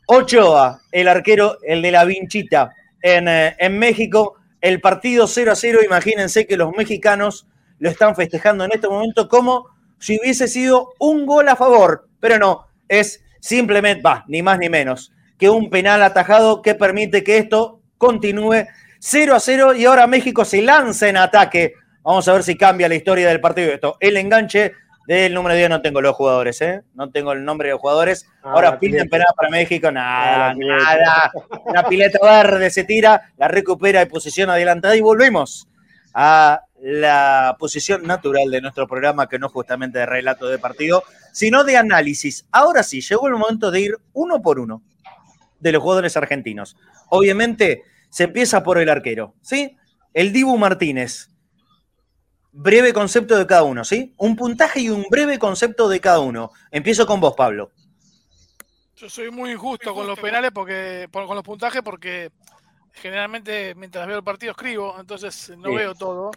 [0.09, 5.55] Ochoa, el arquero, el de la Vinchita, en, eh, en México, el partido 0 a
[5.55, 7.45] 0, imagínense que los mexicanos
[7.79, 9.67] lo están festejando en este momento como
[9.99, 14.69] si hubiese sido un gol a favor, pero no, es simplemente, va, ni más ni
[14.69, 18.65] menos, que un penal atajado que permite que esto continúe
[18.99, 21.73] 0 a 0 y ahora México se lanza en ataque.
[22.01, 23.73] Vamos a ver si cambia la historia del partido.
[23.73, 24.71] Esto, el enganche
[25.07, 26.83] del número 10 no tengo los jugadores, ¿eh?
[26.93, 28.27] No tengo el nombre de los jugadores.
[28.43, 31.31] Ah, ahora piden penal para México, nada, ah, nada.
[31.65, 35.69] Una pileta verde se tira, la recupera de posición adelantada y volvemos
[36.13, 41.63] a la posición natural de nuestro programa, que no justamente de relato de partido, sino
[41.63, 42.45] de análisis.
[42.51, 44.83] Ahora sí, llegó el momento de ir uno por uno
[45.61, 46.75] de los jugadores argentinos.
[47.09, 49.77] Obviamente se empieza por el arquero, ¿sí?
[50.13, 51.29] El Dibu Martínez.
[52.59, 54.15] Breve concepto de cada uno, ¿sí?
[54.17, 56.49] Un puntaje y un breve concepto de cada uno.
[56.71, 57.71] Empiezo con vos, Pablo.
[58.95, 62.31] Yo soy muy injusto con los penales porque con los puntajes porque
[62.93, 66.31] generalmente mientras veo el partido escribo, entonces no veo todo.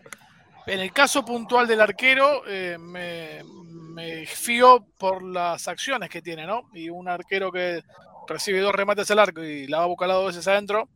[0.67, 6.47] En el caso puntual del arquero, eh, me, me, fío por las acciones que tiene,
[6.47, 6.69] ¿no?
[6.75, 7.83] Y un arquero que
[8.29, 10.91] recibe dos remates al arco y la va a buscar dos veces adentro,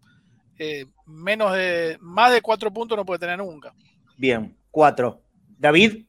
[0.59, 3.73] eh, menos de, más de cuatro puntos no puede tener nunca.
[4.19, 5.23] Bien, cuatro.
[5.57, 6.05] David.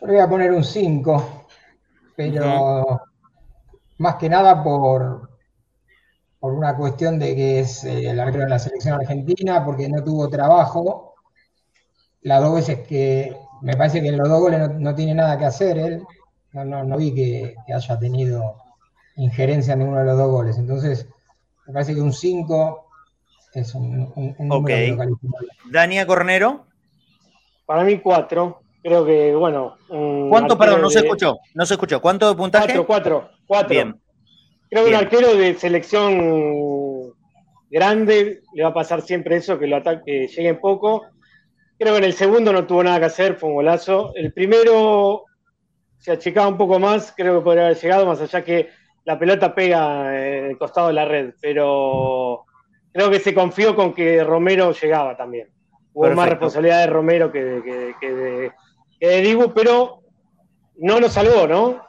[0.00, 1.46] Yo le voy a poner un cinco,
[2.16, 3.02] pero
[3.98, 5.30] más que nada por,
[6.40, 10.02] por una cuestión de que es eh, el arquero de la selección argentina, porque no
[10.02, 11.14] tuvo trabajo.
[12.22, 15.44] Las dos veces que me parece que en los dos goles no, tiene nada que
[15.44, 16.02] hacer él.
[16.52, 18.56] No, no, vi que, que haya tenido
[19.16, 20.58] injerencia en ninguno de los dos goles.
[20.58, 21.06] Entonces,
[21.66, 22.86] me parece que un 5
[23.54, 24.70] es un, un, Ok.
[25.70, 26.71] Dania Cornero.
[27.72, 28.60] Para mí 4.
[28.82, 29.78] Creo que, bueno.
[30.28, 31.38] ¿Cuánto, perdón, no se escuchó?
[31.54, 32.02] No se escuchó.
[32.02, 32.66] ¿Cuánto de puntaje?
[32.66, 33.30] 4, 4.
[33.46, 33.68] 4.
[33.70, 33.98] Bien.
[34.68, 37.14] Creo que un arquero de selección
[37.70, 41.06] grande le va a pasar siempre eso, que lo ataque, llegue poco.
[41.78, 44.12] Creo que en el segundo no tuvo nada que hacer, fue un golazo.
[44.16, 45.24] El primero
[45.96, 48.68] se achicaba un poco más, creo que podría haber llegado, más allá que
[49.06, 52.44] la pelota pega en el costado de la red, pero
[52.92, 55.48] creo que se confió con que Romero llegaba también.
[55.94, 58.12] Hubo más responsabilidad de Romero que de, que,
[59.00, 60.02] de, Dibu, pero
[60.78, 61.82] no nos salvó, ¿no?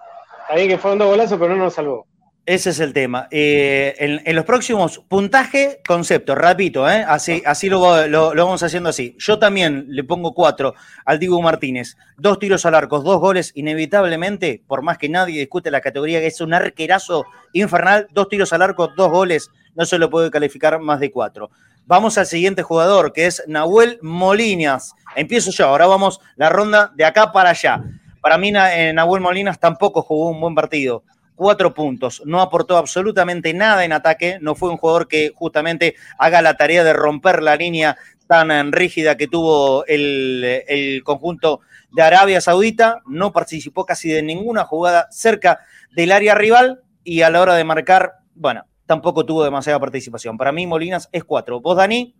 [0.53, 2.05] Bien que fueron dos golazos, pero no nos salvó.
[2.45, 3.29] Ese es el tema.
[3.31, 7.05] Eh, en, los próximos, puntaje, concepto, repito, ¿eh?
[7.07, 9.15] así, así lo, lo, vamos haciendo así.
[9.17, 10.73] Yo también le pongo cuatro
[11.05, 11.95] al Dibu Martínez.
[12.17, 16.27] Dos tiros al arco, dos goles, inevitablemente, por más que nadie discute la categoría, que
[16.27, 20.77] es un arquerazo infernal, dos tiros al arco, dos goles, no se lo puede calificar
[20.81, 21.49] más de cuatro.
[21.85, 24.93] Vamos al siguiente jugador, que es Nahuel Molinas.
[25.15, 27.83] Empiezo yo, ahora vamos la ronda de acá para allá.
[28.21, 31.03] Para mí, eh, Nahuel Molinas tampoco jugó un buen partido
[31.35, 32.21] cuatro puntos.
[32.25, 34.37] No aportó absolutamente nada en ataque.
[34.41, 37.97] No fue un jugador que justamente haga la tarea de romper la línea
[38.27, 41.61] tan eh, rígida que tuvo el, conjunto
[41.91, 43.01] de Arabia Saudita.
[43.05, 45.59] No participó casi de ninguna jugada cerca
[45.95, 50.37] del área rival y a la hora de marcar, bueno, tampoco tuvo demasiada participación.
[50.37, 51.61] Para mí, Molinas es cuatro.
[51.61, 52.15] ¿Vos, Dani?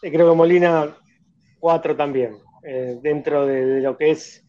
[0.00, 0.96] Sí, creo que Molina
[1.58, 2.38] cuatro también.
[2.62, 4.44] Eh, dentro de lo que es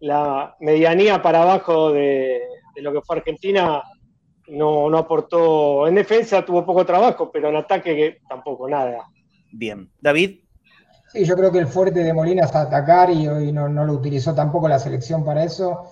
[0.00, 2.40] la medianía para abajo de,
[2.74, 3.82] de lo que fue Argentina,
[4.48, 5.86] no, no aportó.
[5.86, 9.06] En defensa tuvo poco trabajo, pero en ataque tampoco, nada.
[9.52, 9.90] Bien.
[10.00, 10.40] David.
[11.12, 14.34] Sí, yo creo que el fuerte de Molina es atacar y hoy no, lo utilizó
[14.34, 15.90] tampoco la selección para eso.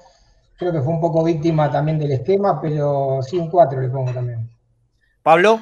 [0.57, 4.13] Creo que fue un poco víctima también del esquema, pero sí, un 4 le pongo
[4.13, 4.49] también.
[5.29, 5.61] Pablo.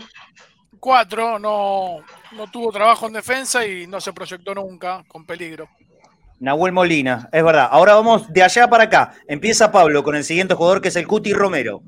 [0.78, 1.96] 4, no,
[2.36, 5.68] no tuvo trabajo en defensa y no se proyectó nunca con peligro.
[6.38, 7.66] Nahuel Molina, es verdad.
[7.72, 9.14] Ahora vamos de allá para acá.
[9.26, 11.82] Empieza Pablo con el siguiente jugador que es el Cuti Romero.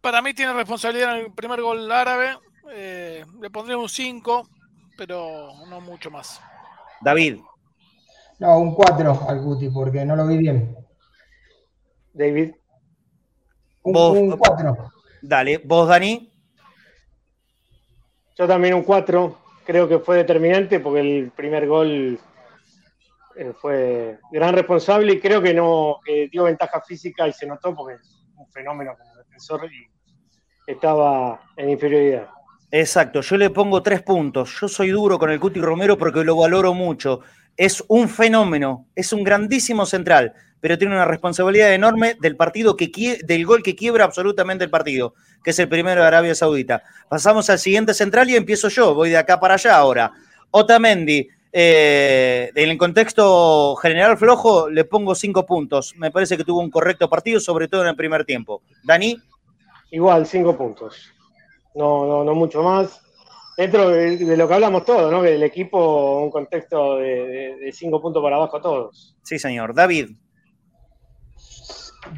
[0.00, 2.38] Para mí tiene responsabilidad en el primer gol árabe.
[2.70, 4.48] Eh, le pondré un 5,
[4.96, 6.40] pero no mucho más.
[7.00, 7.40] David.
[8.38, 10.76] No, un 4 al Cuti porque no lo vi bien.
[12.12, 12.52] David.
[13.82, 14.93] Un 4.
[15.26, 16.30] Dale, vos, Dani.
[18.36, 19.38] Yo también un 4.
[19.64, 22.18] Creo que fue determinante porque el primer gol
[23.34, 27.94] eh, fue gran responsable y creo que no dio ventaja física y se notó porque
[27.94, 29.88] es un fenómeno como defensor y
[30.70, 32.28] estaba en inferioridad.
[32.70, 34.60] Exacto, yo le pongo tres puntos.
[34.60, 37.20] Yo soy duro con el Cuti Romero porque lo valoro mucho.
[37.56, 43.18] Es un fenómeno, es un grandísimo central, pero tiene una responsabilidad enorme del partido que
[43.24, 46.82] del gol que quiebra absolutamente el partido, que es el primero de Arabia Saudita.
[47.08, 50.12] Pasamos al siguiente central y empiezo yo, voy de acá para allá ahora.
[50.50, 55.94] Otamendi, eh, en el contexto general flojo, le pongo cinco puntos.
[55.96, 58.62] Me parece que tuvo un correcto partido, sobre todo en el primer tiempo.
[58.82, 59.16] Dani.
[59.92, 61.12] Igual, cinco puntos.
[61.76, 63.03] No, no, no mucho más.
[63.56, 65.22] Dentro de, lo que hablamos todos, ¿no?
[65.22, 69.16] Que el equipo, un contexto de, cinco puntos para abajo todos.
[69.22, 69.74] Sí, señor.
[69.74, 70.10] David.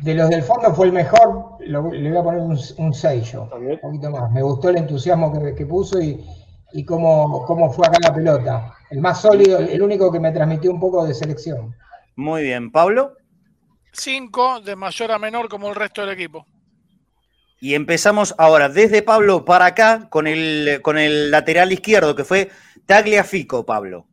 [0.03, 3.79] De los del fondo fue el mejor, le voy a poner un 6 yo, un
[3.81, 4.33] poquito más.
[4.33, 6.25] Me gustó el entusiasmo que, puso y,
[6.73, 8.75] y cómo, cómo fue acá la pelota.
[8.91, 11.75] El más sólido, el único que me transmitió un poco de selección.
[12.17, 12.73] Muy bien.
[12.73, 13.13] ¿Pablo?
[13.93, 16.47] Cinco, de mayor a menor como el resto del equipo.
[17.59, 22.51] Y empezamos ahora desde Pablo para acá con el, con el lateral izquierdo, que fue
[22.85, 24.07] Tagliafico, Pablo.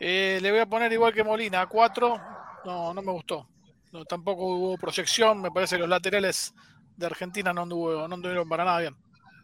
[0.00, 2.18] Eh, le voy a poner igual que Molina, cuatro.
[2.64, 3.48] No, no me gustó.
[3.92, 5.40] No, tampoco hubo proyección.
[5.40, 6.54] Me parece que los laterales
[6.96, 8.96] de Argentina no, anduvo, no anduvieron para nada bien.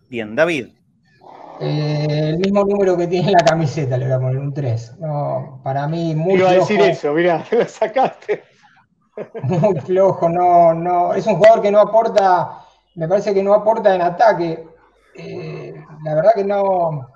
[0.08, 0.68] Bien, David.
[1.60, 4.98] Eh, el mismo número que tiene la camiseta, le voy a poner un 3.
[4.98, 8.44] No, para mí muy Iba a decir eso, mirá, lo sacaste.
[9.42, 11.14] Muy flojo, no, no.
[11.14, 12.64] Es un jugador que no aporta,
[12.98, 14.66] me parece que no aporta en ataque.
[15.14, 15.72] Eh,
[16.04, 17.08] la verdad que no.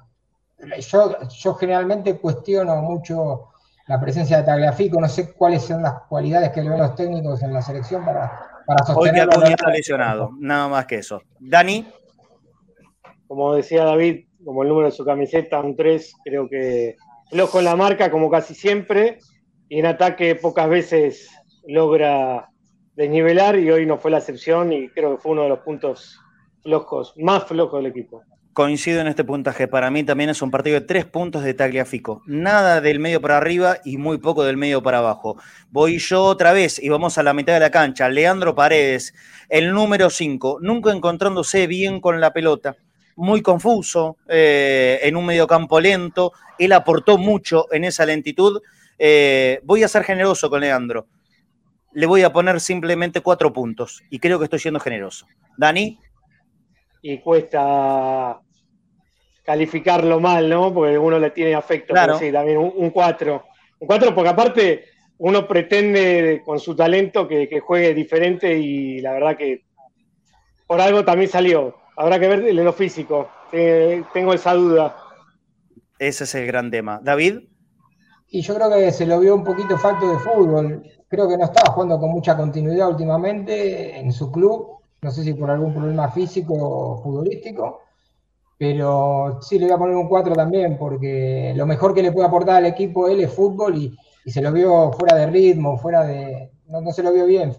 [0.79, 3.49] Yo, yo generalmente cuestiono mucho
[3.89, 7.43] la presencia de Tagliafico, no sé cuáles son las cualidades que le ven los técnicos
[7.43, 8.31] en la selección para,
[8.65, 9.29] para sostener.
[9.37, 11.21] Hoy está lesionado, nada más que eso.
[11.41, 11.93] Dani.
[13.27, 16.97] Como decía David, como el número de su camiseta, un 3, creo que
[17.29, 19.19] flojo en la marca como casi siempre,
[19.69, 21.29] y en ataque pocas veces
[21.67, 22.52] logra
[22.97, 26.21] desnivelar y hoy no fue la excepción y creo que fue uno de los puntos
[26.63, 28.23] flojos, más flojos del equipo.
[28.53, 29.67] Coincido en este puntaje.
[29.67, 32.23] Para mí también es un partido de tres puntos de Tagliafico.
[32.27, 35.39] Nada del medio para arriba y muy poco del medio para abajo.
[35.71, 38.11] Voy yo otra vez y vamos a la mitad de la cancha.
[38.11, 39.15] Leandro Paredes,
[39.49, 42.77] el número 5, nunca encontrándose bien con la pelota
[43.17, 46.33] muy confuso, eh, en un mediocampo lento.
[46.59, 48.61] Él aportó mucho en esa lentitud.
[48.99, 51.07] Eh, voy a ser generoso con Leandro.
[51.95, 55.27] Le voy a poner simplemente cuatro puntos y creo que estoy siendo generoso.
[55.57, 55.99] Dani.
[57.03, 58.41] Y cuesta
[59.45, 60.73] calificarlo mal, ¿no?
[60.73, 61.93] Porque uno le tiene afecto.
[61.93, 62.19] Claro.
[62.19, 63.45] sí, también un, cuatro.
[63.79, 64.85] Un cuatro porque aparte
[65.19, 69.65] uno pretende con su talento que, que juegue diferente y la verdad que
[70.67, 73.29] por algo también salió Habrá que ver en lo físico.
[73.51, 74.97] tengo esa duda.
[75.99, 77.01] Ese es el gran tema.
[77.03, 77.41] David.
[78.29, 80.83] Y yo creo que se lo vio un poquito falto de fútbol.
[81.13, 84.79] Creo que no estaba jugando con mucha continuidad últimamente en su club.
[85.03, 87.83] No sé si por algún problema físico o futbolístico.
[88.57, 92.29] Pero sí le voy a poner un 4 también, porque lo mejor que le puede
[92.29, 93.95] aportar al equipo él es fútbol y,
[94.31, 96.51] se lo vio fuera de ritmo, fuera de.
[96.69, 97.55] no se lo vio bien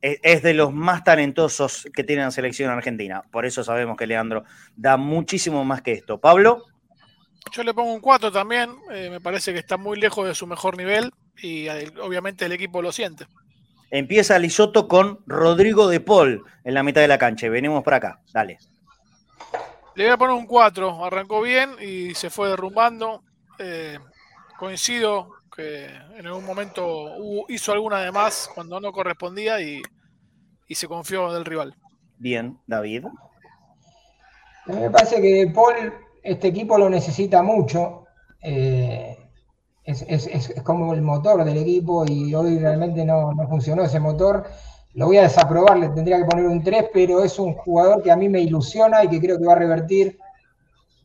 [0.00, 3.22] es, de los más talentosos que tiene la selección argentina.
[3.30, 4.44] Por eso sabemos que Leandro
[4.76, 6.18] da muchísimo más que esto.
[6.20, 6.64] Pablo.
[7.50, 8.70] Yo le pongo un 4 también.
[8.92, 11.12] Eh, me parece que está muy lejos de su mejor nivel
[11.42, 11.68] y
[12.00, 13.26] obviamente el equipo lo siente.
[13.90, 17.48] Empieza Lisoto con Rodrigo de Paul en la mitad de la cancha.
[17.48, 18.20] Venimos para acá.
[18.32, 18.58] Dale.
[19.94, 21.04] Le voy a poner un 4.
[21.04, 23.22] Arrancó bien y se fue derrumbando.
[23.58, 23.98] Eh,
[24.58, 25.84] coincido que
[26.16, 29.82] en algún momento hizo alguna de más cuando no correspondía y,
[30.70, 31.76] se confió del rival.
[32.16, 33.04] Bien, David.
[34.64, 35.92] me parece que Paul,
[36.22, 38.04] este equipo lo necesita mucho.
[38.42, 39.16] Eh,
[39.84, 44.44] es, como el motor del equipo y hoy realmente no, no, funcionó ese motor.
[44.94, 48.10] Lo voy a desaprobar, le tendría que poner un 3, pero es un jugador que
[48.10, 50.18] a mí me ilusiona y que creo que va a revertir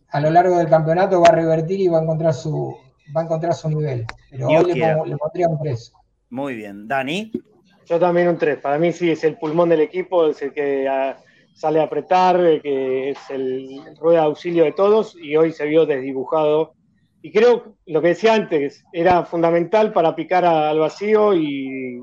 [0.10, 2.77] a lo largo del campeonato, va a revertir y va a encontrar su,
[3.15, 4.06] va a encontrar su nivel.
[4.30, 5.94] Pero hoy le, pondría un 3.
[6.30, 6.88] Muy bien.
[6.88, 7.31] Dani.
[7.85, 8.60] Yo también un 3.
[8.60, 11.18] Para mí sí es el pulmón del equipo, es el que ah,
[11.57, 15.85] sale a apretar, que es el rueda de auxilio de todos y hoy se vio
[15.85, 16.77] desdibujado
[17.21, 21.99] y creo, lo que decía antes, era fundamental para picar al vacío y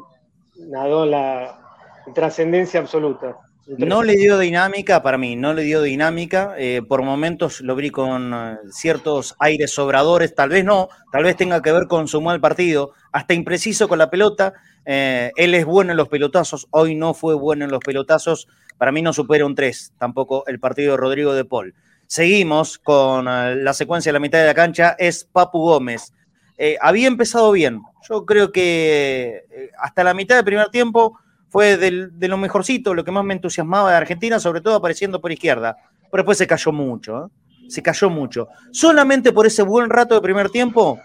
[0.69, 1.61] nadó la
[2.15, 3.39] trascendencia absoluta.
[3.67, 6.55] No le dio dinámica, para mí, no le dio dinámica.
[6.59, 11.37] Eh, por momentos lo vi con eh, ciertos aires sobradores, tal vez no, tal vez
[11.37, 14.53] tenga que ver con su mal partido, hasta impreciso con la pelota.
[14.85, 18.47] Eh, él es bueno en los pelotazos, hoy no fue bueno en los pelotazos.
[18.79, 21.75] Para mí no supera un 3, tampoco el partido de Rodrigo de Paul.
[22.07, 26.13] Seguimos con la secuencia de la mitad de la cancha, es Papu Gómez.
[26.81, 31.19] había empezado bien, yo creo que hasta la mitad del primer tiempo
[31.49, 35.31] fue de lo mejorcito, lo que más me entusiasmaba de Argentina, sobre todo apareciendo por
[35.33, 35.77] izquierda.
[36.11, 37.69] Pero después se cayó mucho, ¿eh?
[37.69, 38.49] se cayó mucho.
[38.73, 41.01] Solamente por ese buen rato de primer tiempo,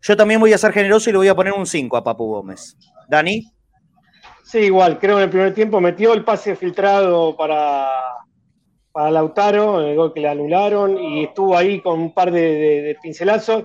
[0.00, 2.26] yo también voy a ser generoso y le voy a poner un 5 a Papu
[2.26, 2.76] Gómez.
[3.08, 3.55] Dani.
[4.46, 7.90] Sí, igual, creo que en el primer tiempo metió el pase filtrado para,
[8.92, 12.96] para Lautaro, el gol que le anularon, y estuvo ahí con un par de, de
[13.02, 13.64] pincelazos,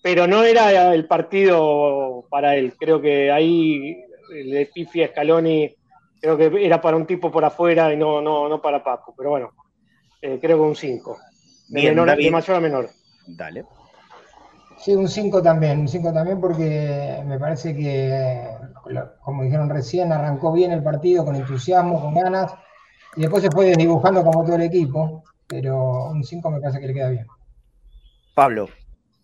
[0.00, 2.74] pero no era el partido para él.
[2.78, 3.96] Creo que ahí
[4.32, 5.74] el de Pifi Scaloni
[6.20, 9.30] creo que era para un tipo por afuera y no, no, no para Paco, pero
[9.30, 9.50] bueno,
[10.20, 11.18] eh, creo que un 5.
[11.68, 12.90] De, de mayor a menor.
[13.26, 13.64] Dale.
[14.82, 18.48] Sí, un 5 también, un 5 también porque me parece que,
[19.22, 22.52] como dijeron recién, arrancó bien el partido con entusiasmo, con ganas,
[23.14, 26.88] y después se fue desdibujando como todo el equipo, pero un 5 me parece que
[26.88, 27.26] le queda bien.
[28.34, 28.68] Pablo.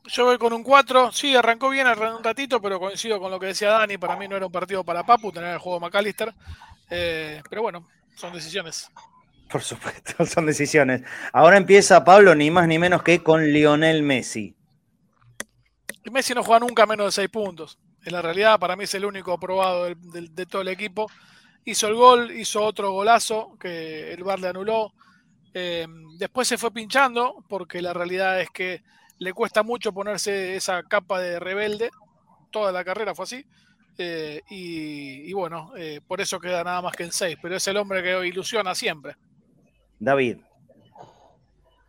[0.05, 1.11] Yo voy con un 4.
[1.11, 3.99] Sí, arrancó bien un ratito, pero coincido con lo que decía Dani.
[3.99, 6.33] Para mí no era un partido para Papu tener el juego McAllister.
[6.89, 8.91] Eh, pero bueno, son decisiones.
[9.51, 11.03] Por supuesto, son decisiones.
[11.33, 14.58] Ahora empieza Pablo, ni más ni menos que con Lionel Messi.
[16.11, 17.79] Messi no juega nunca menos de 6 puntos.
[18.05, 21.11] En la realidad, para mí es el único aprobado de, todo el equipo.
[21.65, 24.93] Hizo el gol, hizo otro golazo que el VAR le anuló.
[25.53, 25.87] Eh,
[26.19, 28.83] después se fue pinchando, porque la realidad es que
[29.19, 31.91] le cuesta mucho ponerse esa capa de rebelde,
[32.51, 33.45] toda la carrera fue así,
[33.99, 37.77] eh, y, bueno, eh, por eso queda nada más que en seis, pero es el
[37.77, 39.17] hombre que ilusiona siempre.
[39.99, 40.39] David.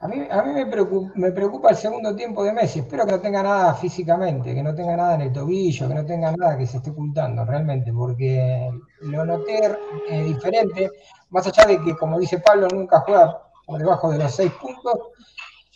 [0.01, 2.79] A mí, a mí me, preocupa, me, preocupa, el segundo tiempo de Messi.
[2.79, 6.05] Espero que no tenga nada físicamente, que no tenga nada en el tobillo, que no
[6.05, 8.71] tenga nada que se esté ocultando realmente, porque
[9.01, 9.77] lo noté
[10.09, 10.89] eh, diferente,
[11.31, 14.93] más allá de que, como dice Pablo, nunca juega por debajo de los seis puntos,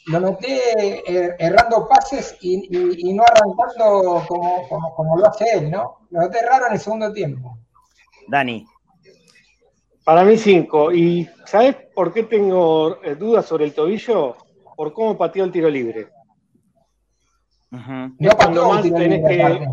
[0.08, 4.24] lo noté eh, errando pases y, no arrancando
[4.96, 5.98] como, lo hace él, ¿no?
[6.12, 7.58] Lo noté raro en el segundo tiempo.
[8.30, 8.66] Dani.
[10.04, 10.92] Para mí cinco.
[10.92, 14.36] ¿Y sabes por qué tengo eh, dudas sobre el tobillo?
[14.76, 16.08] Por cómo pateó el tiro libre.
[17.72, 19.68] No cuando más tenés que...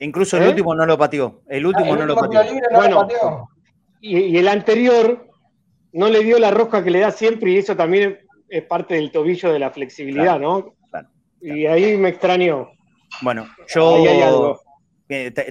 [0.00, 0.48] Incluso el ¿Eh?
[0.48, 1.42] último no lo pateó.
[1.48, 2.42] El último no lo pateó.
[2.74, 3.08] bueno,
[4.00, 5.28] Y, y, el anterior
[5.92, 8.18] no le dio la rosca que le da siempre y eso también
[8.48, 10.74] es parte del tobillo de la flexibilidad, ¿no?
[11.40, 12.70] Y ahí me extrañó.
[13.22, 14.58] Bueno, yo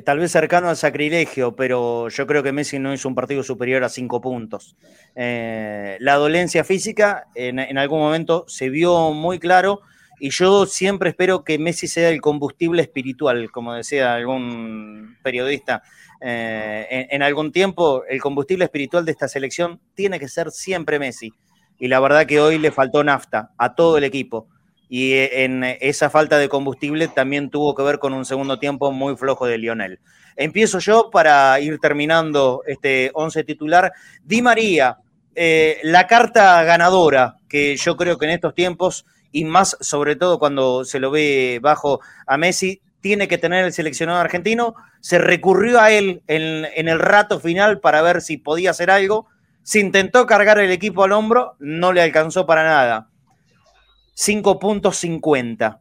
[0.03, 3.83] tal vez cercano al sacrilegio, pero yo creo que Messi no hizo un partido superior
[3.83, 4.75] a cinco puntos.
[5.15, 9.81] Eh, la dolencia física en, algún momento se vio muy claro
[10.19, 15.81] y yo siempre espero que Messi sea el combustible espiritual, como decía algún periodista.
[16.21, 21.33] Eh, en algún tiempo, el combustible espiritual de esta selección tiene que ser siempre Messi
[21.81, 24.47] y la verdad que hoy le faltó nafta a todo el equipo.
[24.93, 28.91] Y eh, en esa falta de combustible también tuvo que ver con un segundo tiempo
[28.91, 30.01] muy flojo de Lionel.
[30.35, 33.93] Empiezo yo para ir terminando este 11 titular.
[34.25, 34.97] Di María,
[35.33, 40.39] eh, la carta ganadora, que yo creo que en estos tiempos, y más sobre todo
[40.39, 44.75] cuando se lo ve bajo a Messi, tiene que tener el seleccionado argentino.
[44.99, 49.29] Se recurrió a él en el rato final para ver si podía hacer algo
[49.63, 53.10] se intentó cargar el equipo al hombro, no le alcanzó para nada.
[54.21, 55.79] 5.50.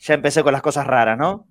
[0.00, 1.46] Ya empecé con las cosas raras, ¿no?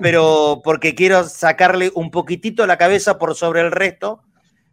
[0.00, 4.22] Pero porque quiero sacarle un poquitito la cabeza por sobre el resto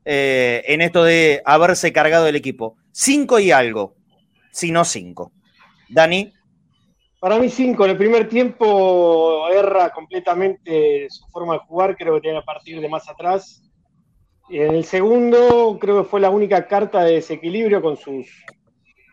[0.05, 2.77] eh, en esto de haberse cargado el equipo.
[2.91, 3.95] 5 y algo,
[4.51, 5.31] si no 5.
[5.89, 6.31] Dani.
[7.19, 7.83] Para mí 5.
[7.85, 12.79] En el primer tiempo erra completamente su forma de jugar, creo que tiene a partir
[12.79, 13.69] de más atrás
[14.49, 18.27] en el segundo creo que fue la única carta de desequilibrio con sus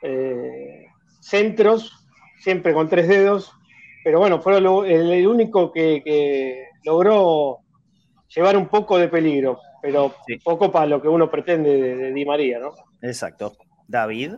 [0.02, 0.85] eh,
[1.26, 2.06] centros,
[2.38, 3.52] siempre con tres dedos,
[4.04, 7.58] pero bueno, fue el, único que, logró
[8.28, 12.60] llevar un poco de peligro, pero poco para lo que uno pretende de, Di María,
[12.60, 12.70] ¿no?
[13.02, 13.54] Exacto.
[13.88, 14.34] David.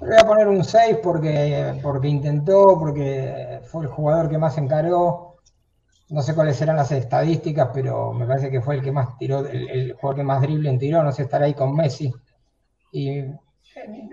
[0.00, 5.38] voy a poner un 6 porque, porque intentó, porque fue el jugador que más encaró,
[6.10, 9.44] no sé cuáles serán las estadísticas, pero me parece que fue el que más tiró,
[9.44, 12.12] el, jugador que más drible tiró, no sé, estar ahí con Messi.
[12.92, 13.24] Y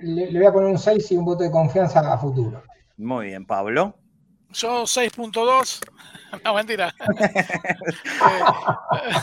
[0.02, 2.64] le, voy a poner un 6 y un voto de confianza a futuro.
[2.98, 3.96] Muy bien, Pablo.
[4.52, 5.82] Yo 6.2.
[6.44, 6.94] No, mentira.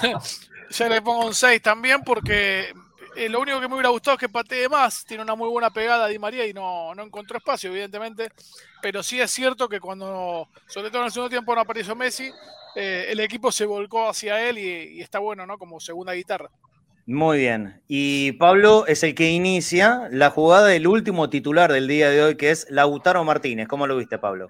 [0.02, 0.14] Eh,
[0.70, 2.72] ya le pongo un 6 también porque
[3.16, 5.04] eh, lo único que me hubiera gustado es que patee más.
[5.04, 8.30] Tiene una muy buena pegada Di María y no, no encontró espacio, evidentemente.
[8.80, 12.30] Pero sí es cierto que cuando, sobre todo en el segundo tiempo, no apareció Messi,
[12.74, 15.58] eh, el equipo se volcó hacia él y, está bueno, ¿no?
[15.58, 16.50] Como segunda guitarra.
[17.10, 17.82] Muy bien.
[17.88, 22.36] Y Pablo es el que inicia la jugada del último titular del día de hoy,
[22.36, 23.66] que es Lautaro Martínez.
[23.66, 24.46] ¿Cómo lo viste, Pablo?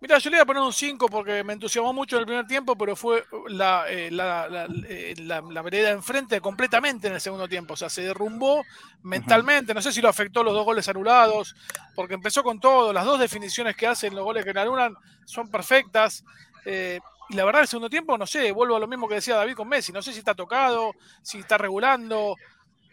[0.00, 2.46] Mira, yo le iba a poner un 5 porque me entusiasmó mucho en el primer
[2.48, 7.46] tiempo, pero fue la, eh, la, eh, la, la, vereda enfrente completamente en el segundo
[7.46, 7.74] tiempo.
[7.74, 8.64] O sea, se derrumbó
[9.04, 9.72] mentalmente.
[9.72, 11.54] No sé si lo afectó los dos goles anulados,
[11.94, 12.92] porque empezó con todo.
[12.92, 16.24] Las dos definiciones que hacen los goles que anulan son perfectas.
[16.64, 16.98] Eh,
[17.30, 19.54] y la verdad, el segundo tiempo, no sé, vuelvo a lo mismo que decía David
[19.54, 19.92] con Messi.
[19.92, 20.92] No sé si está tocado,
[21.22, 22.34] si está regulando,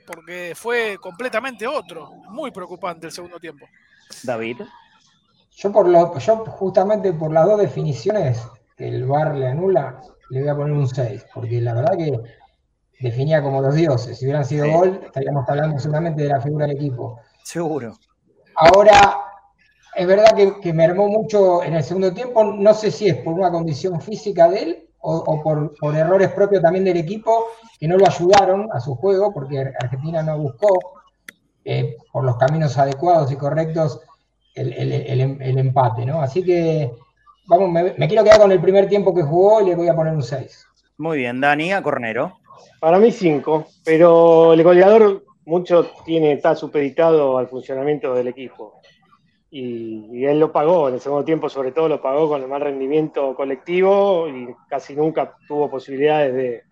[0.06, 2.12] porque fue completamente otro.
[2.30, 3.66] Muy preocupante el segundo tiempo.
[4.24, 4.62] David.
[5.56, 8.48] Yo, por lo, yo justamente por las dos definiciones
[8.78, 10.00] que el VAR le anula,
[10.30, 12.20] le voy a poner un 6, porque la verdad que
[13.00, 14.20] definía como los dioses.
[14.20, 17.20] Si hubieran sido gol, estaríamos hablando solamente de la figura del equipo.
[17.44, 17.98] Seguro.
[18.56, 19.18] Ahora,
[19.98, 22.44] es verdad que, que, me armó mucho en el segundo tiempo.
[22.44, 26.62] No sé si es por una condición física de él o, por, por, errores propios
[26.62, 27.48] también del equipo
[27.80, 31.00] que no lo ayudaron a su juego, porque Argentina no buscó
[31.66, 34.00] eh, por los caminos adecuados y correctos
[34.54, 36.22] el, empate, ¿no?
[36.22, 36.92] Así que,
[37.48, 40.14] vamos, me, quiero quedar con el primer tiempo que jugó y le voy a poner
[40.14, 40.66] un 6.
[40.98, 42.40] Muy bien, Dani, a Cornero.
[42.80, 48.80] Para mí 5, pero el goleador mucho tiene, está supeditado al funcionamiento del equipo.
[49.50, 52.62] Y, él lo pagó en el segundo tiempo, sobre todo lo pagó con el mal
[52.62, 56.64] rendimiento colectivo y casi nunca tuvo posibilidades de,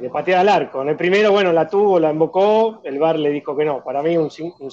[0.00, 0.82] de, patear al arco.
[0.82, 3.82] En el primero, bueno, la tuvo, la invocó, el VAR le dijo que no.
[3.82, 4.70] Para mí un 5.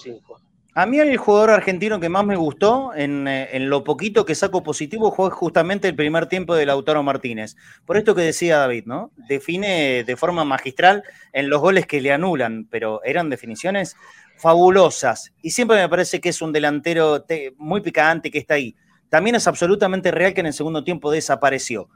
[0.78, 4.36] A mí el jugador argentino que más me gustó en, eh, en, lo poquito que
[4.36, 7.56] saco positivo fue justamente el primer tiempo de Lautaro Martínez.
[7.84, 9.10] Por esto que decía David, ¿no?
[9.28, 11.02] Define de forma magistral
[11.34, 13.96] en los goles que le anulan, pero eran definiciones
[14.38, 15.34] fabulosas.
[15.42, 17.26] Y siempre me parece que es un delantero
[17.58, 18.76] muy picante que está ahí.
[19.10, 21.90] También es absolutamente real que en el segundo tiempo desapareció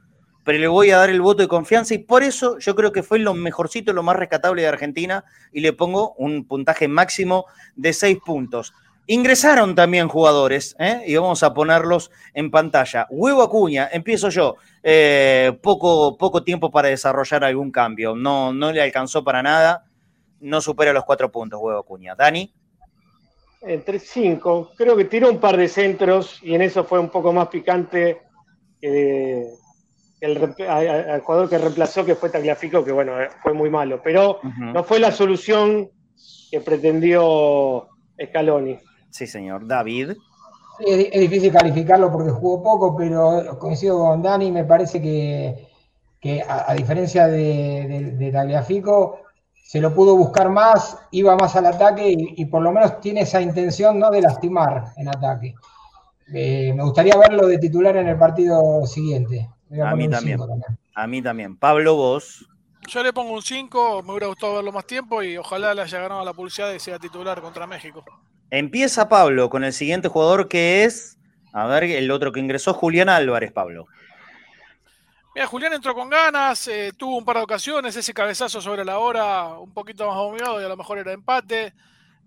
[0.44, 3.04] pero le voy a dar el voto de confianza y por eso yo creo que
[3.04, 7.46] fue lo mejorcito, lo más rescatable de Argentina y le pongo un puntaje máximo
[7.76, 8.74] de seis puntos.
[9.08, 11.04] Ingresaron también jugadores ¿eh?
[11.06, 13.08] y vamos a ponerlos en pantalla.
[13.10, 14.56] Huevo Acuña, empiezo yo.
[14.84, 18.16] Eh, poco, poco tiempo para desarrollar algún cambio.
[18.16, 19.86] No, no le alcanzó para nada.
[20.42, 22.16] No supera los cuatro puntos, Huevo Acuña.
[22.16, 22.54] Dani.
[23.62, 24.72] Entre cinco.
[24.76, 28.22] Creo que tiró un par de centros y en eso fue un poco más picante
[28.80, 29.48] que
[30.22, 34.84] el, al jugador que reemplazó, que fue Tagliafico, que bueno, fue muy malo, pero no
[34.84, 35.90] fue la solución
[36.52, 37.88] que pretendió
[38.24, 38.78] Scaloni.
[39.10, 39.68] Sí, señor.
[39.68, 40.12] David.
[40.80, 47.28] es, difícil calificarlo porque jugó poco, pero coincido con Dani, me parece que, a, diferencia
[47.28, 49.22] de, Tagliafico,
[49.64, 53.42] se lo pudo buscar más, iba más al ataque y, por lo menos tiene esa
[53.42, 54.12] intención ¿no?
[54.12, 55.56] de lastimar en ataque.
[56.34, 59.50] Eh, me gustaría verlo de titular en el partido siguiente.
[59.84, 60.40] A mí también.
[60.94, 61.58] A mí también.
[61.58, 62.46] Pablo, vos.
[62.88, 66.02] Yo le pongo un 5, me hubiera gustado verlo más tiempo y ojalá le haya
[66.02, 68.04] ganado la pulsada y sea titular contra México.
[68.50, 71.18] Empieza Pablo con el siguiente jugador que es,
[71.54, 73.88] a ver, el otro que ingresó, Julián Álvarez, Pablo.
[75.34, 79.00] Mira, Julián entró con ganas, eh, tuvo un par de ocasiones, ese cabezazo sobre la
[79.00, 81.74] hora un poquito más humillado y a lo mejor era empate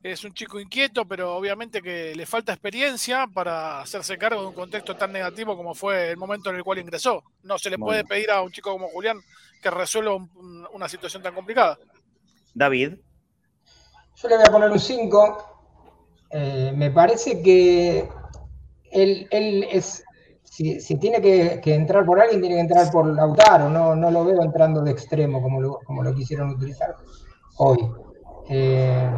[0.04, 4.52] es un chico inquieto, pero obviamente que le falta experiencia para hacerse cargo de un
[4.52, 7.24] contexto tan negativo como fue el momento en el cual ingresó.
[7.42, 9.18] No se le puede pedir a un chico como Julián
[9.62, 10.14] que resuelva
[10.74, 11.78] una situación tan complicada.
[12.52, 12.96] David.
[14.16, 15.66] Yo le voy a poner un 5.
[16.32, 18.06] Eh, me parece que
[18.92, 20.04] él, es,
[20.54, 23.68] si, tiene que, entrar por alguien, tiene que entrar por Lautaro.
[23.68, 26.94] No, no lo veo entrando de extremo como lo, como lo quisieron utilizar
[27.56, 27.78] hoy.
[28.48, 29.10] Eh,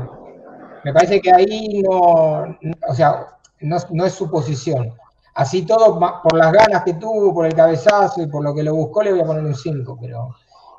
[0.82, 2.56] me parece que ahí no,
[2.88, 3.26] o sea,
[3.60, 4.94] no, es su posición.
[5.34, 8.74] Así todo, por las ganas que tuvo, por el cabezazo y por lo que lo
[8.74, 10.34] buscó, le voy a poner un 5, pero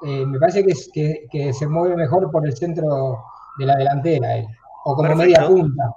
[0.07, 3.23] eh, me parece que, que, se mueve mejor por el centro
[3.59, 4.47] de la delantera, él,
[4.85, 5.95] o como media punta.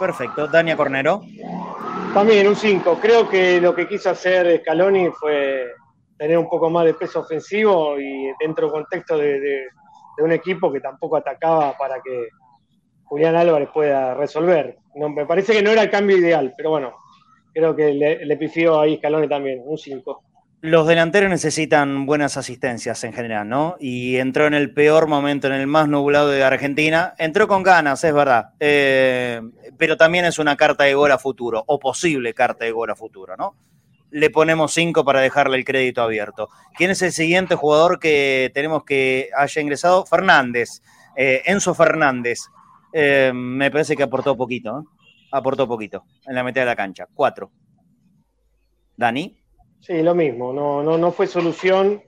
[0.00, 1.22] Perfecto, Dania Cornero.
[2.14, 2.98] También un 5.
[3.00, 5.66] Creo que lo que quiso hacer Scaloni fue
[6.18, 9.68] tener un poco más de peso ofensivo y dentro del contexto de
[10.18, 12.28] un equipo que tampoco atacaba para que
[13.04, 14.76] Julián Álvarez pueda resolver.
[14.94, 16.94] No, me parece que no era el cambio ideal, pero bueno,
[17.52, 20.22] creo que le, le pifió ahí Scaloni también, un 5.
[20.62, 23.76] Los delanteros necesitan buenas asistencias en general, ¿no?
[23.80, 27.14] Y entró en el peor momento, en el más nublado de Argentina.
[27.16, 28.50] Entró con ganas, es verdad.
[28.60, 29.40] Eh,
[29.78, 32.94] pero también es una carta de gol a futuro, o posible carta de gol a
[32.94, 33.56] futuro, ¿no?
[34.10, 36.50] Le ponemos cinco para dejarle el crédito abierto.
[36.76, 40.04] ¿Quién es el siguiente jugador que tenemos que haya ingresado?
[40.04, 40.82] Fernández,
[41.16, 42.40] eh, Enzo Fernández.
[42.92, 44.84] Eh, me parece que aportó poquito.
[45.32, 47.06] Aportó poquito en la mitad de la cancha.
[47.14, 47.50] Cuatro.
[48.94, 49.39] Dani.
[49.80, 52.02] Sí, lo mismo, no, no, no fue solución,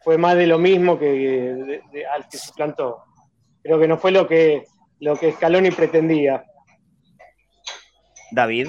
[0.00, 1.82] fue más de lo mismo que
[2.14, 3.04] al que se plantó.
[3.62, 4.64] Creo que no fue lo que,
[5.00, 6.44] lo que Scaloni pretendía.
[8.30, 8.68] David.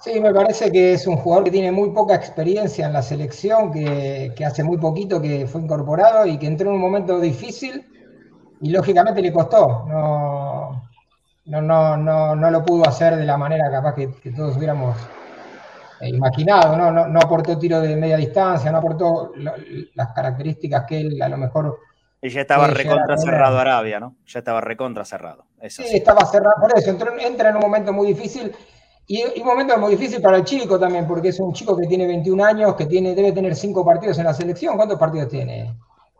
[0.00, 3.72] Sí, me parece que es un jugador que tiene muy poca experiencia en la selección,
[3.72, 7.84] que, que, hace muy poquito que fue incorporado y que entró en un momento difícil
[8.60, 9.84] y lógicamente le costó.
[9.86, 10.88] No,
[11.44, 14.96] no, no, no, no lo pudo hacer de la manera capaz que, que todos hubiéramos
[16.00, 17.08] imaginado, ¿no?
[17.08, 17.20] ¿no?
[17.20, 19.32] aportó tiro de media distancia, no aportó
[19.94, 21.78] las características que él a lo mejor...
[22.22, 24.16] Y ya estaba recontra cerrado Arabia, ¿no?
[24.26, 25.44] Ya estaba recontra cerrado.
[25.68, 28.52] sí, estaba cerrado, por eso, entra en un momento muy difícil
[29.08, 32.06] y, un momento muy difícil para el chico también, porque es un chico que tiene
[32.06, 34.76] 21 años, que tiene, debe tener 5 partidos en la selección.
[34.76, 35.76] ¿Cuántos partidos tiene?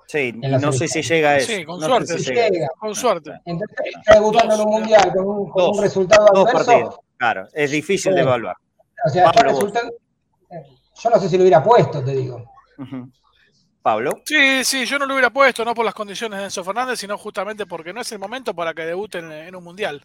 [0.06, 1.52] Sí, no sé si llega a eso.
[1.52, 2.18] Sí, con suerte.
[2.18, 2.68] Si llega.
[2.78, 3.32] Con suerte.
[3.44, 7.02] Entonces, está debutando en un mundial con un, con un resultado adverso.
[7.16, 8.56] Claro, es difícil de evaluar.
[9.04, 9.32] O sea,
[11.02, 12.42] yo no sé si lo hubiera puesto, te digo.
[13.82, 14.20] Pablo.
[14.24, 17.16] Sí, sí, yo no lo hubiera puesto, no por las condiciones de Enzo Fernández, sino
[17.16, 20.02] justamente porque no es el momento para que debuten en, un mundial.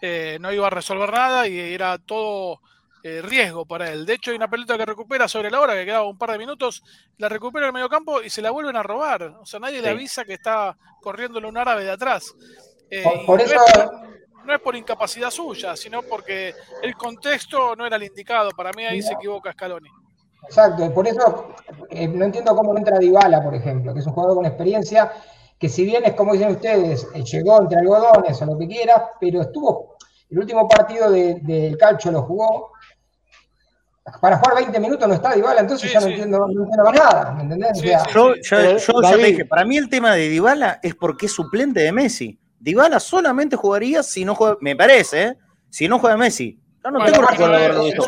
[0.00, 2.60] Eh, no iba a resolver nada y era todo
[3.02, 4.06] eh, riesgo para él.
[4.06, 6.38] De hecho, hay una pelota que recupera sobre la hora, que quedaba un par de
[6.38, 6.82] minutos,
[7.18, 9.24] la recupera en el medio campo y se la vuelven a robar.
[9.40, 12.34] O sea, nadie le avisa que está corriéndole un árabe de atrás.
[12.90, 13.56] Eh, por, eso
[14.44, 18.50] no es por incapacidad suya, sino porque el contexto no era el indicado.
[18.50, 19.88] Para mí ahí se equivoca Scaloni.
[20.46, 21.54] Exacto, por eso
[21.90, 25.10] eh, no entiendo cómo entra Dybala, por ejemplo, que es un jugador con experiencia,
[25.58, 29.10] que si bien es como dicen ustedes, eh, llegó entre algodones o lo que quiera,
[29.18, 29.96] pero estuvo,
[30.28, 32.72] el último partido del calcio lo jugó,
[34.20, 37.44] para jugar 20 minutos no está Dybala, entonces ya no, entiendo, no, entiendo, nada, ¿me
[37.44, 37.80] entendés?
[38.12, 41.92] yo, ya, te dije, para mí el tema de Dybala es porque es suplente de
[41.92, 42.38] Messi.
[42.64, 45.36] Dybala solamente jugaría si no juega, me parece, ¿eh?
[45.68, 46.58] si no juega Messi.
[46.82, 48.06] Yo no tengo recuerdo de haberlo visto.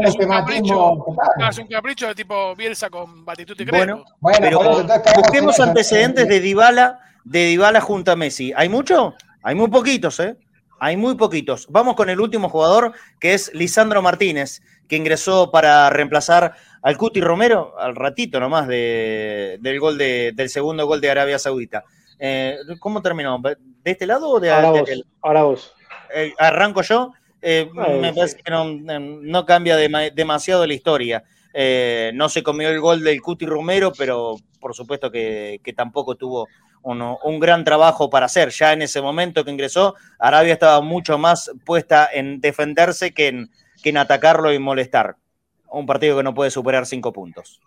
[0.00, 1.04] Es un capricho,
[1.50, 4.86] es un capricho de tipo Bielsa con Batituti Bueno, bueno, pero
[5.16, 8.50] busquemos antecedentes de Dybala, de Dybala junto a Messi.
[8.56, 9.14] ¿Hay mucho?
[9.42, 10.38] Hay muy poquitos, ¿eh?
[10.80, 11.66] Hay muy poquitos.
[11.68, 17.20] Vamos con el último jugador, que es Lisandro Martínez, que ingresó para reemplazar al Cuti
[17.20, 21.84] Romero al ratito nomás de, del gol de, del segundo gol de Arabia Saudita.
[22.18, 23.40] Eh, ¿Cómo terminó?
[23.84, 25.74] ¿De este lado o de, ahora, vos, ahora vos.
[26.14, 27.12] Eh, ¿Arranco yo?
[27.40, 27.68] Eh,
[28.00, 31.24] me parece que no, cambia demasiado la historia.
[32.14, 36.48] no se comió el gol del Cuti Romero, pero por supuesto que, tampoco tuvo
[36.82, 38.50] un gran trabajo para hacer.
[38.50, 43.50] Ya en ese momento que ingresó, Arabia estaba mucho más puesta en defenderse que en,
[43.82, 45.16] que en atacarlo y molestar.
[45.68, 47.60] Un partido que no puede superar cinco puntos.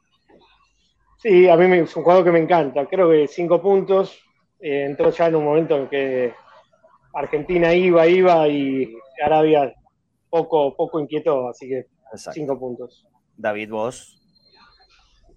[1.17, 2.85] Sí, a mí es un jugador que me encanta.
[2.85, 4.24] Creo que cinco puntos,
[4.60, 6.34] eh, entró ya en un momento en que
[7.14, 9.73] Argentina iba, iba y Arabia
[10.30, 11.88] poco, poco inquietó, así que
[12.34, 13.06] cinco puntos.
[13.38, 14.22] David, vos.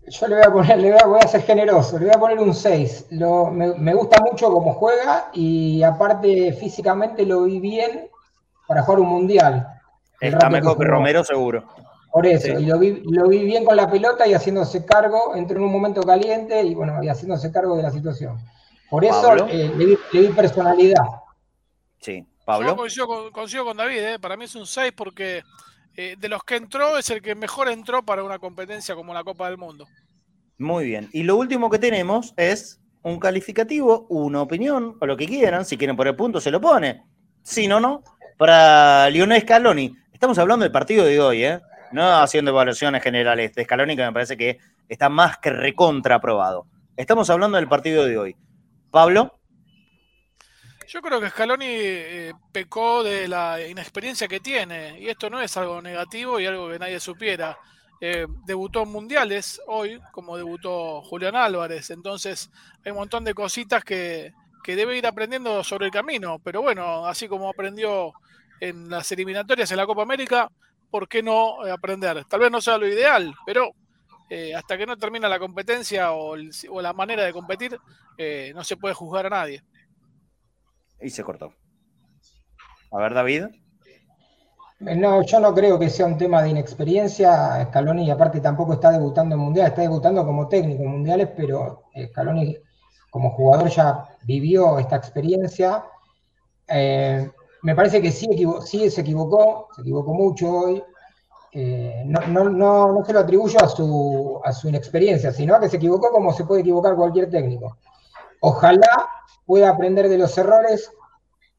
[0.07, 2.55] Yo le voy a poner, le voy a, ser generoso, le voy a poner un
[2.55, 3.09] 6.
[3.11, 8.09] me, gusta mucho cómo juega y aparte físicamente lo vi bien
[8.67, 9.67] para jugar un mundial.
[10.21, 11.65] Está mejor que, Romero, seguro.
[12.11, 15.59] Por eso, y lo vi, lo vi bien con la pelota y haciéndose cargo, entró
[15.59, 18.39] en un momento caliente y bueno, y haciéndose cargo de la situación.
[18.91, 21.05] Por eso eh, le, di, personalidad.
[22.01, 22.87] Sí, Pablo.
[22.87, 24.19] Yo coincido con, David, eh.
[24.19, 25.43] para mí es un 6 porque
[25.95, 29.25] eh, de los que entró es el que mejor entró para una competencia como la
[29.25, 29.87] Copa del Mundo.
[30.59, 31.09] Muy bien.
[31.13, 35.65] Y lo último que tenemos es un calificativo, una opinión, o lo que quieran.
[35.65, 37.05] Si quieren poner punto, se lo pone.
[37.43, 38.03] Si no, no.
[38.37, 39.95] Para Lionel Scaloni.
[40.13, 41.61] Estamos hablando del partido de hoy, ¿eh?
[41.93, 44.59] No haciendo evaluaciones generales de Scaloni, que me parece que
[44.89, 46.67] está más que recontra aprobado.
[46.97, 48.37] Estamos hablando del partido de hoy.
[48.91, 49.39] Pablo.
[50.89, 55.55] Yo creo que Scaloni eh, pecó de la inexperiencia que tiene, y esto no es
[55.59, 57.59] algo negativo y algo que nadie supiera.
[58.01, 62.51] Eh, debutó en mundiales hoy, como debutó Julián Álvarez, entonces
[62.85, 64.33] hay un montón de cositas que,
[64.63, 68.13] que debe ir aprendiendo sobre el camino, pero bueno, así como aprendió
[68.61, 70.51] en las eliminatorias en la Copa América,
[70.91, 72.25] ¿por qué no eh, aprender?
[72.25, 73.73] Tal vez no sea lo ideal, pero
[74.31, 77.79] eh, hasta que no termina la competencia o, la manera de competir,
[78.17, 79.63] eh, no se puede juzgar a nadie.
[81.01, 81.53] Y se cortó.
[82.91, 83.45] A ver, David.
[84.81, 87.65] No, yo no creo que sea un tema de inexperiencia.
[87.67, 91.85] Scaloni, y aparte, tampoco está debutando en mundiales, está debutando como técnico en mundiales, pero
[92.11, 92.57] Scaloni,
[93.11, 95.85] como jugador, ya vivió esta experiencia.
[96.69, 97.29] Eh,
[97.63, 98.29] me parece que sí,
[98.65, 100.83] sí, se equivocó, se equivocó mucho hoy.
[101.61, 105.69] Eh, no, no, no, se lo atribuyo a su, a su inexperiencia, sino a que
[105.69, 107.77] se equivocó como se puede equivocar cualquier técnico.
[108.39, 109.09] Ojalá
[109.45, 110.89] pueda aprender de los errores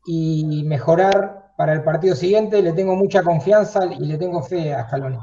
[0.05, 2.61] y mejorar para el partido siguiente.
[2.61, 5.17] Le tengo mucha confianza y le tengo fe a Scaloni.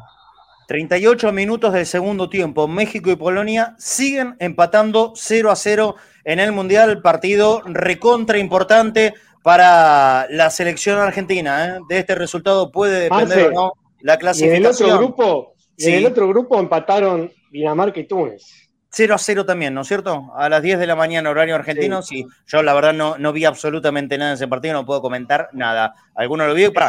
[0.68, 2.68] 38 minutos del segundo tiempo.
[2.68, 5.94] México y Polonia siguen empatando 0 a 0
[6.24, 7.00] en el Mundial.
[7.00, 11.64] Partido recontra importante para la selección argentina.
[11.64, 11.80] ¿eh?
[11.88, 14.56] De este resultado puede depender o no la clasificación.
[14.56, 18.70] en el otro grupo, en el otro grupo empataron Dinamarca y Túnez.
[18.90, 20.32] 0 a 0 también, ¿no es cierto?
[20.36, 22.00] A las 10 de la mañana, horario argentino.
[22.02, 25.50] Sí, yo la verdad no, no vi absolutamente nada en ese partido, no puedo comentar
[25.52, 25.92] nada.
[26.14, 26.72] ¿Alguno lo vio?
[26.72, 26.88] Para,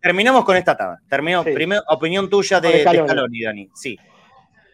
[0.00, 0.98] terminamos con esta tabla.
[1.08, 3.42] Termino, primero, opinión tuya de, Scaloni.
[3.42, 3.68] Dani.
[3.74, 3.98] Sí.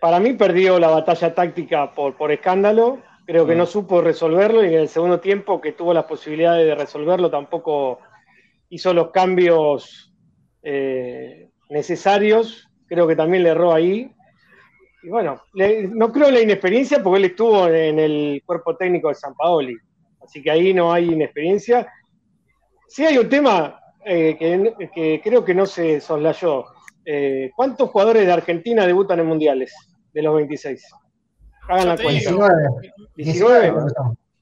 [0.00, 3.00] Para mí perdió la batalla táctica por, por escándalo.
[3.26, 3.58] Creo que mm.
[3.58, 7.98] no supo resolverlo y en el segundo tiempo que tuvo las posibilidades de resolverlo tampoco
[8.70, 10.13] hizo los cambios
[10.64, 12.68] eh, necesarios.
[12.86, 14.14] Creo que también le erró ahí
[15.04, 19.14] y bueno, no creo en la inexperiencia porque él estuvo en el cuerpo técnico de
[19.14, 19.76] San Paoli,
[20.24, 21.86] así que ahí no hay inexperiencia.
[22.88, 26.64] Sí hay un tema eh, que, creo que no se soslayó.
[27.04, 29.74] Eh, ¿Cuántos jugadores de Argentina debutan en mundiales
[30.14, 30.82] de los 26?
[31.68, 32.12] Hagan la cuenta.
[32.12, 32.68] 19.
[33.16, 33.74] 19.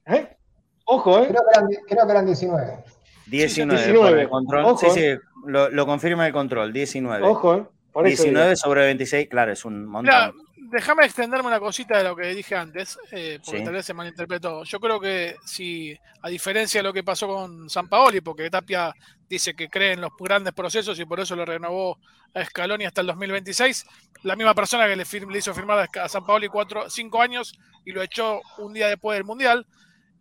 [0.07, 0.37] ¿Eh?
[0.85, 1.27] Ojo, ¿eh?
[1.27, 2.85] Creo que, eran, creo que eran 19.
[3.27, 3.83] 19.
[3.85, 4.29] 19.
[4.29, 4.79] Control.
[4.79, 5.15] sí, sí,
[5.47, 6.73] lo, lo, confirma el control.
[6.73, 7.25] 19.
[7.27, 7.65] Ojo, ¿eh?
[8.05, 10.35] 19 sobre 26, claro, es un montón
[10.73, 14.65] déjame extenderme una cosita de lo que dije antes, eh, porque tal vez se malinterpretó.
[14.65, 18.95] Yo creo que si, a diferencia de lo que pasó con San Paoli, porque Tapia
[19.29, 21.99] dice que cree en los grandes procesos y por eso lo renovó
[22.35, 23.87] a Scaloni hasta el 2026,
[24.23, 27.53] la misma persona que le, hizo firmar a San Paoli cuatro, cinco años
[27.85, 29.67] y lo echó un día después del Mundial,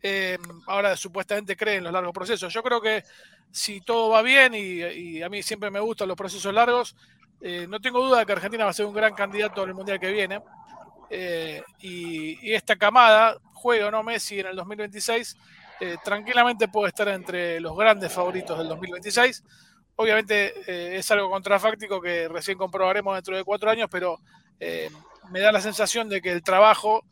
[0.02, 0.38] eh,
[0.68, 2.52] ahora supuestamente cree en los largos procesos.
[2.54, 3.04] Yo creo que
[3.52, 6.96] si todo va bien, y a mí siempre me gustan los procesos largos,
[7.42, 10.00] eh, no tengo duda de que Argentina va a ser un gran candidato al Mundial
[10.00, 10.42] que viene.
[11.10, 15.38] Eh, y, esta camada, juegue o no Messi en el 2026,
[15.80, 19.44] eh, tranquilamente puede estar entre los grandes favoritos del 2026.
[19.96, 24.20] Obviamente es algo contrafáctico que recién comprobaremos dentro de cuatro años, pero
[25.30, 27.04] me da la sensación de que el trabajo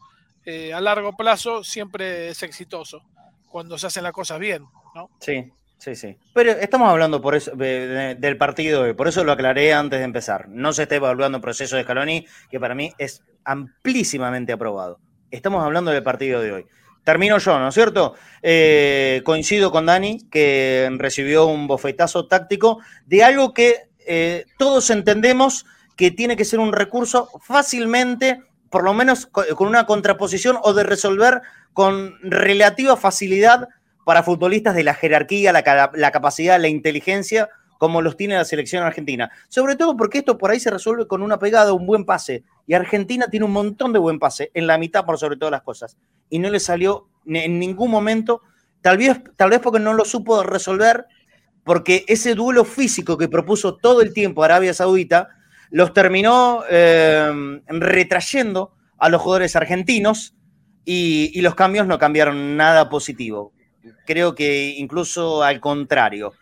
[0.46, 3.02] a largo plazo siempre es exitoso
[3.48, 4.66] cuando se hacen las cosas bien.
[4.96, 5.10] ¿no?
[5.20, 6.18] Sí, Sí, sí.
[6.34, 10.50] Pero estamos hablando por eso, del partido, por eso lo aclaré antes de empezar.
[10.50, 15.00] No se está evaluando el proceso de Scaloni, que para mí es amplísimamente aprobado.
[15.32, 16.66] Estamos hablando del partido de hoy.
[17.06, 18.16] Termino yo, ¿no es cierto?
[18.42, 25.66] Eh, coincido con Dani, que recibió un bofetazo táctico de algo que eh, todos entendemos
[25.96, 30.84] que tiene que ser un recurso fácilmente, por lo menos con una contraposición o de
[30.84, 31.42] resolver
[31.74, 33.68] con relativa facilidad
[34.06, 39.32] para futbolistas de la jerarquía, la, capacidad, la inteligencia, como los tiene la selección argentina.
[39.50, 42.44] Sobre todo porque esto por ahí se resuelve con una pegada, un buen pase.
[42.66, 45.62] Y Argentina tiene un montón de buen pase, en la mitad por sobre todas las
[45.62, 45.98] cosas.
[46.30, 48.42] Y no le salió en ningún momento,
[48.82, 51.06] tal vez, tal vez porque no lo supo resolver,
[51.64, 55.30] porque ese duelo físico que propuso todo el tiempo Arabia Saudita,
[55.72, 60.36] los terminó eh, retrayendo a los jugadores argentinos
[60.86, 63.54] y, y los cambios no cambiaron nada positivo
[64.06, 66.34] creo que incluso al contrario.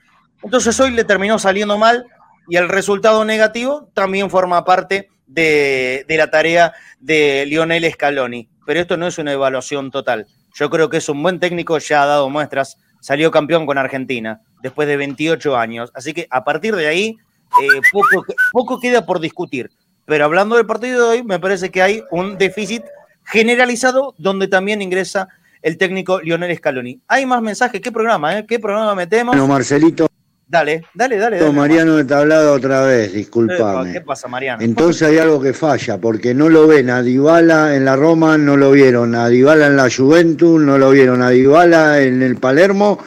[0.43, 2.05] Entonces hoy le terminó saliendo mal
[2.47, 8.49] y el resultado negativo también forma parte de, la tarea de Lionel Scaloni.
[8.65, 10.27] Pero esto no es una evaluación total.
[10.53, 14.41] Yo creo que es un buen técnico, ya ha dado muestras, salió campeón con Argentina
[14.61, 15.91] después de 28 años.
[15.93, 17.17] Así que a partir de ahí,
[17.61, 19.71] eh, poco, poco queda por discutir.
[20.05, 22.83] Pero hablando del partido de hoy, me parece que hay un déficit
[23.25, 25.27] generalizado donde también ingresa
[25.61, 27.01] el técnico Lionel Scaloni.
[27.07, 27.81] Hay más mensajes.
[27.81, 28.45] ¿Qué programa, eh?
[28.47, 29.35] ¿Qué programa metemos?
[29.35, 30.07] Bueno, Marcelito.
[30.49, 31.39] Dale, dale, dale.
[31.39, 33.91] dale Mariano de Tablado otra vez, discúlpame.
[33.91, 34.63] ¿Qué pasa, Mariano?
[34.63, 38.55] Entonces hay algo que falla, porque no lo ven a Dybala en la Roma, no
[38.55, 42.97] lo vieron a Dybala en la Juventus, no lo vieron a Dybala en el Palermo.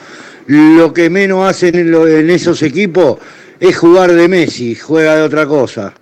[0.48, 3.18] Lo que menos hacen en, esos equipos
[3.60, 5.92] es jugar de Messi, juega de otra cosa.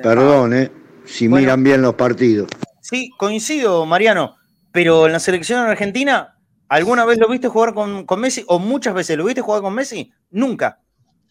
[0.00, 0.70] Perdón, ¿eh?
[1.04, 2.48] Si miran bien los partidos.
[2.80, 4.36] Sí, coincido, Mariano.
[4.72, 6.38] Pero en la selección argentina,
[6.68, 8.44] ¿alguna vez lo viste jugar con, Messi?
[8.46, 10.12] ¿O muchas veces lo viste jugar con Messi?
[10.30, 10.78] Nunca.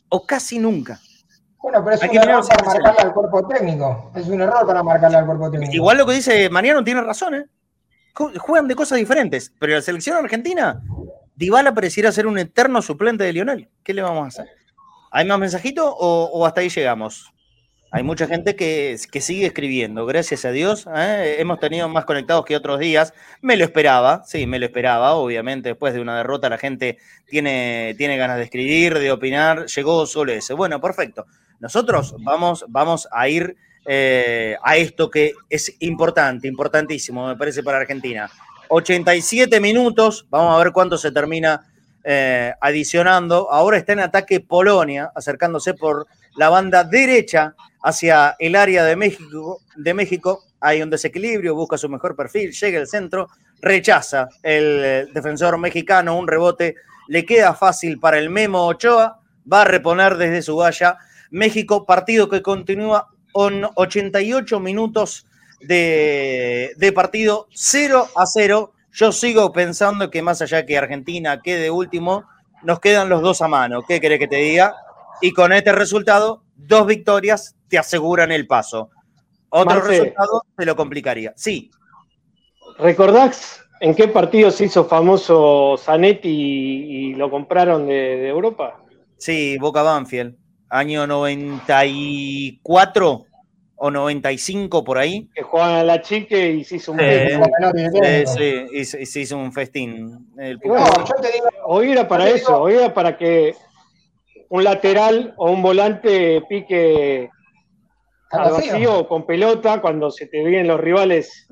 [0.10, 1.00] O casi nunca.
[1.62, 4.12] Bueno, pero es un error para marcarle al cuerpo técnico.
[4.16, 5.74] Es un error para marcarle al cuerpo técnico.
[5.74, 7.46] Igual lo que dice Mariano tiene razón, ¿eh?
[8.14, 9.54] Juegan de cosas diferentes.
[9.60, 10.82] Pero en la selección argentina,
[11.36, 13.70] Dybala pareciera ser un eterno suplente de Lionel.
[13.82, 14.59] ¿Qué le vamos a hacer?
[15.12, 17.34] ¿Hay más mensajitos o, hasta ahí llegamos?
[17.92, 20.86] Hay mucha gente que, sigue escribiendo, gracias a Dios.
[20.96, 21.38] ¿eh?
[21.40, 23.14] Hemos tenido más conectados que otros días.
[23.42, 25.14] Me lo esperaba, sí, me lo esperaba.
[25.14, 29.66] Obviamente, después de una derrota, la gente tiene, tiene ganas de escribir, de opinar.
[29.66, 30.54] Llegó solo ese.
[30.54, 31.26] Bueno, perfecto.
[31.60, 37.80] Nosotros vamos, vamos a ir eh, a esto que es importante, importantísimo, me parece, para
[37.80, 38.30] Argentina.
[38.68, 41.66] 87 minutos, vamos a ver cuánto se termina
[42.04, 43.52] eh, adicionando.
[43.52, 49.62] Ahora está en ataque Polonia, acercándose por la banda derecha hacia el área de México.
[49.76, 50.44] De México.
[50.62, 53.30] Hay un desequilibrio, busca su mejor perfil, llega al centro,
[53.62, 56.76] rechaza el defensor mexicano un rebote,
[57.08, 59.22] le queda fácil para el Memo Ochoa,
[59.52, 60.98] va a reponer desde su valla.
[61.32, 65.28] México, partido que continúa con 88 minutos
[65.62, 71.72] de, de partido, 0 a 0 yo sigo pensando que más allá que Argentina quede
[71.72, 72.26] último,
[72.64, 73.82] nos quedan los dos a mano.
[73.82, 74.76] ¿Qué querés que te diga?
[75.22, 78.90] Y con este resultado, dos victorias te aseguran el paso.
[79.48, 81.32] Otro resultado te lo complicaría.
[81.38, 81.72] Sí.
[82.78, 88.84] ¿Recordás en qué partido se hizo famoso Zanetti y, lo compraron de, Europa?
[89.18, 90.36] Sí, Boca Banfield.
[90.70, 93.26] Año 94
[93.80, 95.28] o 95 por ahí.
[95.34, 97.44] Que juegan a la chique y se hizo un festín.
[98.28, 100.28] Sí, y se, hizo un festín.
[101.66, 103.56] hoy era para eso, hoy era para que
[104.50, 107.30] un lateral o un volante pique
[108.32, 111.48] al vacío con pelota cuando se te vienen los rivales.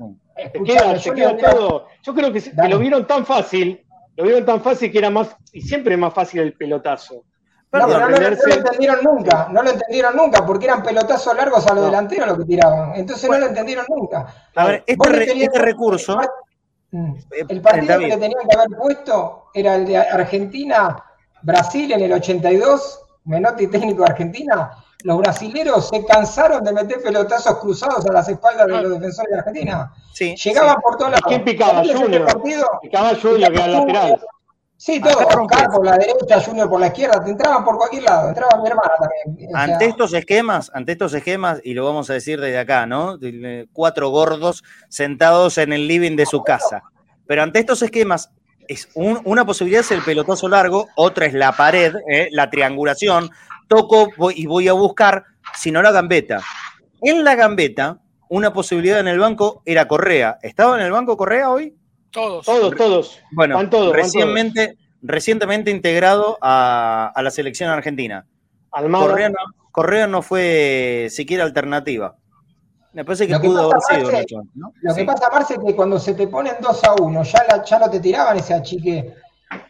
[0.52, 1.86] Te queda, todo.
[2.02, 3.84] Yo creo que, que, lo vieron tan fácil,
[4.16, 7.24] lo vieron tan fácil que era más, y siempre es más fácil el pelotazo.
[7.70, 11.84] No, no, lo entendieron nunca, no lo entendieron nunca, porque eran pelotazos largos a los
[11.84, 12.92] delanteros lo que tiraban.
[12.94, 14.26] Entonces no lo entendieron nunca.
[14.54, 16.18] A ver, este, este recurso.
[16.90, 17.14] Mm.
[17.32, 23.00] Eh, el partido que tenían que haber puesto era el de Argentina-Brasil en el 82,
[23.24, 24.70] Menotti técnico de Argentina.
[25.04, 29.38] Los brasileros se cansaron de meter pelotazos cruzados a las espaldas de los defensores de
[29.38, 29.92] Argentina.
[30.14, 31.26] Sí, Llegaban por todos lados.
[31.28, 31.82] ¿Quién picaba?
[31.84, 32.26] Junior.
[32.80, 34.20] Picaba Junior, que era lateral.
[34.80, 38.28] Sí, todo, Oscar por la derecha, Junior por la izquierda, te entraban por cualquier lado,
[38.28, 39.56] entraba mi hermana también.
[39.56, 43.18] ante estos esquemas, ante estos esquemas, y lo vamos a decir desde acá, ¿no?
[43.72, 46.84] Cuatro gordos sentados en el living de su casa.
[47.26, 48.30] Pero ante estos esquemas,
[48.68, 52.28] es una posibilidad es el pelotazo largo, otra es la pared, ¿eh?
[52.30, 53.30] la triangulación,
[53.66, 55.24] toco y voy a buscar,
[55.54, 56.40] si no la gambeta.
[57.02, 57.98] En la gambeta,
[58.28, 60.38] una posibilidad en el banco era Correa.
[60.42, 61.77] ¿Estaba en el banco Correa hoy?
[62.10, 62.46] Todos.
[62.46, 63.20] Todos, todos.
[63.32, 63.60] Bueno,
[63.92, 68.26] recientemente, recientemente integrado a, la selección argentina.
[68.70, 69.36] Correa no,
[69.70, 72.16] Correa no, fue siquiera alternativa.
[72.92, 74.42] Me parece que pudo haber sido.
[74.82, 77.64] Lo que pasa, Marce, es que cuando se te ponen 2 a 1, ya, la,
[77.64, 79.14] ya no te tiraban ese achique.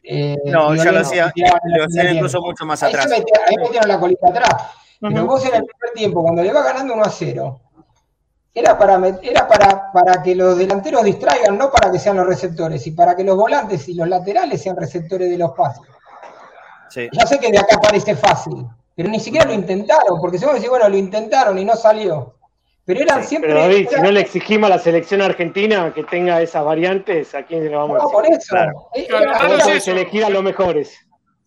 [0.03, 1.33] Eh, no, ya lo hacía,
[1.77, 3.11] lo hacían incluso mucho más atrás.
[3.11, 4.71] Ahí, metieron la colita atrás.
[5.01, 7.61] Pero vos en el primer tiempo, cuando le va ganando 1 a 0,
[8.55, 12.87] era para, era para, para que los delanteros distraigan, no para que sean los receptores,
[12.87, 15.83] y para que los volantes y los laterales sean receptores de los pases.
[17.13, 20.55] Ya sé que de acá parece fácil, pero ni siquiera lo intentaron, porque se van
[20.55, 22.35] a decir, bueno, lo intentaron y no salió.
[22.85, 23.51] Pero eran siempre.
[23.51, 27.43] Pero David, si no le exigimos a la selección argentina que tenga esas variantes, ¿a
[27.43, 28.13] quién se le vamos a decir?
[28.13, 28.49] por eso.
[28.49, 28.89] Claro.
[28.95, 30.99] Eh, elegir a los mejores.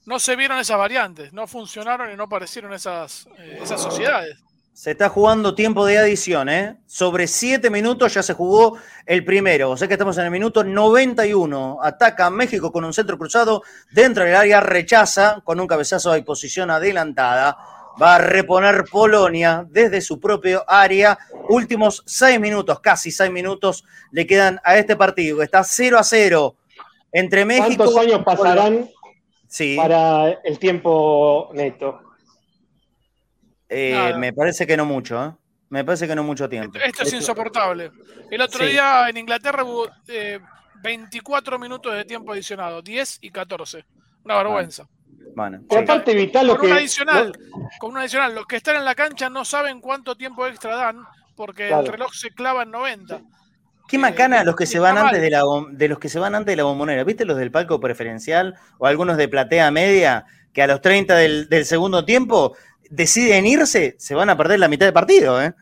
[0.05, 4.37] No se vieron esas variantes, no funcionaron y no aparecieron esas, eh, esas sociedades.
[4.73, 6.77] Se está jugando tiempo de adición, ¿eh?
[6.85, 9.71] Sobre siete minutos ya se jugó el primero.
[9.71, 11.79] O sea que estamos en el minuto 91.
[11.81, 16.71] Ataca México con un centro cruzado dentro del área, rechaza con un cabezazo de posición
[16.71, 17.57] adelantada.
[18.01, 21.19] Va a reponer Polonia desde su propio área.
[21.49, 25.43] Últimos seis minutos, casi seis minutos, le quedan a este partido.
[25.43, 26.55] Está 0 a 0
[27.11, 27.83] entre México.
[27.83, 28.89] ¿Cuántos años pasarán
[29.75, 32.10] para el tiempo neto?
[33.73, 35.31] Eh, me parece que no mucho, ¿eh?
[35.69, 36.77] Me parece que no mucho tiempo.
[36.83, 37.91] Esto es insoportable.
[38.29, 39.87] El otro día en Inglaterra hubo
[40.83, 43.85] 24 eh, minutos de tiempo adicionado, 10 y 14.
[44.25, 44.85] Una vergüenza.
[45.33, 45.61] Bueno,
[46.05, 47.31] vital lo con que, adicional,
[47.79, 51.05] con un adicional, los que están en la cancha no saben cuánto tiempo extra dan
[51.37, 53.21] porque el reloj se clava en 90.
[53.87, 56.51] Qué macana los que se van antes de, la, de los que se van antes
[56.51, 57.05] de la bombonera.
[57.05, 61.49] ¿Viste los del palco preferencial o algunos de platea media que a los 30 del,
[61.49, 62.55] del segundo tiempo
[62.89, 65.53] deciden irse, se van a perder la mitad del partido, ¿eh?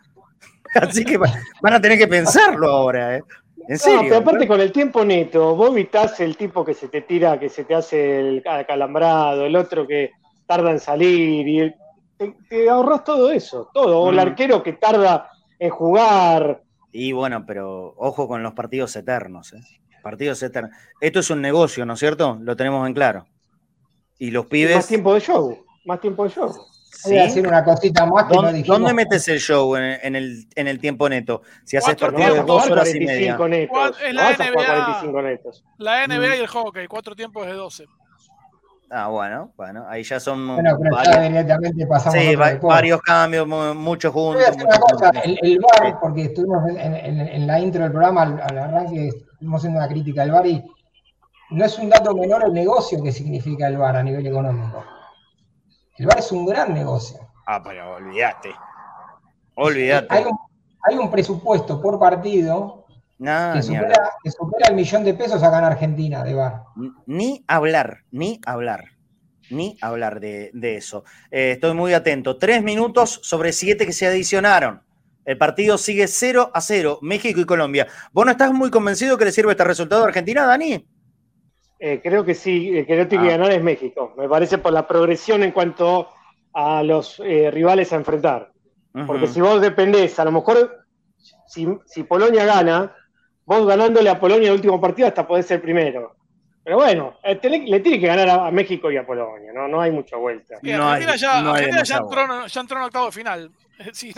[0.76, 3.24] Así que van a tener que pensarlo ahora, ¿eh?
[3.68, 4.00] En serio.
[4.02, 7.50] pero aparte con el tiempo neto, vos evitás el tipo que se te tira, que
[7.50, 10.12] se te hace el calambrado, el otro que
[10.48, 11.76] tarda en salir, y
[12.50, 14.02] te, ahorras todo eso, todo.
[14.02, 14.20] O el mm.
[14.20, 15.30] arquero que tarda
[15.60, 16.64] en jugar.
[16.92, 19.62] Y bueno, pero ojo con los partidos eternos, ¿eh?
[20.02, 20.72] Partidos eternos.
[21.00, 22.40] Esto es un negocio, ¿no es cierto?
[22.42, 23.28] Lo tenemos en claro.
[24.20, 24.76] Y los pibes.
[24.76, 26.56] más tiempo de show más tiempo de show.
[27.06, 30.46] Voy a decir una cosita más que ¿Dónde, no ¿Dónde metes el show en, el,
[30.54, 31.42] en el tiempo neto?
[31.64, 33.38] Si haces partido de dos horas y media.
[33.38, 33.98] Netos.
[34.04, 35.40] Es la NBA,
[35.78, 37.86] la NBA y el hockey, cuatro tiempos de 12.
[38.92, 44.44] Ah, bueno, bueno, ahí ya son bueno, varios, sí, varios cambios, muchos juntos.
[45.24, 49.88] el, bar, porque estuvimos en, la intro del programa, al, al, arranque, estuvimos haciendo una
[49.88, 50.66] crítica al bar y
[51.52, 54.84] no es un dato menor el negocio que significa el bar a nivel económico.
[55.98, 57.20] El bar es un gran negocio.
[57.46, 58.54] Ah, pero olvídate.
[59.56, 60.08] Olvídate.
[60.88, 62.86] Hay un, presupuesto por partido
[63.18, 66.64] que, supera, el millón de pesos acá en Argentina de bar.
[67.06, 68.86] Ni hablar, ni hablar.
[69.50, 71.04] Ni hablar de, eso.
[71.32, 72.38] Eh, estoy muy atento.
[72.38, 74.84] Tres minutos sobre siete que se adicionaron.
[75.26, 77.88] El partido sigue 0 a 0, México y Colombia.
[78.14, 80.88] ¿Vos no estás muy convencido que le sirve este resultado a Argentina, Dani?
[81.80, 83.38] Eh, creo que sí, el que no tiene que ah.
[83.38, 84.14] ganar es México.
[84.18, 86.10] Me parece por la progresión en cuanto
[86.54, 88.52] a los eh, rivales a enfrentar.
[89.06, 90.86] Porque si vos dependés, a lo mejor
[91.48, 92.94] si, Polonia gana,
[93.46, 96.16] vos ganándole a Polonia el último partido hasta podés ser primero.
[96.64, 99.92] Pero bueno, eh, le tiene que ganar a, México y a Polonia, no, no hay
[99.92, 100.56] mucha vuelta.
[100.56, 101.40] Argentina, ya,
[101.98, 103.52] entró, en octavo de final.
[103.94, 104.12] Si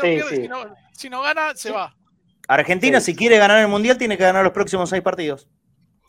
[0.47, 0.57] no,
[0.91, 1.95] si no, gana, se va.
[2.47, 5.47] Argentina, si quiere ganar el Mundial, tiene que ganar los próximos seis partidos.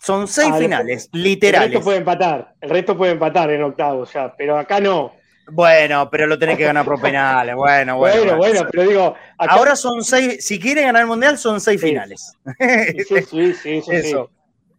[0.02, 1.66] Son seis ah, finales, literales.
[1.66, 5.12] El resto puede empatar, el resto puede empatar en octavos ya, pero acá no.
[5.52, 7.54] Bueno, pero lo tenés que ganar por penales.
[7.54, 8.16] Bueno, bueno.
[8.16, 9.14] Bueno, bueno, pero digo.
[9.38, 12.36] Ahora son seis, si quiere ganar el mundial, son seis finales.
[13.08, 14.30] Sí, sí, sí, eso, eso,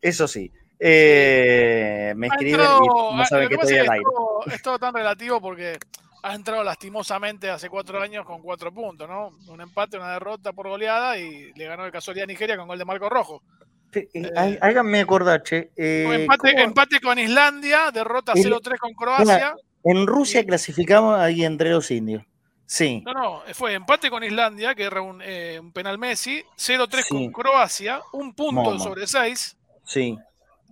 [0.02, 0.52] eso sí.
[0.78, 4.06] Eh, me escriben y no saben que estoy al aire.
[4.48, 5.78] Es todo tan relativo porque
[6.24, 9.30] ha entrado lastimosamente hace cuatro años con cuatro puntos, ¿no?
[9.48, 12.78] Un empate, una derrota por goleada y le ganó el casualidad a Nigeria con gol
[12.78, 13.42] de Marco Rojo.
[13.96, 15.72] Eh, eh, háganme acordar, che.
[15.76, 16.28] Eh,
[16.60, 19.56] empate, con Islandia, derrota 0-3 con Croacia.
[19.84, 22.24] en Rusia clasificamos ahí entre los indios.
[22.66, 23.04] Sí.
[23.06, 25.20] No, no, fue empate con Islandia, que era un,
[25.74, 29.58] penal Messi, 0-3 con Croacia, un punto sobre 6.
[29.86, 30.18] Sí.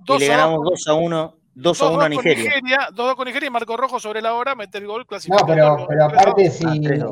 [0.08, 2.54] y le ganamos 2 a 1 2 a 1 a Nigeria.
[2.94, 5.46] 2 con Nigeria y Marco Rojo sobre la hora mete el gol clasificado.
[5.46, 6.66] No, pero, pero aparte, si,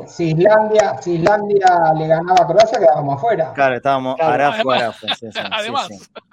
[0.08, 3.52] si, Islandia, si Islandia le ganaba a Croacia, quedábamos afuera.
[3.54, 4.32] Claro, estábamos claro.
[4.32, 5.06] Arafo, Arafo.
[5.18, 5.88] Sí, sí, Además.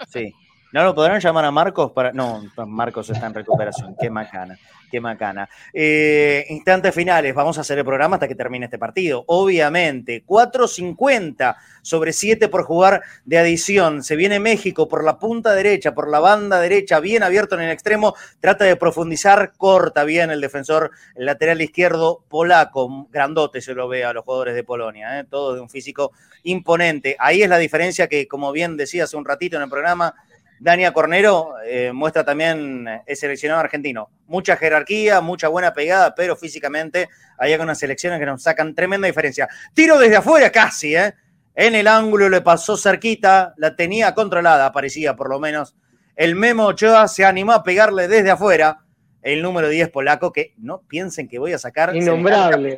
[0.08, 0.34] Sí,
[0.74, 2.12] ¿No lo podrán llamar a Marcos para.?
[2.12, 3.96] No, Marcos está en recuperación.
[4.00, 4.58] Qué macana.
[4.90, 5.50] Qué macana.
[5.74, 9.26] Eh, instantes finales, vamos a hacer el programa hasta que termine este partido.
[9.28, 14.02] Obviamente, 4.50 sobre 7 por jugar de adición.
[14.02, 17.72] Se viene México por la punta derecha, por la banda derecha, bien abierto en el
[17.72, 18.16] extremo.
[18.40, 23.08] Trata de profundizar, corta bien el defensor, el lateral izquierdo polaco.
[23.12, 25.26] Grandote se lo ve a los jugadores de Polonia, ¿eh?
[25.30, 27.18] todo de un físico imponente.
[27.20, 30.16] Ahí es la diferencia que, como bien decía hace un ratito en el programa,
[30.60, 34.10] Dania Cornero eh, muestra también el seleccionado argentino.
[34.28, 39.48] Mucha jerarquía, mucha buena pegada, pero físicamente hay algunas selecciones que nos sacan tremenda diferencia.
[39.74, 41.14] Tiro desde afuera casi, ¿eh?
[41.56, 45.76] En el ángulo le pasó cerquita, la tenía controlada, parecía por lo menos.
[46.16, 48.80] El Memo Ochoa se animó a pegarle desde afuera
[49.24, 52.78] el número 10 polaco, que no piensen que voy a sacar Innombrable.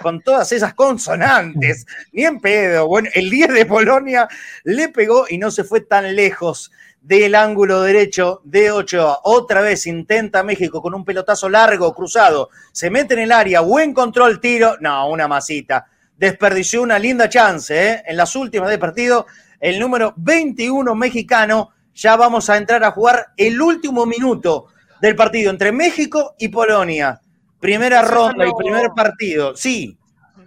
[0.00, 2.88] con todas esas consonantes, ni en pedo.
[2.88, 4.28] Bueno, el 10 de Polonia
[4.64, 6.72] le pegó y no se fue tan lejos
[7.04, 9.20] del ángulo derecho de Ochoa.
[9.24, 12.48] Otra vez intenta México con un pelotazo largo, cruzado.
[12.72, 14.78] Se mete en el área, buen control, tiro.
[14.80, 15.86] No, una masita.
[16.16, 18.02] Desperdició una linda chance ¿eh?
[18.06, 19.26] en las últimas del partido.
[19.60, 21.72] El número 21 mexicano.
[21.94, 24.68] Ya vamos a entrar a jugar el último minuto
[24.98, 27.20] del partido entre México y Polonia.
[27.60, 29.54] Primera ronda y primer partido.
[29.54, 29.98] Sí.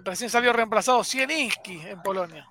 [0.03, 2.47] Recién salió reemplazado Sieniski en Polonia.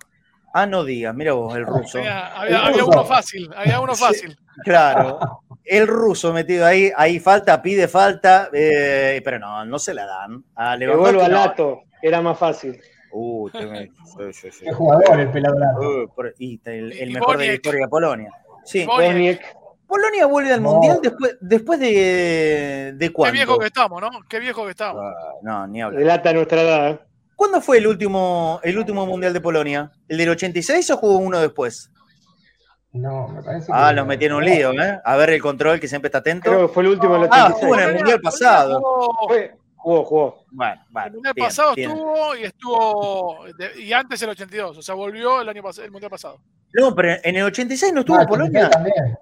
[0.58, 1.98] Ah, no digas, mira vos, el ruso.
[1.98, 4.34] Había, uno fácil, había uno fácil.
[4.64, 10.06] claro, el ruso metido ahí, ahí falta, pide falta, eh, pero no, no se la
[10.06, 10.42] dan.
[10.54, 12.80] Ah, le vuelvo al Lato, era más fácil.
[13.12, 18.32] Uh, Qué jugador el pelado uh, y el, mejor de la historia de Polonia.
[18.64, 18.86] Sí,
[19.86, 23.32] Polonia vuelve al Mundial después, después de, de cuánto.
[23.34, 24.08] Qué viejo que estamos, ¿no?
[24.26, 25.02] Qué viejo que estamos.
[25.04, 26.00] Ah, no, ni hablar.
[26.00, 26.90] Relata nuestra edad.
[26.92, 26.98] ¿eh?
[27.36, 29.92] ¿Cuándo fue el último, el último Mundial de Polonia?
[30.08, 31.90] ¿El del 86 o jugó uno después?
[32.92, 34.98] No, me parece Ah, los metí en un lío, ¿eh?
[35.04, 36.50] A ver el control que siempre está atento.
[36.50, 37.54] Creo que fue el último del 86.
[37.54, 38.80] Ah, jugó en el Mundial pasado.
[39.76, 40.44] Jugó, jugó.
[40.50, 41.06] Bueno, bueno.
[41.08, 43.44] El Mundial pasado estuvo y estuvo.
[43.78, 46.40] y antes el 82, o sea, volvió el año el Mundial pasado.
[46.72, 48.70] No, pero en el 86 no estuvo ah, Polonia.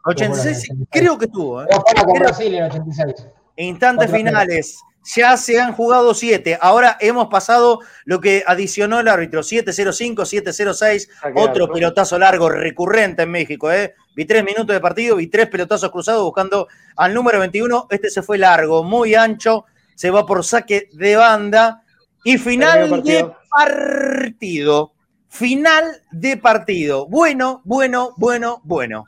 [0.05, 1.63] 86, creo que estuvo.
[1.63, 1.67] ¿eh?
[2.05, 3.29] con Brasil en el 86.
[3.57, 4.79] Instantes finales.
[5.05, 6.59] Ya se han jugado siete.
[6.61, 9.43] Ahora hemos pasado lo que adicionó el árbitro.
[9.43, 11.09] 7-0-5, 7-0-6.
[11.35, 13.71] Otro pelotazo largo recurrente en México.
[13.71, 13.95] ¿eh?
[14.17, 17.89] Vi tres minutos de partido, vi tres pelotazos cruzados buscando al número 21.
[17.91, 19.67] Este se fue largo, muy ancho.
[19.95, 21.83] se va por saque de banda
[22.25, 24.95] y final de partido.
[25.29, 27.07] Final de partido.
[27.09, 29.05] Bueno, bueno, bueno, bueno.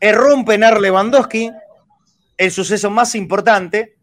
[0.00, 1.50] Erró un penal Lewandowski,
[2.36, 3.95] el suceso más importante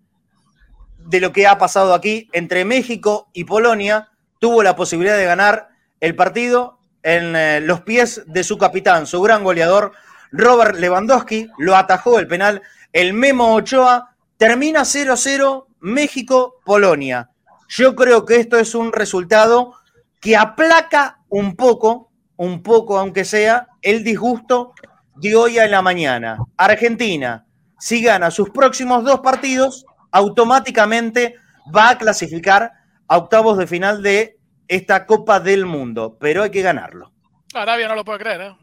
[1.05, 4.09] de lo que ha pasado aquí entre México y Polonia.
[4.39, 5.69] Tuvo la posibilidad de ganar
[5.99, 9.93] el partido en eh, los pies de su capitán, su gran goleador,
[10.31, 11.49] Robert Lewandowski.
[11.57, 12.61] Lo atajó el penal.
[12.91, 17.29] El Memo Ochoa termina 0-0 México-Polonia.
[17.67, 19.73] Yo creo que esto es un resultado
[20.19, 24.73] que aplaca un poco, un poco aunque sea, el disgusto
[25.15, 26.37] de hoy a la mañana.
[26.57, 27.45] Argentina,
[27.79, 31.35] si gana sus próximos dos partidos, automáticamente
[31.75, 32.71] va a clasificar
[33.07, 34.37] a octavos de final de
[34.67, 37.11] esta Copa del Mundo, pero hay que ganarlo.
[37.53, 38.55] Arabia no lo puede creer, ¿eh?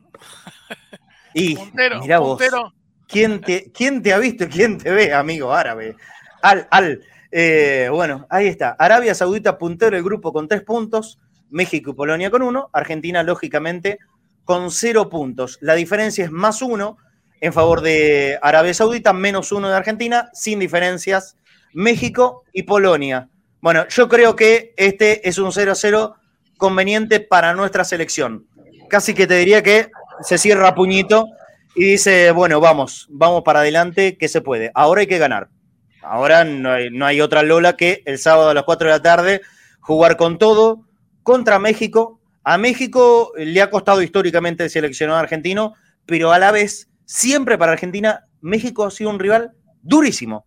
[1.35, 1.59] Y
[2.01, 2.43] mira vos,
[3.06, 5.97] ¿quién te, ¿quién te ha visto y quién te ve, amigo árabe?
[6.43, 8.70] Al, al, eh, bueno, ahí está.
[8.78, 11.20] Arabia Saudita puntero el grupo con tres puntos,
[11.51, 13.98] México y Polonia con uno, Argentina lógicamente
[14.44, 15.59] con cero puntos.
[15.60, 16.97] La diferencia es más uno
[17.40, 21.36] en favor de Arabia Saudita, menos uno de Argentina, sin diferencias,
[21.73, 23.29] México y Polonia.
[23.61, 26.15] Bueno, yo creo que este es un 0-0
[26.57, 28.47] conveniente para nuestra selección.
[28.89, 29.91] Casi que te diría que
[30.23, 31.27] se cierra puñito
[31.75, 34.71] y dice, bueno, vamos, vamos para adelante, que se puede.
[34.75, 35.49] Ahora hay que ganar.
[36.03, 39.41] Ahora no hay, otra Lola que el sábado a las 4 de la tarde
[39.81, 40.87] jugar con todo
[41.23, 42.21] contra México.
[42.43, 45.75] A México le ha costado históricamente el seleccionado argentino,
[46.07, 49.53] pero a la vez, siempre para Argentina, México ha sido un rival
[49.83, 50.47] durísimo.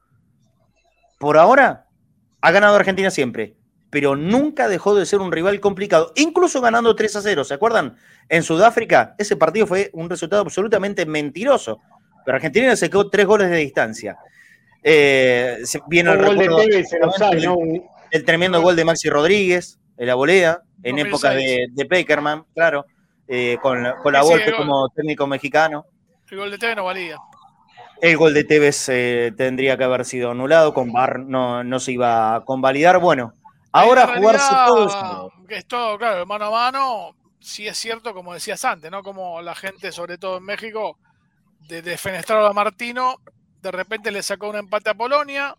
[1.23, 1.85] Por ahora,
[2.41, 3.53] ha ganado Argentina siempre,
[3.89, 7.45] pero nunca dejó de ser un rival complicado, incluso ganando 3 a 0.
[7.45, 7.95] ¿Se acuerdan?
[8.27, 11.79] En Sudáfrica, ese partido fue un resultado absolutamente mentiroso,
[12.25, 14.17] pero Argentina se quedó tres goles de distancia.
[14.83, 16.19] Eh, viene el,
[18.11, 22.85] el, tremendo gol de Maxi Rodríguez, en la volea, en época de, de Peckerman, claro,
[23.29, 25.85] eh, con, con, la Volpe como técnico mexicano.
[26.29, 27.15] El gol de Tevez no valía.
[28.03, 31.93] El gol de Tevez eh, tendría que haber sido anulado, con Bar no, no se
[31.93, 32.99] iba a convalidar.
[32.99, 33.31] Bueno,
[33.71, 35.31] ahora jugarse todo.
[35.47, 39.03] Que es todo, claro, mano a mano, sí es cierto, como decías antes, ¿no?
[39.03, 40.97] Como la gente, sobre todo en México,
[41.61, 43.15] de defenestrar a Martino
[43.63, 45.55] de repente le sacó un empate a Polonia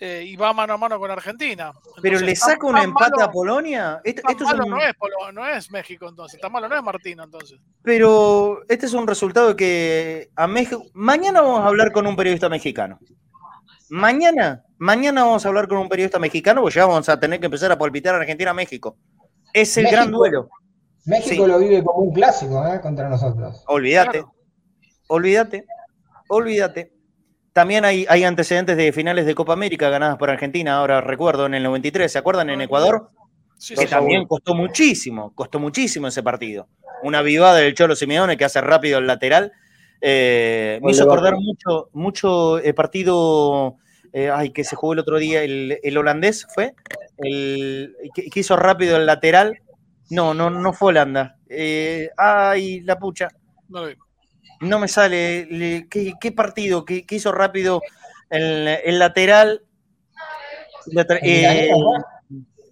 [0.00, 1.72] eh, y va mano a mano con Argentina.
[2.02, 4.00] Pero le saca un empate a Polonia.
[4.04, 4.94] Esto, malo no, es,
[5.32, 7.58] no es México entonces, está malo no es Martino entonces.
[7.82, 10.84] Pero este es un resultado que a México.
[10.94, 12.98] Mañana vamos a hablar con un periodista mexicano.
[13.90, 17.46] Mañana, mañana vamos a hablar con un periodista mexicano, porque ya vamos a tener que
[17.46, 18.96] empezar a palpitar a Argentina-México.
[19.52, 20.48] Es el gran duelo.
[21.06, 22.80] México lo vive como un clásico ¿eh?
[22.80, 23.62] contra nosotros.
[23.66, 24.24] Olvídate.
[25.08, 25.66] Olvídate.
[26.28, 26.93] Olvídate.
[27.54, 31.54] También hay, hay, antecedentes de finales de Copa América ganadas por Argentina, ahora recuerdo, en
[31.54, 32.50] el 93, ¿se acuerdan?
[32.50, 33.10] En Ecuador,
[33.66, 36.68] que también costó muchísimo, costó muchísimo ese partido.
[37.02, 39.52] Una vivada del Cholo Simeone que hace rápido el lateral.
[40.00, 43.78] Eh, me hizo acordar mucho, mucho el partido
[44.16, 46.72] eh, ay, que se jugó el otro día, el, holandés fue,
[47.18, 49.58] el que, hizo rápido el lateral.
[50.08, 51.36] No, no, no fue Holanda.
[51.48, 53.28] Eh, ay, la pucha.
[53.68, 53.86] No,
[54.64, 55.86] no me sale.
[55.90, 56.84] ¿Qué, partido?
[56.84, 57.80] ¿Qué, hizo rápido
[58.30, 59.62] el, lateral?
[61.22, 61.70] Eh,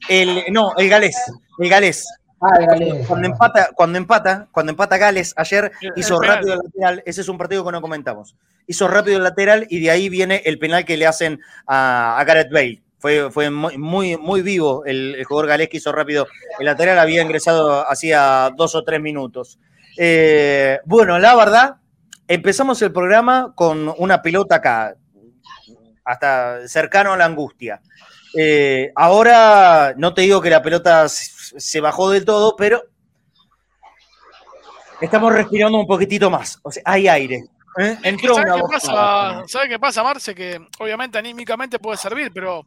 [0.08, 1.16] el, no, el galés.
[1.58, 2.06] El galés.
[2.44, 2.58] Ah,
[3.06, 7.02] cuando, empata, cuando empata, cuando empata Gales ayer, hizo rápido el lateral.
[7.06, 8.34] Ese es un partido que no comentamos.
[8.66, 12.50] Hizo rápido el lateral y de ahí viene el penal que le hacen a, Gareth
[12.50, 12.82] Bale.
[12.98, 16.26] Fue, fue muy, muy, vivo el, jugador galés que hizo rápido
[16.58, 16.98] el lateral.
[16.98, 19.60] Había ingresado hacía dos o tres minutos.
[19.96, 21.76] Eh, bueno, la verdad,
[22.34, 24.94] empezamos el programa con una pelota acá,
[26.04, 27.80] hasta cercano a la angustia.
[28.34, 32.82] Eh, ahora no te digo que la pelota se bajó del todo, pero
[35.00, 36.58] estamos respirando un poquitito más.
[36.62, 37.44] O sea, hay aire.
[37.78, 37.98] ¿eh?
[38.02, 40.34] Entró ¿Sabe, qué pasa, ¿Sabe qué pasa, Marce?
[40.34, 42.66] Que obviamente anímicamente puede servir, pero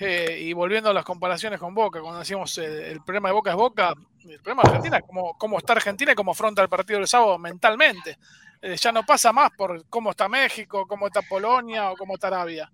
[0.00, 3.56] eh, y volviendo a las comparaciones con Boca, cuando decíamos el problema de Boca es
[3.56, 3.94] Boca,
[4.28, 5.04] el problema de Argentina es
[5.38, 8.18] cómo, está Argentina y cómo afronta el partido del sábado mentalmente.
[8.60, 12.26] Eh, ya no pasa más por cómo está México, cómo está Polonia o cómo está
[12.28, 12.70] Arabia.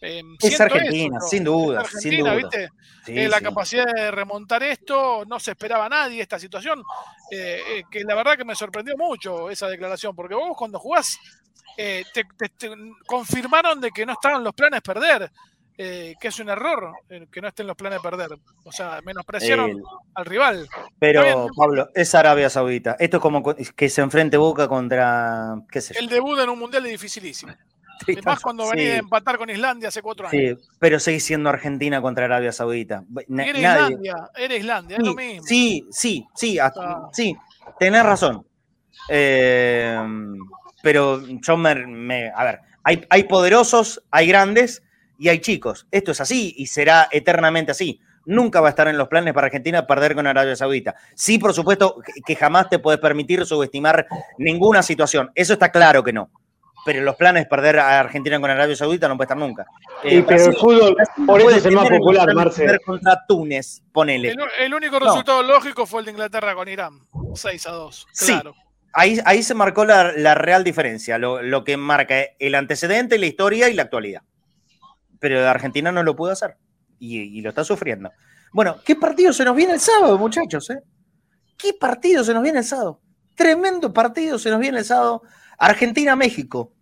[0.00, 1.84] Eh, es Argentina, sin duda.
[1.84, 2.34] sin duda.
[2.34, 2.68] ¿viste?
[3.06, 6.82] Eh, la capacidad de remontar esto, no se esperaba nadie esta situación,
[7.30, 11.18] que la verdad que me sorprendió mucho esa declaración, porque vos cuando jugás
[11.76, 12.26] te,
[13.06, 15.30] confirmaron de que no estaban los planes perder.
[15.76, 16.92] Que es un error
[17.30, 18.30] que no estén los planes perder.
[18.64, 19.82] O sea, menospreciaron
[20.14, 20.68] al rival.
[20.98, 22.96] Pero, Pablo, es Arabia Saudita.
[22.98, 25.54] Esto es como que se enfrente Boca contra.
[25.98, 27.52] El debut en un mundial es dificilísimo.
[28.24, 30.58] más cuando venís a empatar con Islandia hace cuatro años.
[30.60, 33.04] Sí, pero seguís siendo Argentina contra Arabia Saudita.
[33.28, 35.46] era Islandia, era Islandia, es lo mismo.
[35.46, 36.58] Sí, sí, sí,
[37.12, 37.36] sí,
[37.78, 38.46] tenés razón.
[39.08, 39.98] Eh,
[40.82, 44.82] pero yo me, a ver, hay, hay poderosos, hay grandes
[45.22, 45.86] y hay chicos.
[45.92, 48.00] Esto es así y será eternamente así.
[48.26, 50.96] Nunca va a estar en los planes para Argentina perder con Arabia Saudita.
[51.14, 54.04] Sí, por supuesto que jamás te puedes permitir subestimar
[54.38, 55.30] ninguna situación.
[55.36, 56.28] Eso está claro que no.
[56.84, 59.64] Pero los planes perder a Argentina con Arabia Saudita no puede estar nunca.
[60.02, 62.80] Eh, pero el fútbol, por eso es el más popular, Marcel.
[62.84, 64.34] contra Túnez, ponele.
[64.58, 66.98] El, único resultado lógico fue el de Inglaterra con Irán.
[67.32, 68.06] 6 a 2.
[68.26, 68.54] Claro.
[68.54, 68.60] Sí.
[68.92, 73.68] Ahí, ahí se marcó la, real diferencia, lo, lo que marca el antecedente, la historia
[73.68, 74.22] y la actualidad
[75.22, 76.56] pero Argentina no lo pudo hacer
[76.98, 78.10] y, lo está sufriendo.
[78.52, 80.68] Bueno, ¿qué partido se nos viene el sábado, muchachos?
[80.70, 80.80] Eh?
[81.56, 83.00] ¿Qué partido se nos viene el sábado?
[83.36, 85.22] Tremendo partido se nos viene el sábado.
[85.58, 86.72] Argentina-México,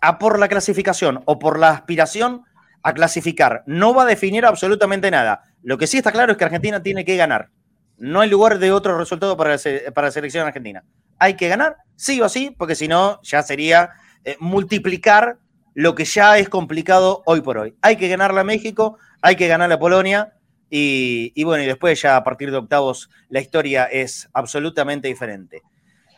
[0.00, 2.42] a por la clasificación o por la aspiración
[2.82, 3.64] a clasificar.
[3.66, 5.42] No va a definir absolutamente nada.
[5.62, 7.50] Lo que sí está claro es que Argentina tiene que ganar.
[7.98, 10.84] No hay lugar de otro resultado para, la selección argentina.
[11.18, 13.90] Hay que ganar, sí o sí, porque si no, ya sería
[14.24, 15.38] eh, multiplicar
[15.78, 17.76] lo que ya es complicado hoy por hoy.
[17.82, 20.32] Hay que ganarle a México, hay que ganarle a Polonia
[20.68, 25.62] y, bueno, y después ya a partir de octavos la historia es absolutamente diferente.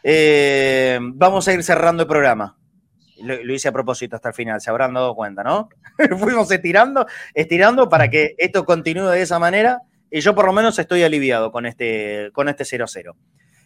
[0.03, 2.57] Eh, vamos a ir cerrando el programa.
[3.23, 5.69] Lo, hice a propósito hasta el final, se habrán dado cuenta, ¿no?
[6.19, 10.79] Fuimos estirando, estirando para que esto continúe de esa manera y yo por lo menos
[10.79, 13.15] estoy aliviado con este, con este 0-0.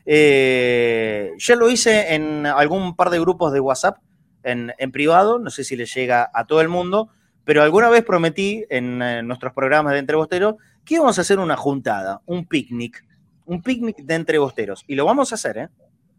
[0.07, 3.99] Eh, ya lo hice en algún par de grupos de WhatsApp
[4.45, 7.09] en, privado, no sé si le llega a todo el mundo,
[7.45, 12.21] pero alguna vez prometí en, nuestros programas de entrebosteros que íbamos a hacer una juntada,
[12.27, 13.05] un picnic,
[13.47, 14.85] un picnic de entrebosteros.
[14.87, 15.69] Y lo vamos a hacer, ¿eh?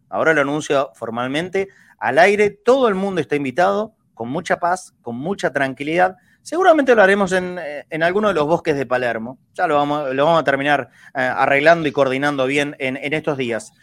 [0.10, 5.15] Ahora lo anuncio formalmente al aire, todo el mundo está invitado, con mucha paz, con
[5.18, 6.15] mucha tranquilidad.
[6.41, 9.39] Seguramente lo haremos en, en alguno de los bosques de Palermo.
[9.53, 13.38] Ya lo vamos, lo vamos a terminar eh, arreglando y coordinando bien en, en estos
[13.38, 13.73] días.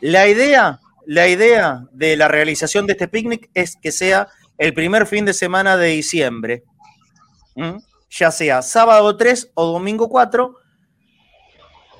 [0.00, 4.28] La idea la idea de la realización de este picnic es que sea
[4.58, 6.64] el primer fin de semana de diciembre,
[8.10, 10.56] ya sea sábado 3 o domingo 4.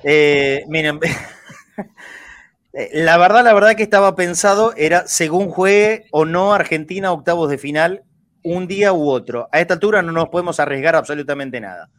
[0.03, 0.99] Eh, miren,
[2.93, 7.57] la verdad, la verdad que estaba pensado era según juegue o no Argentina octavos de
[7.57, 8.03] final,
[8.43, 9.47] un día u otro.
[9.53, 11.89] A esta altura no nos podemos arriesgar absolutamente nada.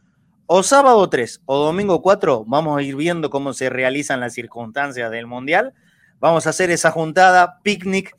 [0.45, 5.09] O sábado 3 o domingo 4, vamos a ir viendo cómo se realizan las circunstancias
[5.09, 5.73] del Mundial
[6.19, 8.15] vamos a hacer esa juntada, picnic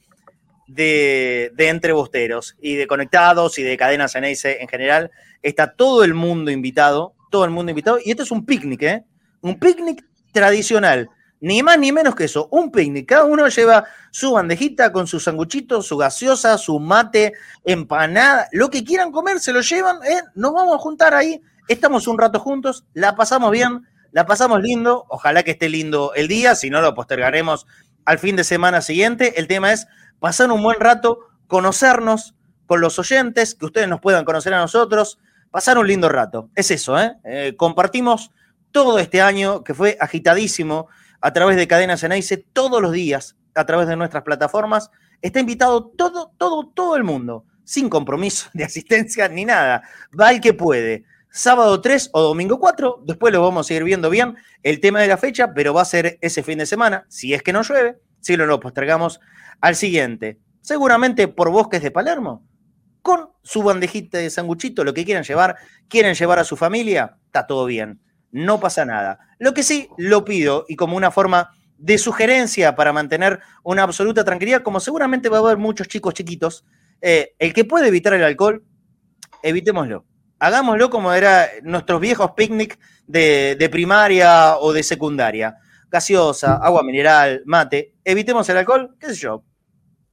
[0.66, 5.10] de, de y de conectados y de cadenas en en general.
[5.42, 7.98] Está todo el mundo invitado, todo el mundo invitado.
[8.04, 9.04] Y esto es un picnic, ¿eh?
[9.40, 11.08] Un picnic tradicional.
[11.42, 13.08] Ni más ni menos que eso, un picnic.
[13.08, 17.32] Cada uno lleva su bandejita con sus sanguchitos, su gaseosa, su mate,
[17.64, 20.22] empanada, lo que quieran comer, se lo llevan, ¿eh?
[20.34, 25.06] Nos vamos a juntar ahí, estamos un rato juntos, la pasamos bien, la pasamos lindo,
[25.08, 27.66] ojalá que esté lindo el día, si no lo postergaremos
[28.04, 29.38] al fin de semana siguiente.
[29.38, 29.86] El tema es
[30.18, 32.34] pasar un buen rato, conocernos
[32.66, 35.18] con los oyentes, que ustedes nos puedan conocer a nosotros,
[35.50, 36.50] pasar un lindo rato.
[36.54, 37.16] Es eso, ¿eh?
[37.24, 38.30] eh compartimos
[38.70, 40.88] todo este año que fue agitadísimo
[41.20, 44.90] a través de Cadenas Ceneice, todos los días, a través de nuestras plataformas.
[45.20, 49.82] Está invitado todo, todo, todo el mundo, sin compromiso de asistencia ni nada.
[50.18, 53.02] Va el que puede sábado 3 o domingo 4.
[53.04, 55.86] Después lo vamos a ir viendo bien el tema de la fecha, pero va a
[55.86, 59.20] ser ese fin de semana, si es que no llueve, si lo, lo postergamos
[59.60, 60.38] al siguiente.
[60.60, 62.46] Seguramente por Bosques de Palermo,
[63.02, 65.56] con su bandejita de sanguchito, lo que quieran llevar,
[65.88, 68.00] quieren llevar a su familia, está todo bien,
[68.30, 69.18] no pasa nada.
[69.38, 74.22] Lo que sí lo pido y como una forma de sugerencia para mantener una absoluta
[74.22, 76.66] tranquilidad, como seguramente va a haber muchos chicos chiquitos,
[77.00, 78.62] eh, el que puede evitar el alcohol,
[79.42, 80.04] evitémoslo
[80.40, 85.56] hagámoslo como era nuestros viejos picnic de, primaria o de secundaria.
[85.90, 87.94] Gaseosa, agua mineral, mate.
[88.04, 89.44] Evitemos el alcohol, qué sé yo.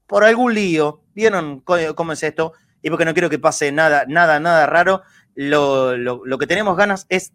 [0.06, 1.02] Por algún lío.
[1.16, 2.54] ¿Vieron cómo es esto?
[2.82, 5.02] Y porque no quiero que pase nada, nada, nada raro.
[5.34, 7.32] Lo, que tenemos ganas es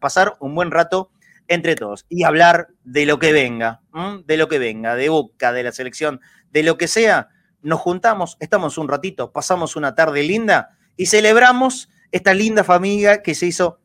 [0.00, 1.10] pasar un buen rato
[1.46, 3.82] entre todos y hablar de lo que venga,
[4.24, 6.20] de lo que venga, de Boca, de la selección,
[6.50, 7.28] de lo que sea.
[7.60, 13.34] Nos juntamos, estamos un ratito, pasamos una tarde linda y celebramos esta linda familia que
[13.34, 13.80] se hizo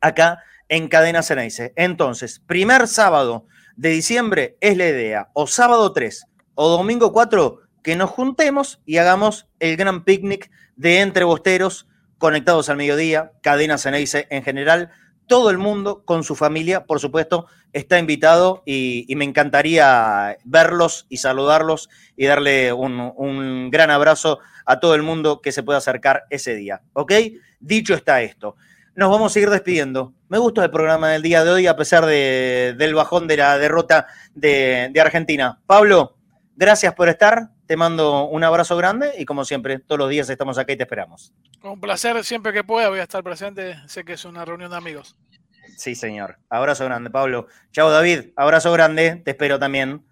[0.00, 1.72] acá en Cadena Ceneice.
[1.76, 6.26] Entonces, primer sábado de diciembre es la idea, o sábado 3
[6.56, 11.86] o domingo 4, que nos juntemos y hagamos el gran picnic de entrebosteros
[12.18, 14.90] conectados al mediodía, Cadena Ceneice en general,
[15.26, 21.18] todo el mundo con su familia, por supuesto, está invitado y, me encantaría verlos y
[21.18, 26.54] saludarlos y darle un, gran abrazo a todo el mundo que se pueda acercar ese
[26.54, 26.82] día.
[26.92, 27.12] ¿Ok?
[27.60, 28.56] Dicho está esto.
[28.94, 30.12] Nos vamos a ir despidiendo.
[30.28, 34.06] Me gusta el programa del día de hoy a pesar del bajón de la derrota
[34.34, 35.60] de, de Argentina.
[35.66, 36.16] Pablo,
[36.56, 37.51] gracias por estar.
[37.66, 40.82] Te mando un abrazo grande y como siempre, todos los días estamos acá y te
[40.82, 41.32] esperamos.
[41.62, 43.76] Un placer, siempre que pueda voy a estar presente.
[43.86, 45.16] Sé que es una reunión de amigos.
[45.76, 46.38] Sí, señor.
[46.50, 47.46] Abrazo grande, Pablo.
[47.72, 48.30] Chao, David.
[48.36, 49.22] Abrazo grande.
[49.24, 50.04] Te espero también.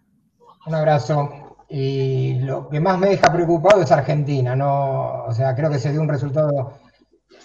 [0.66, 1.56] Un abrazo.
[1.68, 4.56] Y lo que más me deja preocupado es Argentina.
[4.56, 6.78] No, o sea, creo que se dio un resultado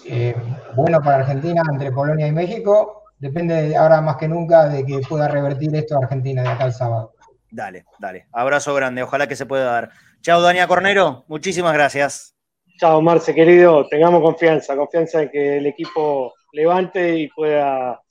[0.06, 0.36] eh,
[0.76, 3.04] bueno para Argentina entre Polonia y México.
[3.18, 7.15] Depende ahora más que nunca de que pueda revertir esto Argentina de acá el sábado.
[7.56, 8.28] Dale, dale.
[8.34, 9.02] Abrazo grande.
[9.02, 9.92] Ojalá que se pueda dar.
[10.22, 11.24] Chao, Dania Cornero.
[11.30, 12.36] Muchísimas gracias.
[12.78, 13.88] Chao, Marce, querido.
[13.88, 14.76] Tengamos confianza.
[14.76, 18.02] Confianza en que el equipo levante y pueda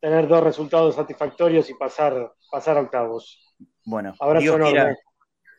[0.00, 3.54] tener dos resultados satisfactorios y pasar, pasar a octavos.
[3.84, 4.96] Bueno, Abrazo Dios quiera,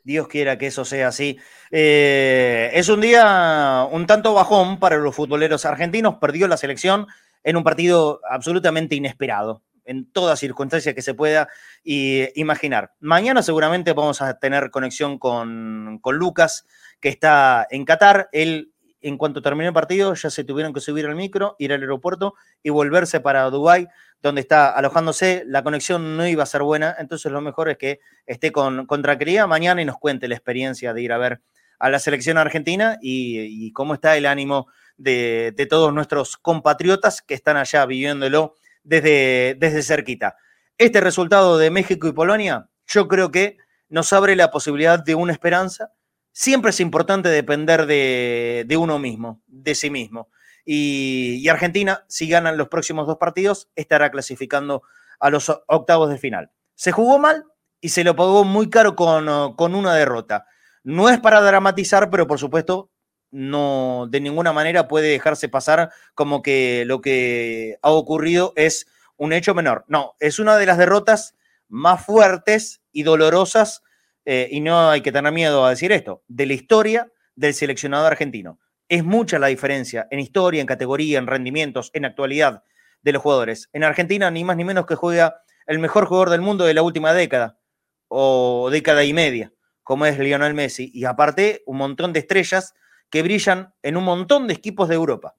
[0.03, 1.37] Dios quiera que eso sea así.
[1.69, 6.15] Eh, es un día un tanto bajón para los futboleros argentinos.
[6.15, 7.05] Perdió la selección
[7.43, 11.47] en un partido absolutamente inesperado en toda circunstancia que se pueda
[11.83, 12.93] imaginar.
[12.99, 16.65] Mañana seguramente vamos a tener conexión con, Lucas,
[16.99, 18.29] que está en Qatar.
[18.31, 18.71] Él,
[19.01, 22.33] en cuanto terminó el partido, ya se tuvieron que subir al micro, ir al aeropuerto
[22.63, 23.87] y volverse para Dubái,
[24.21, 25.43] donde está alojándose.
[25.45, 29.03] La conexión no iba a ser buena, entonces lo mejor es que esté con, con
[29.47, 31.41] mañana y nos cuente la experiencia de ir a ver
[31.77, 34.67] a la selección argentina y, cómo está el ánimo
[34.97, 38.55] de, de, todos nuestros compatriotas que están allá viviéndolo
[38.85, 40.37] desde, desde cerquita.
[40.77, 43.57] Este resultado de México y Polonia, yo creo que
[43.89, 45.91] nos abre la posibilidad de una esperanza.
[46.31, 50.29] Siempre es importante depender de, uno mismo, de sí mismo.
[50.65, 54.83] Y, Argentina, si ganan los próximos dos partidos, estará clasificando
[55.19, 56.51] a los octavos de final.
[56.75, 57.45] Se jugó mal
[57.79, 60.45] y se lo pagó muy caro con, con una derrota.
[60.83, 62.91] No es para dramatizar, pero por supuesto
[63.35, 68.87] no de ninguna manera puede dejarse pasar como que lo que ha ocurrido es
[69.17, 69.83] un hecho menor.
[69.89, 71.35] No, es una de las derrotas
[71.67, 73.83] más fuertes y dolorosas,
[74.23, 78.05] eh, y no hay que tener miedo a decir esto, de la historia del seleccionado
[78.05, 78.59] argentino.
[78.87, 82.63] Es mucha la diferencia en historia, en categoría, en rendimientos, en actualidad
[83.01, 83.69] de los jugadores.
[83.73, 86.83] En Argentina, ni más ni menos que juega el mejor jugador del mundo de la
[86.83, 87.59] última década,
[88.07, 89.51] o década y media,
[89.83, 92.75] como es Lionel Messi, y aparte un montón de estrellas
[93.09, 95.35] que brillan en un montón de equipos de Europa.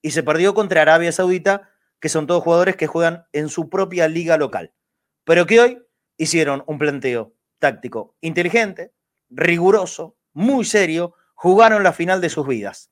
[0.00, 1.70] Y se perdió contra Arabia Saudita,
[2.00, 4.72] que son todos jugadores que juegan en su propia liga local.
[5.24, 5.82] Pero que hoy
[6.16, 8.92] hicieron un planteo táctico inteligente,
[9.30, 12.90] riguroso, muy serio, jugaron la final de sus vidas.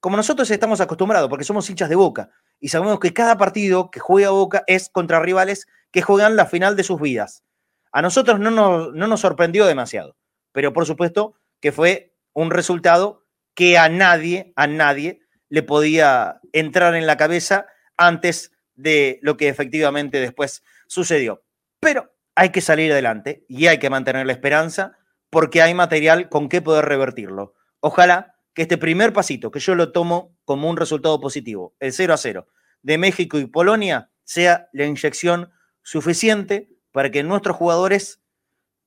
[0.00, 4.00] Como nosotros estamos acostumbrados, porque somos hinchas de Boca, y sabemos que cada partido que
[4.00, 7.44] juega Boca es contra rivales que juegan la final de sus vidas.
[7.92, 10.16] A nosotros no nos, no nos sorprendió demasiado,
[10.52, 13.25] pero por supuesto que fue un resultado
[13.56, 17.66] que a nadie, a nadie le podía entrar en la cabeza
[17.96, 21.42] antes de lo que efectivamente después sucedió.
[21.80, 24.92] Pero hay que salir adelante y hay que mantener la esperanza
[25.30, 27.54] porque hay material con que poder revertirlo.
[27.80, 32.12] Ojalá que este primer pasito, que yo lo tomo como un resultado positivo, el 0
[32.14, 32.46] a 0
[32.82, 35.50] de México y Polonia, sea la inyección
[35.82, 38.20] suficiente para que nuestros jugadores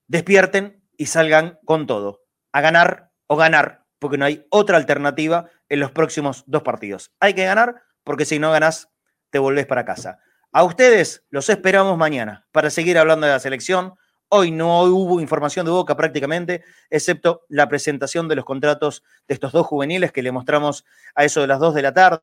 [0.07, 5.79] despierten y salgan con todo, a ganar o ganar porque no hay otra alternativa en
[5.79, 7.11] los próximos dos partidos.
[7.19, 8.89] Hay que ganar porque si no ganas,
[9.29, 10.19] te volvés para casa.
[10.51, 13.93] A ustedes los esperamos mañana para seguir hablando de la selección.
[14.29, 19.51] Hoy no hubo información de Boca prácticamente, excepto la presentación de los contratos de estos
[19.51, 22.21] dos juveniles que le mostramos a eso de las dos de la tarde.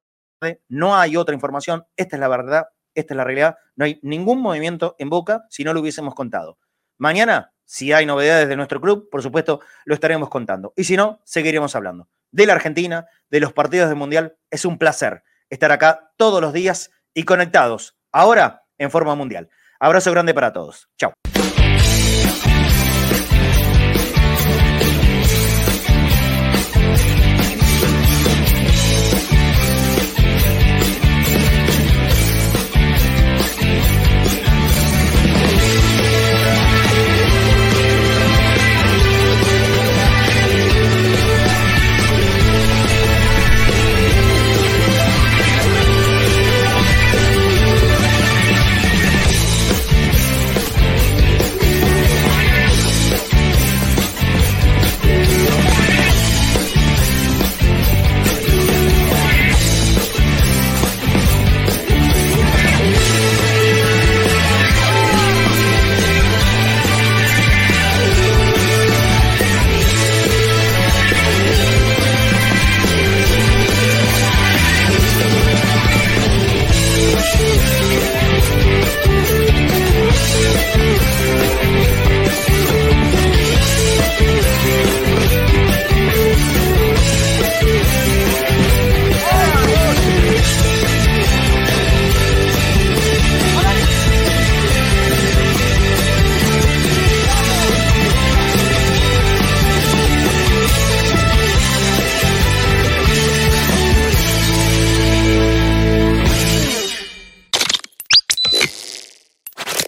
[0.69, 3.57] No hay otra información, esta es la verdad, esta es la realidad.
[3.77, 6.59] No hay ningún movimiento en Boca si no lo hubiésemos contado.
[6.99, 10.73] Mañana si hay novedades de nuestro club, por supuesto, lo estaremos contando.
[10.77, 12.09] Y si no, seguiremos hablando.
[12.31, 16.53] De la Argentina, de los partidos del Mundial, es un placer estar acá todos los
[16.53, 19.51] días y conectados, ahora en forma mundial.
[19.79, 20.89] Abrazo grande para todos.
[20.97, 21.13] Chao.